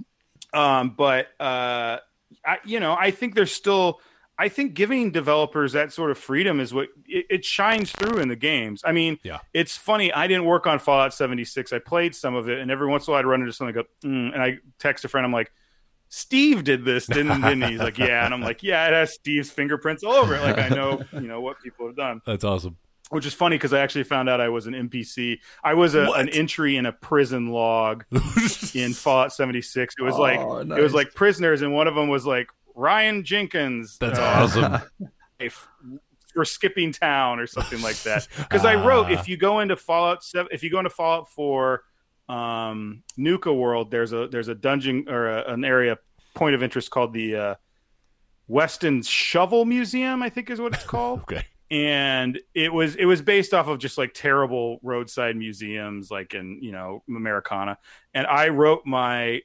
[0.55, 1.97] um, but uh,
[2.45, 4.01] I, you know, I think there's still.
[4.39, 8.29] I think giving developers that sort of freedom is what it, it shines through in
[8.29, 8.83] the games.
[8.85, 9.39] I mean, Yeah.
[9.55, 10.13] it's funny.
[10.13, 11.73] I didn't work on Fallout 76.
[11.73, 13.77] I played some of it, and every once in a while I'd run into something
[13.77, 15.25] like, mm, and I text a friend.
[15.25, 15.51] I'm like,
[16.15, 17.71] Steve did this, didn't, didn't he?
[17.71, 20.43] He's like, yeah, and I'm like, yeah, it has Steve's fingerprints all over it.
[20.43, 22.77] Like I know, you know what people have done That's awesome.
[23.09, 25.39] which is funny because I actually found out I was an NPC.
[25.65, 28.05] I was a, an entry in a prison log
[28.75, 29.95] in Fallout 76.
[29.99, 33.25] It was like Oh, it was like prisoners, and one of them was like Ryan
[33.25, 33.97] Jenkins.
[33.99, 35.11] That's uh, awesome.
[35.41, 35.67] if-
[36.35, 38.27] for skipping town or something like that.
[38.37, 41.83] Because I wrote if you go into Fallout 7, if you go into Fallout 4
[42.29, 45.99] um, Nuka World, there's a there's a dungeon or a, an area
[46.35, 47.55] point of interest called the uh,
[48.49, 51.45] Weston Shovel Museum, I think is what it's called Okay.
[51.71, 56.59] and it was it was based off of just like terrible roadside museums like in
[56.63, 57.79] you know americana
[58.13, 59.41] and i wrote my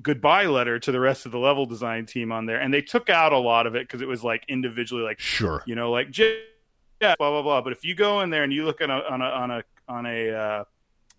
[0.00, 3.08] goodbye letter to the rest of the level design team on there and they took
[3.10, 5.62] out a lot of it because it was like individually like Sure.
[5.66, 8.64] you know like yeah blah blah blah but if you go in there and you
[8.64, 10.64] look on a on a on a on a uh,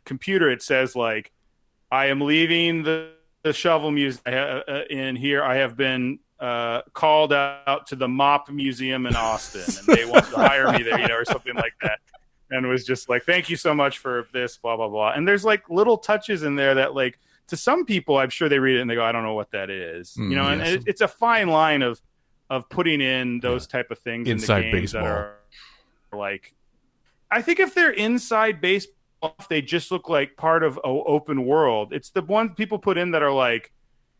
[0.06, 1.32] computer it says like
[1.92, 3.10] i am leaving the
[3.44, 5.44] the shovel museum uh, in here.
[5.44, 10.26] I have been uh, called out to the mop museum in austin and they want
[10.30, 12.00] to hire me there you know or something like that.
[12.52, 15.12] And was just like thank you so much for this blah blah blah.
[15.12, 18.60] And there's like little touches in there that like to some people i'm sure they
[18.60, 20.62] read it and they go i don't know what that is Mm, you know and
[20.62, 22.02] it, it's a fine line of
[22.50, 25.04] of putting in those type of things Inside in the games baseball.
[25.04, 26.54] that are like
[27.30, 28.96] I think if they're inside baseball,
[29.50, 31.94] they just look like part of o- open world.
[31.94, 33.72] It's the one people put in that are like,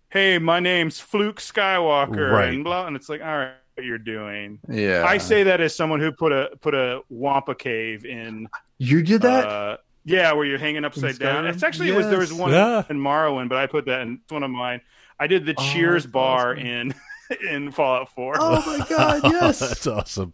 [0.10, 2.54] "Hey, my name's Fluke Skywalker," Right.
[2.54, 4.60] and blah, and it's like, all right, what you're doing.
[4.70, 5.04] yeah.
[5.08, 8.48] I say that as someone who put a put a Wampa cave in.
[8.78, 9.48] you did that.
[9.48, 11.46] Uh, yeah, where you're hanging upside down.
[11.48, 12.84] It's actually it was there was one Yeah.
[12.90, 14.82] in Morrowind, but I put that in it's one of mine.
[15.20, 16.66] I did the Oh, Cheers bar awesome.
[16.66, 16.94] in
[17.50, 18.36] in Fallout Four.
[18.40, 19.22] oh my god!
[19.32, 20.34] Yes, That's awesome.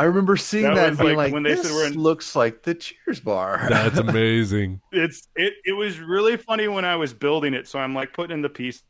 [0.00, 1.94] I remember seeing That that, and being like like, when they "This said we're in-
[1.98, 4.80] looks like the Cheers bar." That's amazing.
[4.92, 7.68] it's it it was really funny when I was building it.
[7.68, 8.82] So I'm like putting in the pieces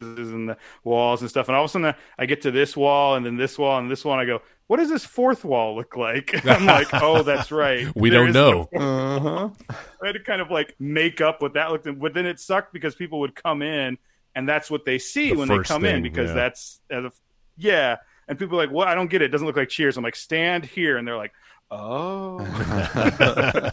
[0.00, 3.16] and the walls and stuff, and all of a sudden I get to this wall
[3.16, 5.76] and then this wall and this wall, and I go, "What does this fourth wall
[5.76, 7.86] look like?" I'm like, "Oh, that's right.
[7.94, 8.68] We There don't know.
[8.72, 9.74] no- uh-huh.
[10.02, 11.98] I had to kind of like make up what that looked, like.
[11.98, 13.98] but then it sucked because people would come in
[14.34, 16.34] and that's what they see The when they come thing, in because yeah.
[16.34, 17.12] that's uh, the-
[17.58, 17.96] yeah.
[18.30, 18.88] And people are like, "What?
[18.88, 19.26] I don't get it.
[19.26, 21.32] It doesn't look like Cheers." I'm like, "Stand here," and they're like,
[21.70, 22.38] "Oh."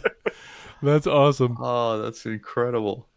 [0.82, 1.56] That's awesome.
[1.60, 3.08] oh, that's incredible.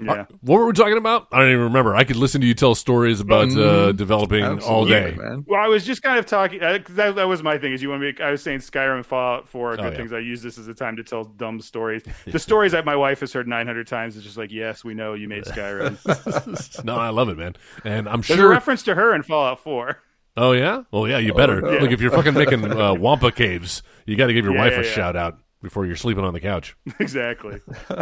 [0.00, 0.26] Yeah.
[0.40, 1.28] What were we talking about?
[1.30, 1.94] I don't even remember.
[1.94, 5.14] I could listen to you tell stories about uh, developing all day.
[5.16, 5.44] man.
[5.46, 6.60] Well, I was just kind of talking.
[6.60, 7.72] Uh, 'cause that, that was my thing.
[7.74, 8.12] Is you want me?
[8.20, 9.96] I was saying Skyrim and Fallout 4 are good Oh, yeah.
[9.96, 10.12] things.
[10.12, 12.02] I use this as a time to tell dumb stories.
[12.26, 15.14] The stories that my wife has heard 900 times is just like, yes, we know
[15.14, 16.84] you made Skyrim.
[16.84, 17.54] no, I love it, man.
[17.84, 18.46] And I'm There's sure.
[18.46, 20.02] a reference to her in Fallout 4.
[20.36, 20.82] Oh yeah.
[20.90, 21.18] Well, yeah.
[21.18, 21.78] You better no.
[21.78, 23.82] look if you're fucking making uh, Wampa caves.
[24.06, 24.90] You got to give your Yeah, wife yeah, a yeah.
[24.90, 26.76] shout out before you're sleeping on the couch.
[27.00, 27.60] exactly.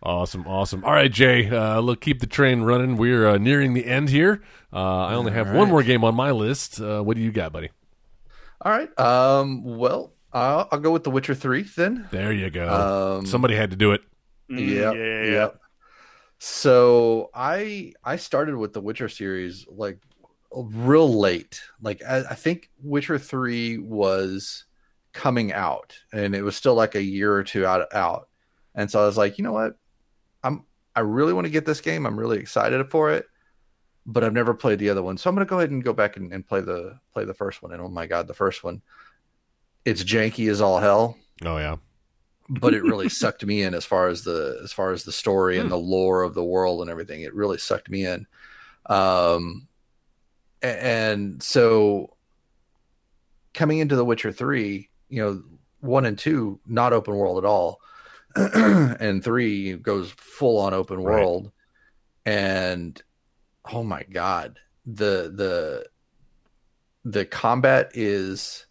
[0.00, 0.84] Awesome, awesome.
[0.84, 1.50] All right, Jay.
[1.50, 2.96] Uh, look, keep the train running.
[2.96, 4.42] We're uh, nearing the end here.
[4.72, 6.80] Uh, I only have one more game on my list.
[6.80, 7.70] Uh, what do you got, buddy?
[8.62, 8.96] All right.
[8.96, 9.64] Um.
[9.64, 12.06] Well, I'll, I'll go with The Witcher Three then.
[12.12, 13.16] There you go.
[13.18, 14.02] Um, Somebody had to do it.
[14.48, 15.30] Mm, Yep, yeah, yeah, yeah.
[15.32, 15.60] yep.
[16.38, 19.98] So I I started with the Witcher series like
[20.52, 21.60] real late.
[21.80, 24.64] Like I, I think Witcher Three was
[25.12, 28.28] coming out, and it was still like a year or two out out.
[28.74, 29.74] And so I was like, you know what,
[30.44, 30.64] I'm
[30.94, 32.06] I really want to get this game.
[32.06, 33.26] I'm really excited for it,
[34.06, 36.16] but I've never played the other one, so I'm gonna go ahead and go back
[36.16, 37.72] and, and play the play the first one.
[37.72, 38.82] And oh my god, the first one,
[39.84, 41.76] it's janky as all hell Oh yeah.
[42.48, 45.56] but it really sucked me in as far as the as far as the story
[45.56, 45.62] Hmm.
[45.62, 47.22] and the lore of the world and everything.
[47.22, 48.26] It really sucked me in.
[48.86, 49.68] Um,
[50.62, 52.16] and so
[53.54, 55.42] coming into The Witcher Three, you know,
[55.80, 57.80] one and two not open world at all,
[58.36, 61.20] and three goes full on open Right.
[61.20, 61.50] world,
[62.26, 63.00] and
[63.72, 65.86] oh my god, the the
[67.04, 68.66] the combat is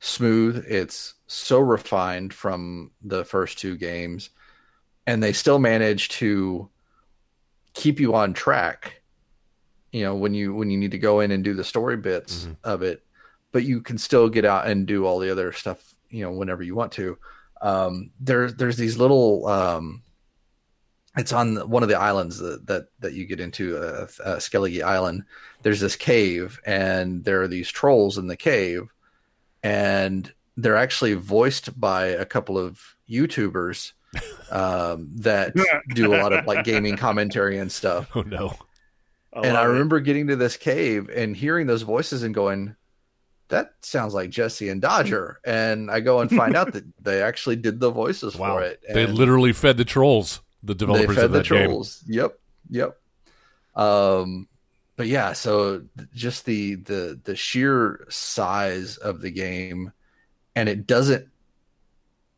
[0.00, 0.64] smooth.
[0.68, 4.30] It's so refined from the first two games,
[5.06, 6.70] and they still manage to
[7.74, 9.02] keep you on track.
[9.96, 12.44] You know, when you when you need to go in and do the story bits
[12.44, 12.56] Mhm.
[12.64, 13.02] of it,
[13.52, 15.94] but you can still get out and do all the other stuff.
[16.10, 17.16] You know, whenever you want to.
[17.62, 19.46] Um, there's there's these little.
[19.46, 20.02] Um,
[21.16, 24.82] it's on one of the islands that that, that you get into, uh, uh, Skellige
[24.82, 25.24] Island.
[25.62, 28.82] There's this cave, and there are these trolls in the cave,
[29.62, 33.92] and they're actually voiced by a couple of YouTubers
[34.50, 35.54] um, that
[35.94, 38.10] do a lot of like gaming commentary and stuff.
[38.14, 38.54] Oh no.
[39.44, 39.72] And I love it.
[39.72, 42.76] remember getting to this cave and hearing those voices and going,
[43.48, 47.56] "That sounds like Jesse and Dodger." And I go and find out that they actually
[47.56, 48.54] did the voices Wow.
[48.56, 48.80] for it.
[48.92, 50.40] They literally fed the trolls.
[50.62, 51.66] The they developers fed of the that game.
[51.68, 52.02] trolls.
[52.06, 52.38] Yep,
[52.70, 52.96] yep.
[53.74, 54.48] Um,
[54.96, 55.82] but yeah, so
[56.14, 59.92] just the the the sheer size of the game,
[60.54, 61.28] and it doesn't,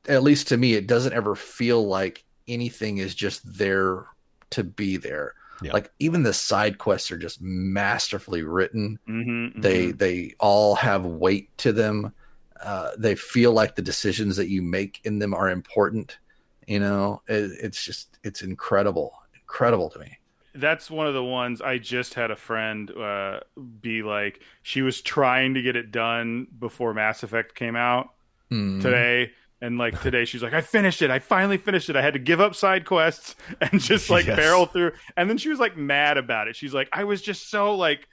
[0.08, 4.06] at least to me, it doesn't ever feel like anything is just there
[4.50, 5.34] to be there.
[5.62, 5.72] Yeah.
[5.72, 8.98] Like even the side quests are just masterfully written.
[9.08, 9.98] Mhm, They mhm.
[9.98, 12.12] they all have weight to them.
[12.60, 16.18] Uh, they feel like the decisions that you make in them are important.
[16.66, 20.18] You know, it, it's just it's incredible, incredible to me.
[20.54, 23.40] that's one of the ones I just had a friend uh,
[23.80, 28.10] be like, she was trying to get it done before Mass Effect came out
[28.50, 28.80] Mm.
[28.82, 29.32] today.
[29.60, 31.10] And like today, she's like, I finished it.
[31.10, 31.96] I finally finished it.
[31.96, 34.36] I had to give up side quests and just like Yes.
[34.36, 34.92] barrel through.
[35.16, 36.54] And then she was like mad about it.
[36.56, 38.06] She's like, I was just so like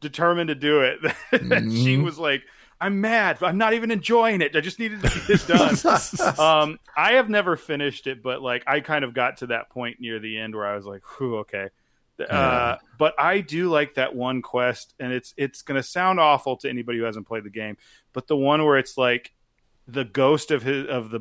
[0.00, 1.00] determined to do it
[1.32, 2.42] that she was like,
[2.80, 3.38] I'm mad.
[3.42, 4.54] I'm not even enjoying it.
[4.56, 6.38] I just needed to get this done.
[6.38, 9.98] um, I have never finished it, but like I kind of got to that point
[10.00, 11.68] near the end where I was like, "Whew, okay."
[12.18, 12.78] Uh, Yeah.
[12.98, 16.68] but I do like that one quest, and it's it's going to sound awful to
[16.68, 17.76] anybody who hasn't played the game,
[18.12, 19.32] but the one where it's like
[19.86, 21.20] the ghost of his of the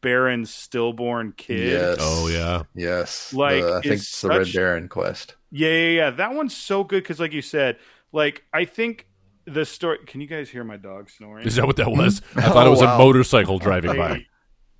[0.00, 1.68] Baron's stillborn kid.
[1.72, 1.96] Yes.
[2.00, 2.62] Oh yeah.
[2.74, 3.32] Yes.
[3.32, 5.36] Like, The- I think it's it's the Red Baron quest.
[5.50, 6.10] Yeah, yeah, yeah.
[6.10, 7.78] That one's so good because, like you said,
[8.12, 9.06] like I think
[9.44, 9.98] the story.
[10.06, 11.46] Can you guys hear my dog snoring?
[11.46, 12.22] Is that what that was?
[12.36, 14.26] I thought it was Oh, a motorcycle driving by.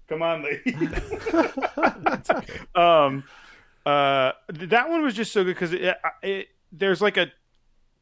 [0.09, 0.74] Come on, lady.
[2.74, 3.24] um,
[3.86, 7.32] uh, that one was just so good because it, it, there's like a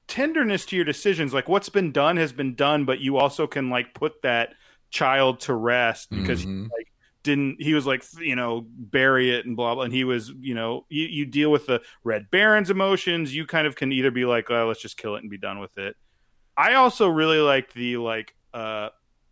[0.06, 1.32] tenderness to your decisions.
[1.32, 4.54] Like what's been done has been done, but you also can like put that
[4.90, 6.64] child to rest because Mhm.
[6.64, 6.86] he, like
[7.22, 10.54] didn't he was like you know bury it and blah blah and he was you
[10.54, 14.24] know you, you deal with the red baron's emotions you kind of can either be
[14.24, 15.96] like oh let's just kill it and be done with it
[16.56, 18.88] i also really like the like uh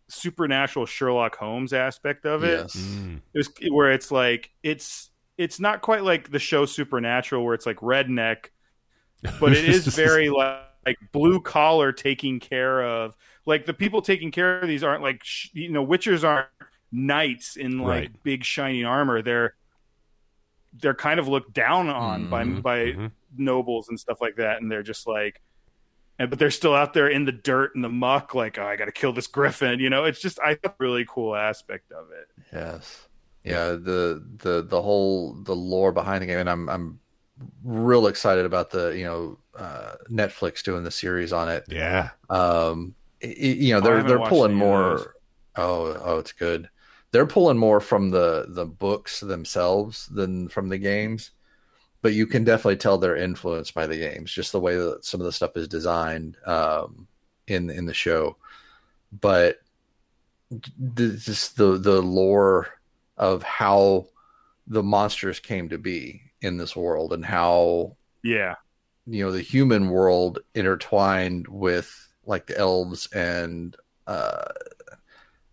[0.09, 2.77] supernatural sherlock holmes aspect of it Yes.
[2.77, 3.21] Mm.
[3.35, 7.65] it was where it's like it's it's not quite like the show Supernatural where it's
[7.65, 8.47] like redneck,
[9.39, 14.31] but it is very like, like blue collar taking care of like the people taking
[14.31, 16.49] care of these aren't like sh- you know witchers aren't
[16.93, 18.23] knights in like Right.
[18.23, 19.55] big shiny armor they're
[20.81, 23.13] they're kind of looked down on Mhm, by by mhm.
[23.37, 25.41] nobles and stuff like that and they're just like
[26.19, 28.77] and but they're still out there in the dirt and the muck like oh, I
[28.77, 32.11] got to kill this griffin you know it's just I thought really cool aspect of
[32.13, 33.09] it Yes.
[33.45, 37.01] yeah the the the whole the lore behind the game and i'm i'm
[37.63, 42.11] real excited about the you know uh netflix doing the series on it Yeah.
[42.31, 45.01] um it- you know Oh, they're they're pulling any of those.
[45.05, 45.15] more
[45.57, 46.69] oh oh it's good
[47.11, 51.31] they're pulling more from the the books themselves than from the games
[52.03, 55.21] but you can definitely tell they're influenced by the games just the way that some
[55.21, 57.07] of the stuff is designed um
[57.47, 58.37] in in the show
[59.21, 59.59] but
[60.79, 62.69] the, just the the lore
[63.17, 64.07] of how
[64.67, 68.55] the monsters came to be in this world and how Yeah.
[69.07, 71.91] you know the human world intertwined with
[72.25, 74.45] like the elves and uh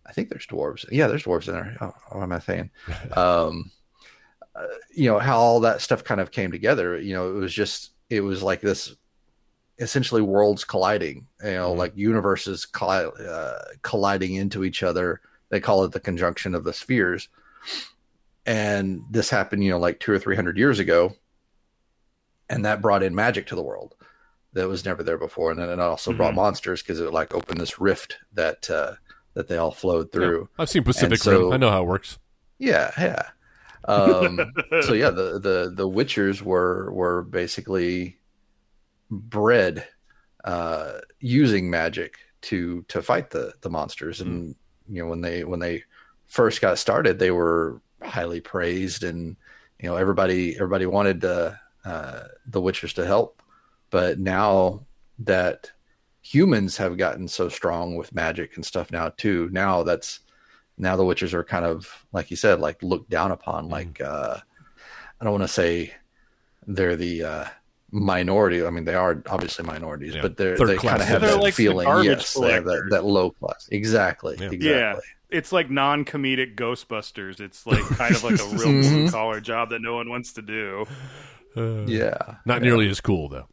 [0.04, 0.84] i think there's dwarves.
[0.90, 1.76] Yeah there's dwarves in there.
[1.80, 2.70] Oh, what am i saying?
[3.16, 3.70] Um
[4.54, 6.98] uh, you know how all that stuff kind of came together.
[6.98, 8.94] You know it was just it was like this
[9.78, 11.76] essentially worlds colliding you know Mhm.
[11.76, 15.20] like universes colli- uh, colliding into each other.
[15.50, 17.28] They call it the conjunction of the spheres
[18.46, 21.14] and this happened you know like two or three hundred years ago.
[22.48, 23.96] And that brought in magic to the world
[24.52, 25.50] that was never there before.
[25.50, 26.36] And then it also brought Mhm.
[26.36, 28.92] monsters because it like opened this rift that uh
[29.34, 30.48] that they all flowed through.
[30.58, 31.52] I've seen Pacific so- Rim.
[31.52, 32.18] I know how it works.
[32.58, 33.28] yeah yeah.
[33.84, 34.38] Um
[34.82, 38.18] so yeah the the the witchers were were basically
[39.10, 39.86] bred
[40.44, 44.20] uh using magic to to fight the the monsters.
[44.20, 44.54] And
[44.88, 45.82] you know when they when they
[46.28, 49.36] first got started they were highly praised and
[49.80, 53.42] you know everybody everybody wanted the uh the witchers to help
[53.90, 54.80] but now
[55.18, 55.70] that
[56.22, 60.20] humans have gotten so strong with magic and stuff now too now that's
[60.78, 63.70] now the witchers are kind of like you said like looked down upon Mhm.
[63.70, 64.36] like uh
[65.20, 65.92] i don't want to say
[66.66, 67.44] they're the uh
[67.92, 70.22] minority i mean they are obviously minorities Yeah.
[70.22, 72.88] but they're Third they kind of have They're that like feeling yes they have that,
[72.90, 74.50] that low class exactly Yeah.
[74.50, 77.40] exactly It's like non-comedic Ghostbusters.
[77.40, 78.82] It's like kind of like a real Mhm.
[78.82, 80.86] blue collar job that no one wants to do.
[81.56, 83.48] Uh, yeah Not nearly as cool though.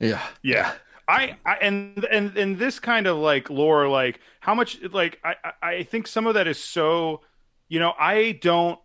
[0.00, 0.72] yeah Yeah.
[1.08, 5.34] I, I and and and this kind of like lore, like how much like I
[5.62, 7.20] I- I think some of that is so,
[7.68, 8.78] you know, I don't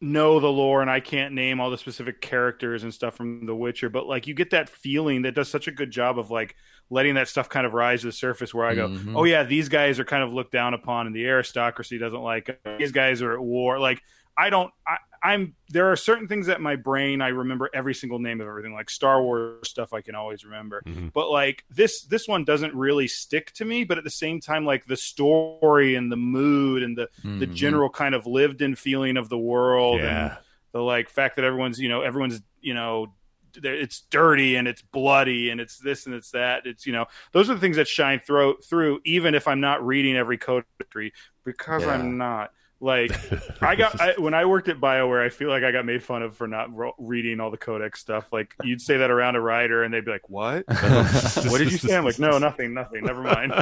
[0.00, 3.54] know the lore and I can't name all the specific characters and stuff from The
[3.54, 6.54] Witcher, but like you get that feeling that does such a good job of like
[6.90, 9.16] letting that stuff kind of rise to the surface where I go, Mhm.
[9.16, 12.48] oh yeah, these guys are kind of looked down upon and the aristocracy doesn't like
[12.48, 12.60] it.
[12.78, 13.78] these guys are at war.
[13.80, 14.02] Like
[14.36, 18.18] I don't I, I'm there are certain things that my brain I remember every single
[18.18, 20.82] name of everything like Star Wars stuff I can always remember.
[20.86, 21.12] Mhm.
[21.12, 24.64] But like this this one doesn't really stick to me, but at the same time
[24.64, 27.54] like the story and the mood and the the Mhm.
[27.54, 30.36] general kind of lived in feeling of the world and
[30.72, 33.12] the like fact that everyone's you know everyone's you know
[33.60, 37.50] it's dirty and it's bloody and it's this and it's that it's you know those
[37.50, 41.12] are the things that shine through through even if i'm not reading every code entry
[41.44, 41.94] because Yeah.
[41.94, 43.10] i'm not like
[43.62, 46.22] i got I, when i worked at bioware i feel like i got made fun
[46.22, 49.40] of for not ro- reading all the codex stuff like you'd say that around a
[49.40, 53.04] writer and they'd be like what what did you say i'm like no nothing nothing
[53.04, 53.52] never mind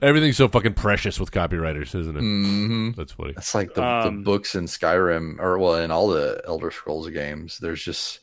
[0.00, 2.20] Everything's so fucking precious with copywriters, isn't it?
[2.20, 2.96] Mhm.
[2.96, 3.34] That's funny.
[3.36, 7.08] It's like the, Um, the books in Skyrim, or well, in all the Elder Scrolls
[7.10, 7.58] games.
[7.58, 8.20] There's just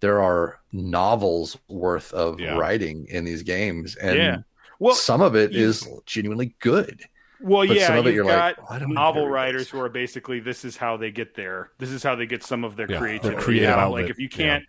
[0.00, 2.56] there are novels worth of Yeah.
[2.56, 4.36] writing in these games, and Yeah.
[4.78, 7.02] well some of it you- is genuinely good.
[7.40, 9.70] Well but yeah you've got like, novel writers this?
[9.70, 11.70] who are basically this is how they get there.
[11.78, 13.40] This is how they get some of their Yeah, creativity.
[13.42, 13.78] creative out.
[13.78, 14.64] outlet, Like if you can't,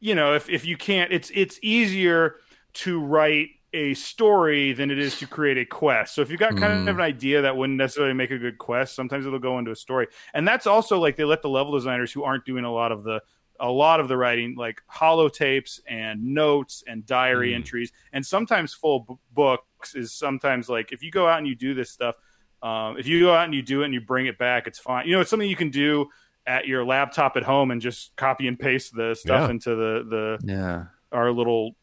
[0.00, 2.36] you know, if if you can't, it's it's easier
[2.74, 6.14] to write a story than it is to create a quest.
[6.14, 6.90] So if you've got kind Mm.
[6.90, 9.76] of an idea that wouldn't necessarily make a good quest, sometimes it'll go into a
[9.76, 10.06] story.
[10.32, 13.02] And that's also like they let the level designers who aren't doing a lot of
[13.02, 13.20] the
[13.60, 17.56] a lot of the writing like holotapes and notes and diary Mm.
[17.56, 21.54] entries and sometimes full b- books is sometimes like if you go out and you
[21.54, 22.16] do this stuff
[22.62, 24.78] um, if you go out and you do it and you bring it back it's
[24.78, 26.06] fine you know it's something you can do
[26.46, 29.50] at your laptop at home and just copy and paste the stuff Yeah.
[29.50, 31.76] into the the Yeah, our little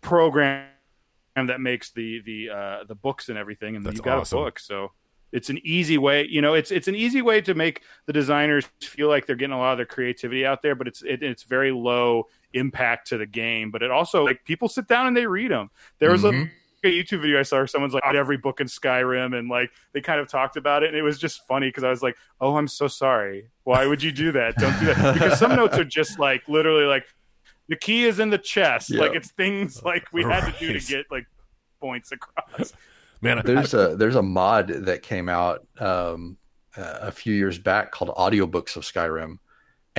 [0.00, 0.66] program
[1.36, 4.38] that makes the the uh, the books and everything, and That's you've got awesome.
[4.40, 4.58] a book.
[4.58, 4.92] So
[5.32, 6.26] it's an easy way.
[6.28, 9.54] You know, it's it's an easy way to make the designers feel like they're getting
[9.54, 13.16] a lot of their creativity out there, but it's it, it's very low impact to
[13.18, 13.70] the game.
[13.70, 15.70] But it also like people sit down and they read them.
[15.98, 16.46] There was Mhm.
[16.46, 16.50] a
[16.84, 19.70] a YouTube video I saw where someone's like, "Read every book in Skyrim, and like
[19.92, 22.16] they kind of talked about it, and it was just funny because I was like,
[22.40, 23.50] "Oh, I'm so sorry.
[23.64, 24.56] Why would you do that?
[24.56, 27.06] Don't do that." Because some notes are just like literally like
[27.68, 28.90] the key is in the chest.
[28.90, 29.02] Yeah.
[29.02, 31.26] Like it's things like we had to do to get like
[31.80, 32.72] points across.
[33.22, 36.38] Man, there's a there's a mod that came out um,
[36.76, 39.38] uh, a few years back called Audiobooks of Skyrim,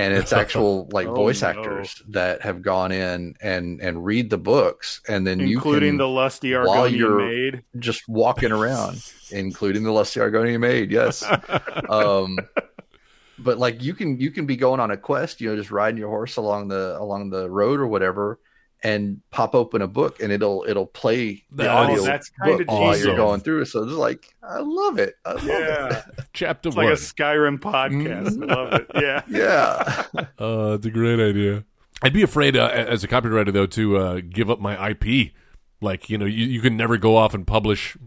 [0.01, 1.49] and it's actual like Oh, voice no.
[1.49, 5.97] actors that have gone in and and read the books, and then you including can
[5.97, 7.63] the lusty Argonian maid.
[7.79, 10.91] just walking around, including the lusty Argonian maid.
[10.91, 11.23] Yes.
[11.89, 12.37] um,
[13.39, 15.97] but like you can you can be going on a quest, you know, just riding
[15.97, 18.39] your horse along the along the road or whatever,
[18.83, 22.67] and pop open a book and it'll it'll play the Oh, audio that's kinda book
[22.71, 23.07] while awesome.
[23.07, 23.65] you're going through.
[23.65, 25.15] So it's like I love it.
[25.25, 26.03] I love Yeah, it.
[26.33, 26.85] Chapter one.
[26.85, 28.41] like a Skyrim podcast.
[28.41, 28.87] I love it.
[28.95, 29.21] Yeah.
[29.29, 30.03] Yeah.
[30.39, 31.63] Uh, it's a great idea.
[32.01, 35.33] I'd be afraid uh, as a copywriter though to uh, give up my IP.
[35.83, 37.97] Like you know, you, you can never go off and publish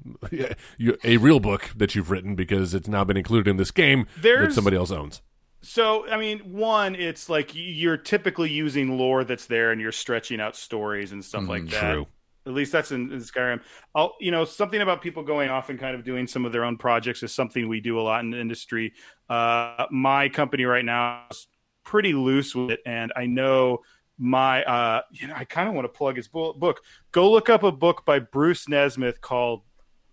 [1.04, 4.52] a real book that you've written because it's now been included in this game that
[4.52, 5.22] somebody else owns.
[5.64, 10.40] So, I mean, one, it's like you're typically using lore that's there, and you're stretching
[10.40, 11.92] out stories and stuff like that.
[11.92, 12.06] True.
[12.46, 13.62] At least that's in, in Skyrim.
[13.94, 16.64] I'll, you know, something about people going off and kind of doing some of their
[16.64, 18.92] own projects is something we do a lot in the industry.
[19.30, 21.46] Uh, my company right now is
[21.82, 23.78] pretty loose with it, and I know
[24.18, 26.82] my, uh, you know, I kind of want to plug his book.
[27.10, 29.62] Go look up a book by Bruce Nesmith called,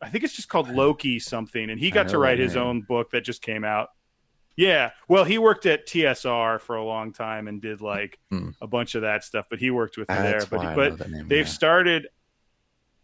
[0.02, 3.12] I think it's just called Loki something, and he got to write his own book
[3.12, 3.90] that just came out.
[4.62, 8.50] Yeah, well, he worked at TSR for a long time and did like Hmm.
[8.62, 10.40] a bunch of that stuff, but he worked with me there.
[10.40, 11.52] That's why I But but that name, they've yeah.
[11.52, 12.08] started.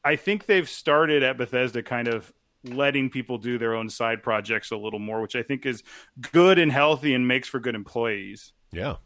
[0.03, 2.31] I think they've started at Bethesda, kind of
[2.63, 5.83] letting people do their own side projects a little more, which I think is
[6.31, 8.53] good and healthy and makes for good employees.
[8.71, 8.97] Yeah.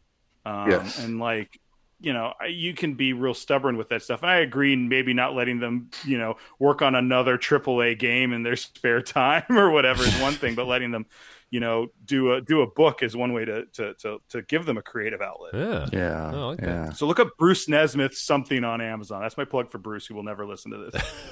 [0.45, 0.99] Um, Yes.
[1.03, 1.59] And like,
[2.01, 4.23] you know, you can be real stubborn with that stuff.
[4.23, 8.43] And I agree, maybe not letting them, you know, work on another AAA game in
[8.43, 11.05] their spare time or whatever is one thing, but letting them,
[11.51, 14.65] you know, do a do a book is one way to to to, to give
[14.65, 15.53] them a creative outlet.
[15.53, 15.87] Yeah.
[15.91, 16.27] Yeah.
[16.27, 16.91] I like yeah.
[16.93, 19.21] So look up Bruce Nesmith something on Amazon.
[19.21, 21.01] That's my plug for Bruce, who will never listen to this.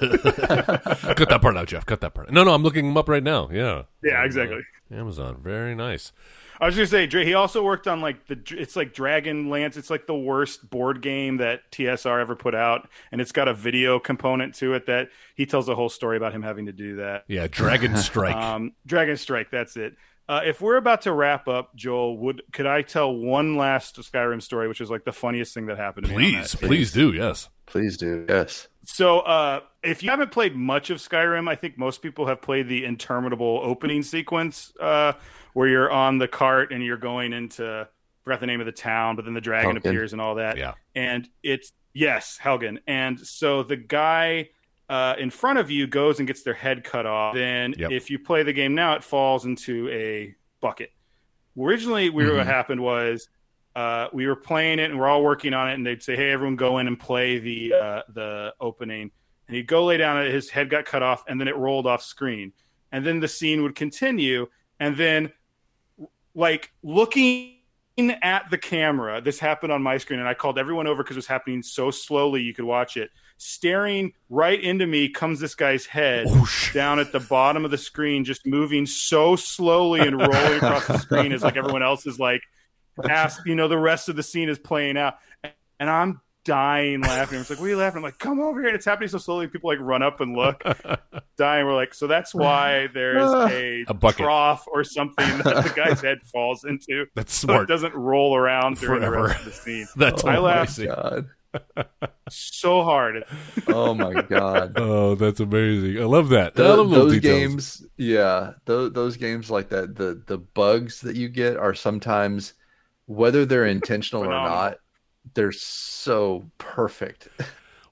[1.16, 1.86] Cut that part out, Jeff.
[1.86, 2.30] Cut that part.
[2.30, 3.48] No, no, I'm looking him up right now.
[3.50, 3.84] Yeah.
[4.02, 4.60] Yeah, exactly.
[4.92, 5.38] Amazon.
[5.42, 6.12] Very nice.
[6.60, 9.76] I was gonna say Dra- he also worked on like the it's like Dragon Dragonlance.
[9.76, 13.54] It's like the worst board game that TSR ever put out, and it's got a
[13.54, 16.96] video component to it that he tells a whole story about him having to do
[16.96, 17.24] that.
[17.28, 17.46] Yeah.
[17.50, 18.36] Dragon Strike.
[18.36, 19.96] Um, Dragon Strike, that's it.
[20.28, 24.40] Uh, if we're about to wrap up, Joel, would could I tell one last Skyrim
[24.40, 26.32] story, which is like the funniest thing that happened to me?
[26.32, 26.66] please, that?
[26.66, 27.12] please do.
[27.12, 27.48] Yes.
[27.66, 28.26] Please do.
[28.28, 28.68] Yes.
[28.84, 32.68] So, uh, if you haven't played much of Skyrim, I think most people have played
[32.68, 35.12] the interminable opening sequence uh,
[35.54, 37.88] where you're on the cart and you're going into
[38.24, 39.78] forgot the name of the town, but then the dragon Helgen.
[39.78, 40.56] appears and all that.
[40.58, 40.74] Yeah.
[40.94, 42.78] And it's yes, Helgen.
[42.86, 44.50] And so the guy
[44.88, 47.34] uh, in front of you goes and gets their head cut off.
[47.34, 47.92] Then, Yep.
[47.92, 50.90] if you play the game now, it falls into a bucket.
[51.58, 52.46] Originally, we what Mhm.
[52.46, 53.28] happened was
[53.76, 56.30] uh, we were playing it and we're all working on it, and they'd say, "Hey,
[56.32, 59.12] everyone, go in and play the uh, the opening."
[59.46, 61.86] And he'd go lay down, and his head got cut off, and then it rolled
[61.86, 62.52] off screen,
[62.90, 64.48] and then the scene would continue,
[64.80, 65.32] and then
[66.34, 67.56] like looking
[68.22, 71.18] at the camera, this happened on my screen, and I called everyone over because it
[71.18, 73.10] was happening so slowly you could watch it.
[73.36, 76.74] Staring right into me comes this guy's head oh, Whoosh.
[76.74, 80.98] down at the bottom of the screen, just moving so slowly and rolling across the
[80.98, 82.42] screen as like everyone else is like
[83.08, 85.14] ask you know the rest of the scene is playing out
[85.78, 88.68] and i'm dying laughing it's like what are you laughing i'm like come over here
[88.68, 90.62] and it's happening so slowly people like run up and look
[91.36, 93.46] dying we're like so that's why there's ah.
[93.50, 94.24] a, A bucket.
[94.24, 97.64] trough or something that the guy's head falls into That's so smart.
[97.64, 99.26] it doesn't roll around during the Forever.
[99.28, 100.78] rest of the scene That's I laughed.
[100.78, 100.94] amazing.
[100.94, 101.28] God.
[102.30, 103.24] so hard
[103.68, 104.72] Oh my God.
[104.76, 106.00] Oh, that's amazing.
[106.00, 106.58] I love that.
[106.58, 107.50] I love those details.
[107.50, 112.54] games, yeah, those, those games like that, the the bugs that you get are sometimes,
[113.06, 114.76] whether they're intentional or not,
[115.34, 117.28] they're so perfect.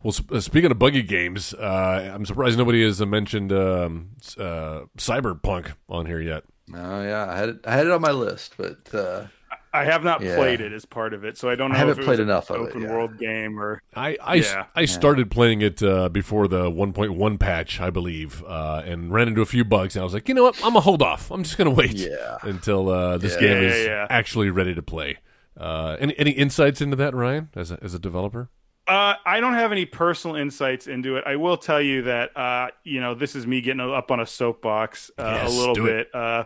[0.01, 4.39] Well, uh, speaking of buggy games, uh, I'm surprised nobody has uh, mentioned um, s-
[4.39, 6.45] uh, Cyberpunk on here yet.
[6.73, 9.27] Oh yeah, I had it, I had it on my list, but uh,
[9.75, 10.37] i have not Yeah.
[10.37, 12.21] played it as part of it so i don't know I haven't if it played
[12.21, 12.91] was an enough of it, open yeah.
[12.93, 14.67] world game or I I, s- Yeah.
[14.77, 19.41] I started playing it uh, before the 1.1 patch, I believe, uh, and ran into
[19.43, 19.97] a few bugs.
[19.97, 20.55] And I was like, you know what?
[20.59, 21.33] I'm gonna hold off.
[21.33, 22.37] I'm just gonna wait Yeah.
[22.43, 23.41] until uh, this Yeah.
[23.41, 24.07] game Yeah, is yeah, yeah.
[24.11, 25.19] actually ready to play.
[25.59, 28.49] Uh, any any insights into that, Ryan, as a, as a developer?
[28.87, 31.25] Uh, I don't have any personal insights into it.
[31.27, 34.27] I will tell you that uh, you know this is me getting up on a
[34.27, 36.15] soapbox uh, Yes, a little bit.
[36.15, 36.45] Uh,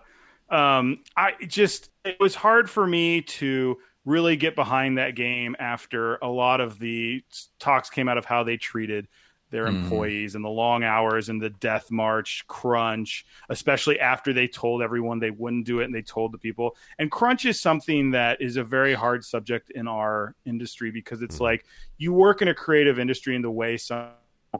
[0.49, 6.17] um, I just it was hard for me to really get behind that game after
[6.17, 7.23] a lot of the
[7.61, 9.07] talks came out of how they treated
[9.53, 9.83] their Mhm.
[9.85, 15.21] employees and the long hours and the death march crunch especially after they told everyone
[15.21, 18.57] they wouldn't do it and they told the people and crunch is something that is
[18.57, 21.43] a very hard subject in our industry because it's Mhm.
[21.43, 21.65] like
[21.99, 24.09] you work in a creative industry and the way some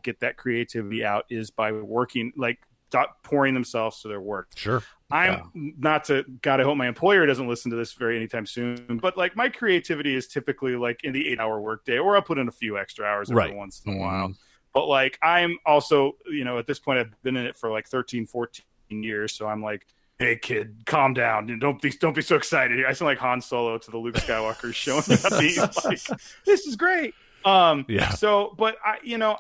[0.03, 2.59] get that creativity out is by working like
[2.91, 4.83] dot- pouring themselves to their work Sure.
[5.11, 5.73] I'm Yeah.
[5.79, 6.59] not to God.
[6.61, 8.99] I hope my employer doesn't listen to this very anytime soon.
[9.03, 12.39] But like my creativity is typically like in the eight hour workday, or I'll put
[12.39, 13.55] in a few extra hours every Right.
[13.55, 14.01] once in a Mhm.
[14.01, 14.35] while.
[14.73, 17.87] But like I'm also, you know, at this point I've been in it for like
[17.89, 19.87] 13, 14 years, so I'm like,
[20.19, 21.59] hey kid, calm down.
[21.59, 22.85] Don't be don't be so excited.
[22.87, 25.03] I sound like Han Solo to the Luke Skywalker showing
[25.59, 27.15] up like, this is great.
[27.45, 28.11] Um Yeah.
[28.11, 29.37] so but I you know,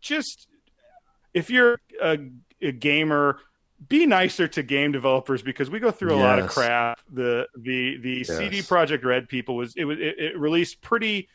[0.00, 0.48] just
[1.32, 2.18] if you're a,
[2.60, 3.38] a gamer
[3.88, 6.98] be nicer to game developers because we go through a lot of crap.
[7.12, 8.66] The the the CD Yes.
[8.66, 11.28] Projekt Red people was it was it, it released pretty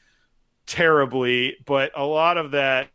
[0.65, 2.89] terribly, but a lot of that,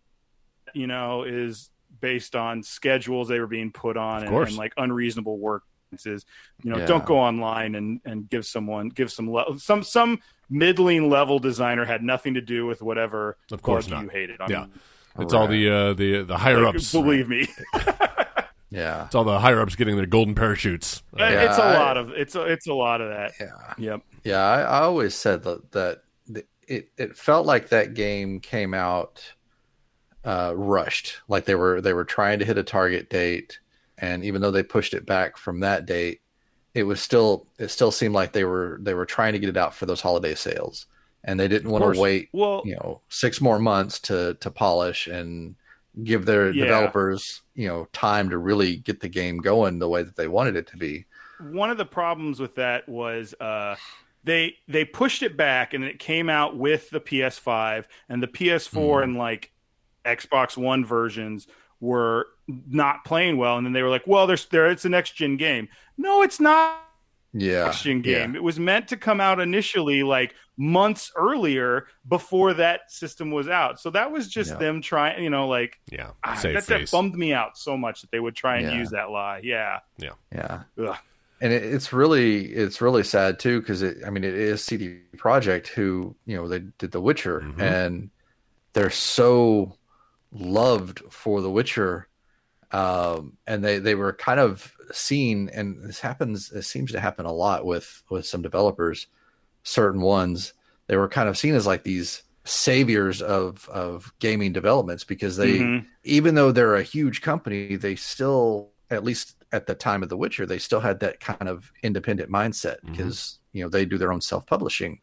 [0.77, 1.71] you know, is
[2.01, 5.63] based on schedules they were being put on and, and like unreasonable work.
[6.05, 6.27] Is
[6.63, 6.87] you know, Yeah.
[6.87, 10.21] don't go online and and give someone give some le- some some
[10.51, 14.03] middling level designer had nothing to do with whatever Of course bug not.
[14.05, 14.41] you hated.
[14.41, 14.61] I Yeah.
[14.63, 14.71] mean,
[15.21, 16.93] It's all the uh, the the higher like, ups.
[16.93, 17.49] believe me.
[18.69, 19.07] Yeah.
[19.07, 21.03] It's all the higher ups getting their golden parachutes.
[21.19, 23.33] Uh, Yeah, it's a I- lot of it's a, it's a lot of that.
[23.41, 23.75] Yeah.
[23.79, 24.01] Yep.
[24.25, 26.03] Yeah, I, I always said that that
[26.69, 29.23] it it felt like that game came out
[30.27, 33.59] uh, rushed, like they were they were trying to hit a target date,
[33.99, 36.21] and even though they pushed it back from that date,
[36.75, 39.57] it was still it still seemed like they were they were trying to get it
[39.57, 40.87] out for those holiday sales,
[41.25, 45.07] and they didn't want to wait Well, you know six more months to to polish
[45.07, 45.55] and
[46.05, 46.65] give their Yeah.
[46.65, 50.57] developers you know time to really get the game going the way that they wanted
[50.57, 51.07] it to be.
[51.39, 53.77] one of the problems with that was uh,
[54.25, 59.01] they they pushed it back and it came out with the PS5 and the PS4
[59.01, 59.05] Mhm.
[59.05, 59.53] and like
[60.07, 61.47] Xbox One versions
[61.81, 65.13] were not playing well and then they were like, well, there's there it's a next
[65.17, 65.69] gen game.
[65.99, 66.81] No, it's not
[67.35, 68.21] Yeah, next gen yeah.
[68.21, 68.37] game.
[68.37, 73.79] It was meant to come out initially like months earlier before that system was out.
[73.79, 74.57] So that was just Yeah.
[74.57, 76.13] them trying, you know, like yeah.
[76.25, 78.79] ah, Save that, that bummed me out so much that they would try and Yeah.
[78.79, 79.41] use that lie.
[79.43, 79.81] Yeah.
[79.99, 80.63] Yeah.
[80.79, 80.97] Ugh.
[81.43, 85.01] and it, it's really it's really sad too because it i mean it is CD
[85.19, 87.61] Projekt who you know they did the witcher Mhm.
[87.61, 88.11] and
[88.73, 89.77] they're so
[90.33, 92.09] loved for the witcher
[92.73, 97.25] um and they they were kind of seen and this happens it seems to happen
[97.27, 99.07] a lot with with some developers
[99.65, 100.55] certain ones.
[100.87, 105.59] They were kind of seen as like these saviors of of gaming developments because they
[105.61, 105.87] Mhm.
[106.05, 110.17] even though they're a huge company, they still, at least at the time of The
[110.17, 114.13] Witcher, they still had that kind of independent mindset because you know they do their
[114.13, 115.01] own self publishing,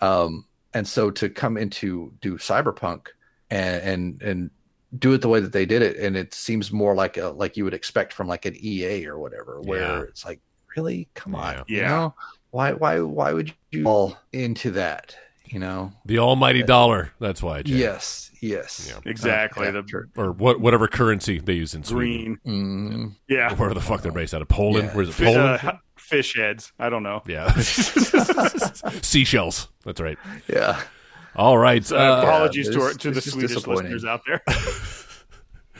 [0.00, 3.08] um, and so to come into do Cyberpunk
[3.50, 4.50] and and and
[4.98, 7.56] do it the way that they did it, and it seems more like a like
[7.56, 10.02] you would expect from like an EA or whatever, where Yeah.
[10.02, 10.40] it's like,
[10.76, 11.76] really, come on, Yeah.
[11.76, 12.14] you know,
[12.50, 15.16] why why why would you fall into that,
[15.46, 15.92] you know?
[16.06, 17.10] The almighty dollar.
[17.18, 17.62] That's why.
[17.62, 17.74] Jay.
[17.76, 19.00] Yes, yes, Yeah.
[19.10, 19.66] Exactly.
[19.66, 20.08] Uh, the.
[20.16, 20.60] Or what?
[20.60, 22.38] Whatever currency they use in Sweden.
[22.44, 22.62] green.
[23.10, 23.16] Mm.
[23.28, 23.52] Yeah.
[23.54, 24.86] Where the fuck they're based out of Poland?
[24.90, 24.94] Yeah.
[24.94, 25.12] Where's it?
[25.14, 25.60] Fi- Poland.
[25.64, 26.72] uh, fish heads.
[26.78, 27.22] I don't know.
[27.26, 27.52] yeah.
[29.02, 29.68] Seashells.
[29.84, 30.18] That's right.
[30.48, 30.80] Yeah.
[31.36, 31.90] All right.
[31.90, 34.42] Uh, apologies it's- to, our, to the Swedish listeners out there.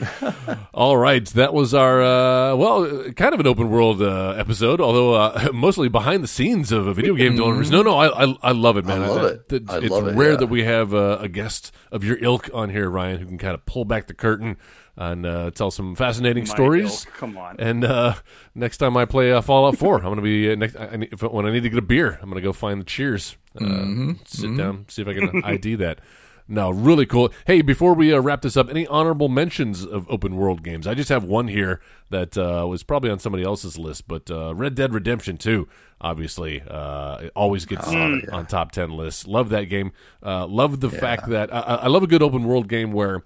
[0.74, 5.14] All right, that was our uh, well, kind of an open world uh, episode, although
[5.14, 7.70] uh, mostly behind the scenes of a video game developers.
[7.70, 9.00] No, no, I, I, I love it, man.
[9.00, 9.10] Mm-hmm.
[9.10, 9.52] I love it.
[9.52, 10.36] it's I it's love it, rare yeah.
[10.38, 13.54] that we have uh, a guest of your ilk on here, Ryan, who can kind
[13.54, 14.56] of pull back the curtain
[14.96, 17.04] and uh, tell some fascinating My stories.
[17.06, 17.56] ilk, Come on.
[17.58, 18.14] And uh,
[18.54, 20.76] next time I play uh, Fallout Four, I'm going to be uh, next.
[20.76, 22.52] I, I need- if, when I need to get a beer, I'm going to go
[22.52, 23.36] find the Cheers.
[23.56, 24.12] Uh, Mm-hmm.
[24.26, 26.00] Sit down, see if I can ID that.
[26.46, 27.32] No, really cool.
[27.46, 30.86] Hey, before we uh, wrap this up, any honorable mentions of open world games?
[30.86, 31.80] I just have one here
[32.10, 35.68] that uh, was probably on somebody else's list, but uh, Red Dead Redemption Two,
[36.02, 39.26] obviously, uh, it always gets Oh, on top ten lists.
[39.26, 39.92] Love that game.
[40.22, 43.24] Uh, love the fact that I I love a good open world game where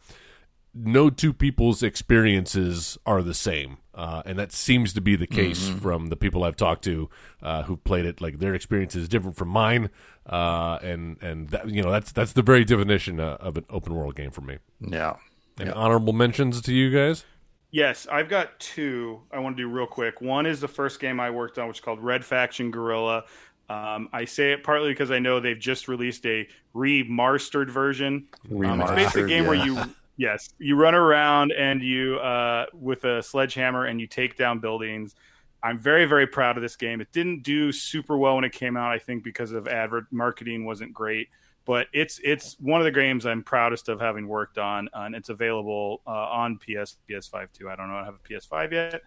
[0.73, 3.79] no two people's experiences are the same.
[3.99, 5.79] Uh, and that seems to be the case Mm-hmm.
[5.79, 7.11] from the people I've talked to
[7.43, 8.21] uh, who played it.
[8.21, 9.91] Like their experience is different from mine,
[10.25, 13.93] uh, and and that, you know that's that's the very definition uh, of an open
[13.95, 14.59] world game for me.
[14.81, 15.17] Yeah.
[15.59, 17.25] And honorable mentions to you guys.
[17.73, 20.21] Yes, I've got two I want to do real quick.
[20.21, 23.25] One is the first game I worked on, which is called Red Faction Guerrilla.
[23.69, 28.29] Um, I say it partly because I know they've just released a remastered version.
[28.51, 29.75] Um, it's basically a Remastered, game where you,
[30.19, 35.15] yes, you run around and you uh, with a sledgehammer and you take down buildings.
[35.63, 37.01] I'm very very proud of this game.
[37.01, 40.67] It didn't do super well when it came out, I think, because of advert marketing
[40.67, 41.29] wasn't great.
[41.65, 45.31] But it's it's one of the games I'm proudest of having worked on, and it's
[45.31, 47.71] available uh, on PS PS5 too.
[47.71, 49.01] I don't know, I have a PS5 yet.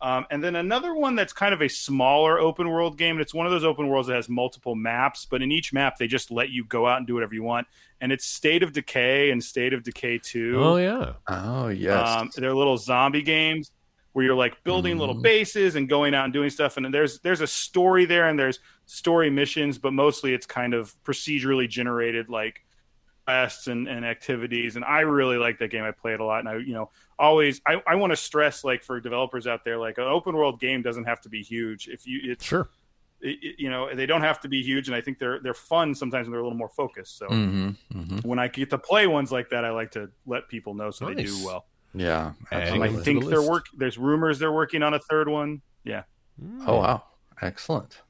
[0.00, 3.16] Um, and then another one that's kind of a smaller open world game.
[3.16, 5.96] And it's one of those open worlds that has multiple maps, but in each map
[5.96, 7.66] they just let you go out and do whatever you want.
[8.00, 10.54] And it's State of Decay and State of Decay Two.
[10.62, 12.08] Oh yeah, Oh yes.
[12.08, 13.72] Um, they're little zombie games
[14.12, 15.00] where you're like building mm.
[15.00, 16.76] little bases and going out and doing stuff.
[16.76, 20.94] And there's there's a story there and there's story missions, but mostly it's kind of
[21.02, 22.64] procedurally generated like
[23.28, 24.76] quests and, and activities.
[24.76, 25.84] And I really like that game.
[25.84, 28.64] I play it a lot, and I you know always I, I want to stress
[28.64, 31.88] like for developers out there, like an open world game doesn't have to be huge.
[31.88, 32.70] If you it's sure
[33.20, 35.92] it, you know they don't have to be huge and i think they're they're fun
[35.92, 38.18] sometimes when they're a little more focused so mm-hmm, mm-hmm.
[38.18, 41.06] when i get to play ones like that i like to let people know so
[41.08, 41.16] nice.
[41.16, 45.00] they do well yeah i think the they're work there's rumors they're working on a
[45.00, 46.04] third one yeah
[46.66, 47.02] oh wow
[47.42, 48.02] excellent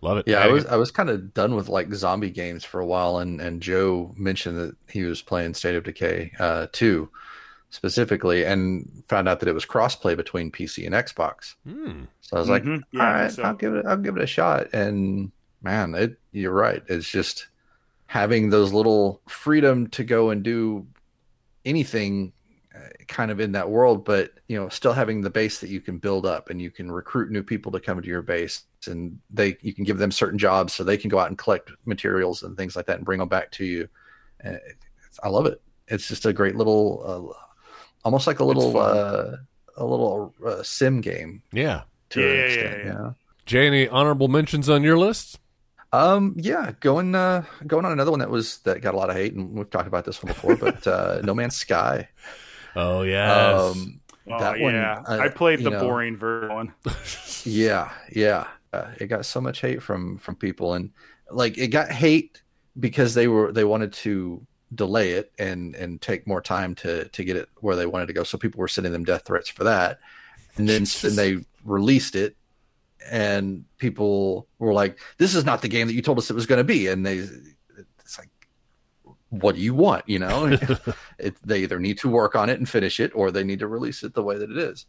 [0.00, 2.80] love it yeah i was i was kind of done with like zombie games for
[2.80, 7.08] a while and and joe mentioned that he was playing state of decay uh 2
[7.70, 11.54] specifically and found out that it was crossplay between PC and Xbox.
[11.66, 12.06] Mm.
[12.20, 12.72] So I was mm-hmm.
[12.72, 13.42] like, yeah, all right, so.
[13.42, 14.72] I'll give it I'll give it a shot.
[14.72, 15.30] And
[15.62, 16.82] man, it you're right.
[16.88, 17.48] It's just
[18.06, 20.86] having those little freedom to go and do
[21.64, 22.32] anything
[23.06, 25.98] kind of in that world but you know still having the base that you can
[25.98, 29.56] build up and you can recruit new people to come to your base and they
[29.60, 32.56] you can give them certain jobs so they can go out and collect materials and
[32.56, 33.88] things like that and bring them back to you
[34.40, 34.60] and
[35.22, 37.02] i love it it's just a great little
[37.34, 37.44] uh,
[38.04, 39.36] almost like a little uh,
[39.76, 41.42] a little uh, sim game.
[41.52, 41.82] Yeah.
[42.10, 43.10] To yeah, extent, yeah, yeah.
[43.46, 45.38] Jay, any honorable mentions on your list?
[45.92, 49.16] Um, yeah, going uh, going on another one that was that got a lot of
[49.16, 52.08] hate, and we've talked about this one before, but uh, No Man's Sky.
[52.78, 53.56] Oh yeah.
[53.56, 54.00] Um,
[54.30, 55.02] oh, that one, yeah.
[55.06, 56.72] Uh, I played the know, boring version
[57.44, 58.46] yeah, yeah.
[58.72, 60.90] Uh, it got so much hate from from people, and
[61.28, 62.40] like it got hate
[62.78, 67.24] because they were they wanted to delay it and and take more time to to
[67.24, 68.22] get it where they wanted to go.
[68.22, 69.98] So people were sending them death threats for that,
[70.56, 72.36] and then and they released it,
[73.10, 76.46] and people were like, "This is not the game that you told us it was
[76.46, 77.57] going to be," and they it's like.
[79.30, 80.08] What do you want?
[80.08, 80.46] You know,
[81.18, 83.66] it, they either need to work on it and finish it, or they need to
[83.66, 84.86] release it the way that it is.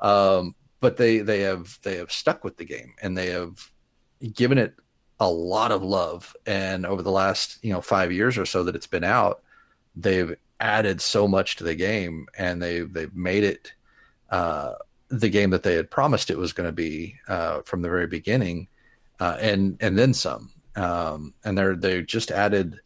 [0.00, 3.70] Um, but they they have they have stuck with the game and they have
[4.34, 4.74] given it
[5.20, 8.76] a lot of love and over the last you know five years or so that
[8.76, 9.42] it's been out
[9.94, 13.72] they've added so much to the game and they've they've made it
[14.30, 14.74] uh,
[15.08, 18.06] the game that they had promised it was going to be uh, from the very
[18.06, 18.68] beginning
[19.20, 22.80] uh, and and then some um, and they're they just added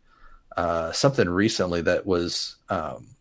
[0.60, 3.16] uh, something recently that was um,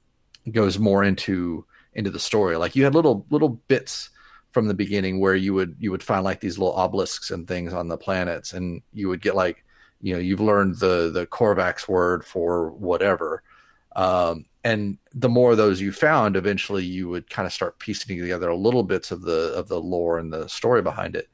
[0.51, 2.57] goes more into into the story.
[2.57, 4.09] Like you had little little bits
[4.51, 7.71] from the beginning where you would you would find like these little obelisks and things
[7.73, 9.63] on the planets and you would get like
[10.01, 13.41] you know you've learned the the Korvax word for whatever.
[13.95, 18.19] Um, and the more of those you found eventually you would kind of start piecing
[18.19, 21.29] together little bits of the of the lore and the story behind it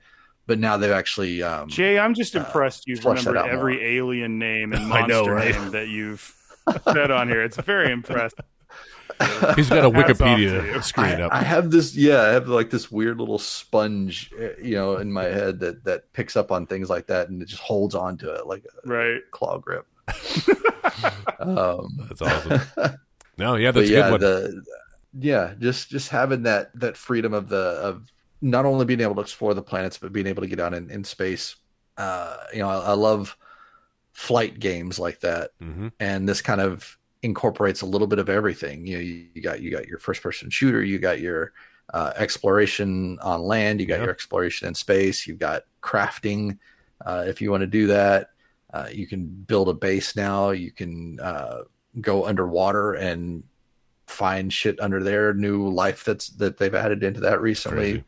[0.48, 3.84] but now they've actually um, Jay I'm just uh, impressed uh, you've remembered every more.
[3.84, 5.56] alien name and monster know, right?
[5.56, 6.36] name that you've
[6.84, 8.46] said on here it's very impressive
[9.56, 11.32] He's got a Wikipedia screen up.
[11.32, 15.12] I have this, yeah, I have like this weird little sponge, eh, you know, in
[15.12, 18.18] my head that that picks up on things like that and it just holds on
[18.18, 19.86] to it like a right claw grip.
[21.40, 22.62] um, that's awesome.
[23.38, 24.66] No, yeah, that's yeah, good the,
[25.20, 29.22] yeah, just just having that that freedom of the of not only being able to
[29.22, 31.56] explore the planets but being able to get out in, in space.
[31.98, 33.38] Uh, you know, I, I love
[34.14, 35.90] flight games like that, mm-hmm.
[36.00, 38.86] and this kind of incorporates a little bit of everything.
[38.86, 41.54] You know, you, you got you got your first person shooter, you got your
[41.94, 46.58] uh, exploration on land, you got your exploration in space, you've got crafting.
[47.06, 48.30] Uh, if you want to do that,
[48.74, 50.52] uh, you can build a base now.
[50.52, 51.60] You can uh,
[52.02, 53.44] go underwater and
[54.08, 55.34] find shit under there.
[55.34, 57.94] New life that's that they've added into that recently.
[57.94, 58.04] Crazy.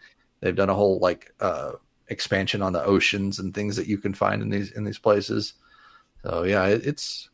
[0.48, 1.74] They've done a whole like uh,
[2.08, 5.54] expansion on the oceans and things that you can find in these in these places.
[6.24, 7.30] So yeah, it, it's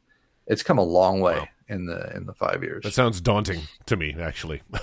[0.48, 1.38] it's come a long way.
[1.38, 2.84] Wow in the in the five years.
[2.84, 4.62] That sounds daunting to me, actually.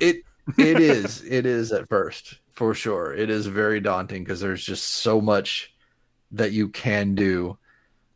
[0.00, 0.22] it
[0.58, 3.14] it is it is at first for sure.
[3.14, 5.74] It is very daunting because there's just so much
[6.32, 7.58] that you can do.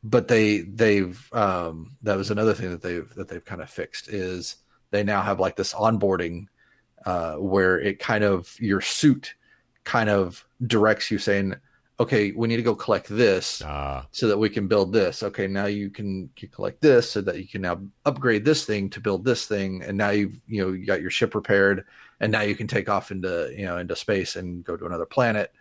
[0.02, 4.08] But they they've um, that was another thing that they've that they've kind of fixed
[4.08, 4.56] is
[4.90, 6.46] they now have like this onboarding
[7.04, 9.34] uh, where it kind of your suit
[9.86, 11.54] kind of directs you saying
[11.98, 14.06] okay, we need to go collect this ah.
[14.10, 15.22] so that we can build this.
[15.22, 18.90] Okay, now you can, you collect this so that you can now upgrade this thing
[18.90, 21.84] to build this thing, and now you've you know you got your ship repaired,
[22.20, 25.06] and now you can take off into you know into space and go to another
[25.06, 25.52] planet.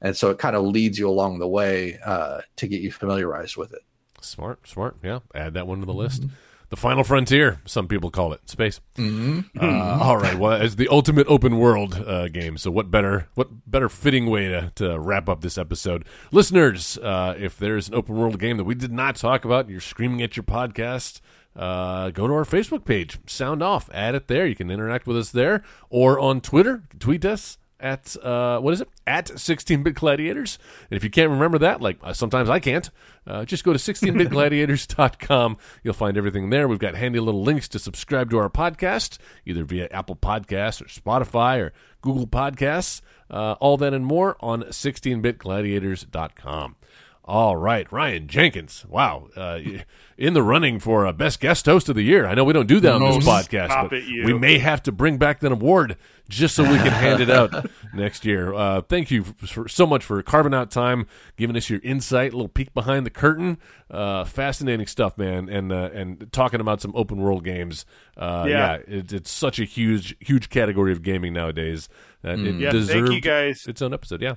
[0.00, 3.56] And so it kind of leads you along the way uh, to get you familiarized
[3.56, 3.82] with it.
[4.20, 4.96] Smart, smart.
[5.02, 6.22] Yeah, add that one to the list.
[6.22, 6.34] Mm-hmm
[6.72, 8.48] the final frontier some people call it.
[8.48, 8.80] Space.
[8.96, 9.58] Mm-hmm.
[9.60, 13.48] uh, all right well it's the ultimate open world uh, game so what better what
[13.70, 16.06] better fitting way to, to wrap up this episode?
[16.30, 19.80] Listeners uh, if there's an open world game that we did not talk about you're
[19.80, 21.20] screaming at your podcast
[21.54, 24.46] uh, go to our Facebook page, Sound Off, add it there.
[24.46, 28.80] You can interact with us there, or on Twitter, tweet us at uh, what is
[28.80, 28.88] it?
[29.06, 30.58] At 16-bit gladiators.
[30.90, 32.88] And if you can't remember that like uh, sometimes i can't
[33.26, 36.68] uh, just go to 16bitgladiators.com you'll find everything there.
[36.68, 40.86] We've got handy little links to subscribe to our podcast either via apple podcasts or
[40.86, 46.76] spotify or google podcasts uh, all that and more on 16bitgladiators.com
[47.24, 48.84] all right, Ryan Jenkins.
[48.88, 49.60] Wow, uh,
[50.18, 52.26] in the running for uh, best guest host of the year.
[52.26, 54.92] I know we don't do that on this podcast, but it, we may have to
[54.92, 55.96] bring back that award
[56.28, 58.52] just so we can hand it out next year.
[58.52, 62.36] Uh, thank you for, so much for carving out time, giving us your insight, a
[62.36, 63.58] little peek behind the curtain.
[63.88, 67.86] Uh, fascinating stuff, man, and uh, and talking about some open world games.
[68.16, 71.88] Uh, yeah, yeah it, it's such a huge huge category of gaming nowadays
[72.22, 72.48] that mm.
[72.48, 73.68] it yeah, deserved thank you guys.
[73.68, 74.22] its own episode.
[74.22, 74.36] Yeah.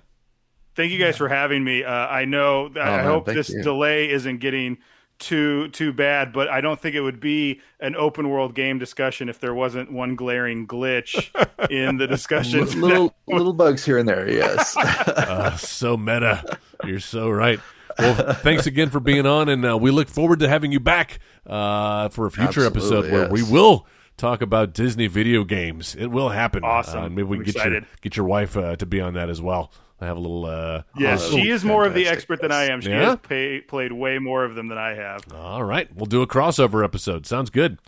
[0.76, 1.84] Thank you guys for having me.
[1.84, 2.69] Uh, I know.
[2.76, 3.64] Oh, I man, hope this you.
[3.64, 4.77] delay isn't getting
[5.19, 9.30] too too bad, but I don't think it would be an open world game discussion
[9.30, 11.31] if there wasn't one glaring glitch
[11.69, 12.65] in the discussion.
[12.81, 14.76] little little bugs here and there, yes.
[14.77, 16.60] uh, so meta.
[16.84, 17.60] You're so right.
[17.97, 21.19] Well, thanks again for being on, and uh, we look forward to having you back
[21.47, 23.31] uh, for a future Absolutely, episode where yes.
[23.31, 23.88] we will
[24.18, 25.95] talk about Disney video games.
[25.95, 26.65] It will happen.
[26.65, 27.03] Awesome.
[27.03, 29.41] Uh, maybe we can get your get your wife uh, to be on that as
[29.41, 29.72] well.
[29.99, 30.45] I have a little.
[30.45, 32.81] Uh, yeah, she is more of the expert than I am.
[32.81, 33.11] She yeah?
[33.11, 35.22] has pay, played way more of them than I have.
[35.34, 37.26] All right, we'll do a crossover episode.
[37.26, 37.80] Sounds good.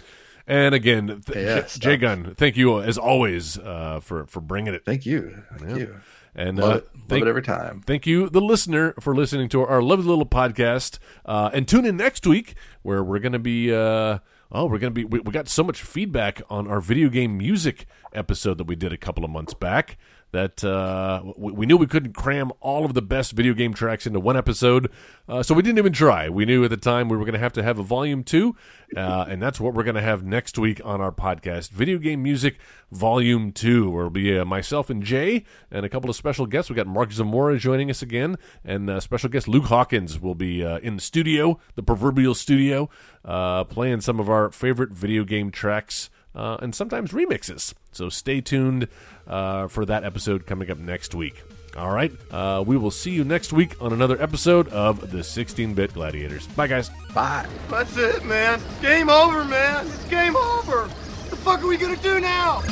[0.47, 4.85] And again, th- yeah, J Gun, thank you as always uh, for for bringing it.
[4.85, 5.43] Thank you.
[5.57, 5.77] Thank yeah.
[5.77, 5.95] you.
[6.34, 6.89] And love, uh, it.
[7.09, 7.81] Thank, love it every time.
[7.85, 10.99] Thank you, the listener, for listening to our lovely little podcast.
[11.25, 13.73] Uh, and tune in next week where we're going to be.
[13.73, 14.19] Uh,
[14.51, 15.03] oh, we're going to be.
[15.03, 18.93] We, we got so much feedback on our video game music episode that we did
[18.93, 19.97] a couple of months back
[20.38, 24.19] that uh, we, knew we couldn't cram all of the best video game tracks into
[24.19, 24.91] one episode,
[25.27, 26.30] uh, so we didn't even try.
[26.30, 28.55] We knew at the time we were going to have to have a volume two,
[28.95, 32.22] uh, and that's what we're going to have next week on our podcast, Video Game
[32.22, 32.59] Music
[32.91, 36.69] Volume Two, where it'll be uh, myself and Jay and a couple of special guests.
[36.69, 40.64] We got Mark Zamora joining us again, and uh, special guest Luke Hawkins will be
[40.64, 42.91] uh, in the studio, the proverbial studio,
[43.23, 47.73] playing some of our favorite video game tracks uh, and sometimes remixes.
[47.91, 48.88] So stay tuned
[49.27, 51.43] uh, for that episode coming up next week.
[51.76, 55.73] All right, uh, we will see you next week on another episode of the 16
[55.73, 56.47] Bit Gladiators.
[56.47, 56.89] Bye, guys.
[57.14, 57.45] Bye.
[57.69, 58.59] That's it, man.
[58.81, 59.85] Game over, man.
[59.85, 60.88] It's game over.
[60.88, 62.64] What the fuck are we going to do now?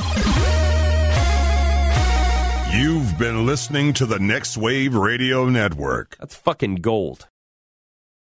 [2.74, 6.18] You've been listening to the Next Wave Radio Network.
[6.20, 7.28] That's fucking gold.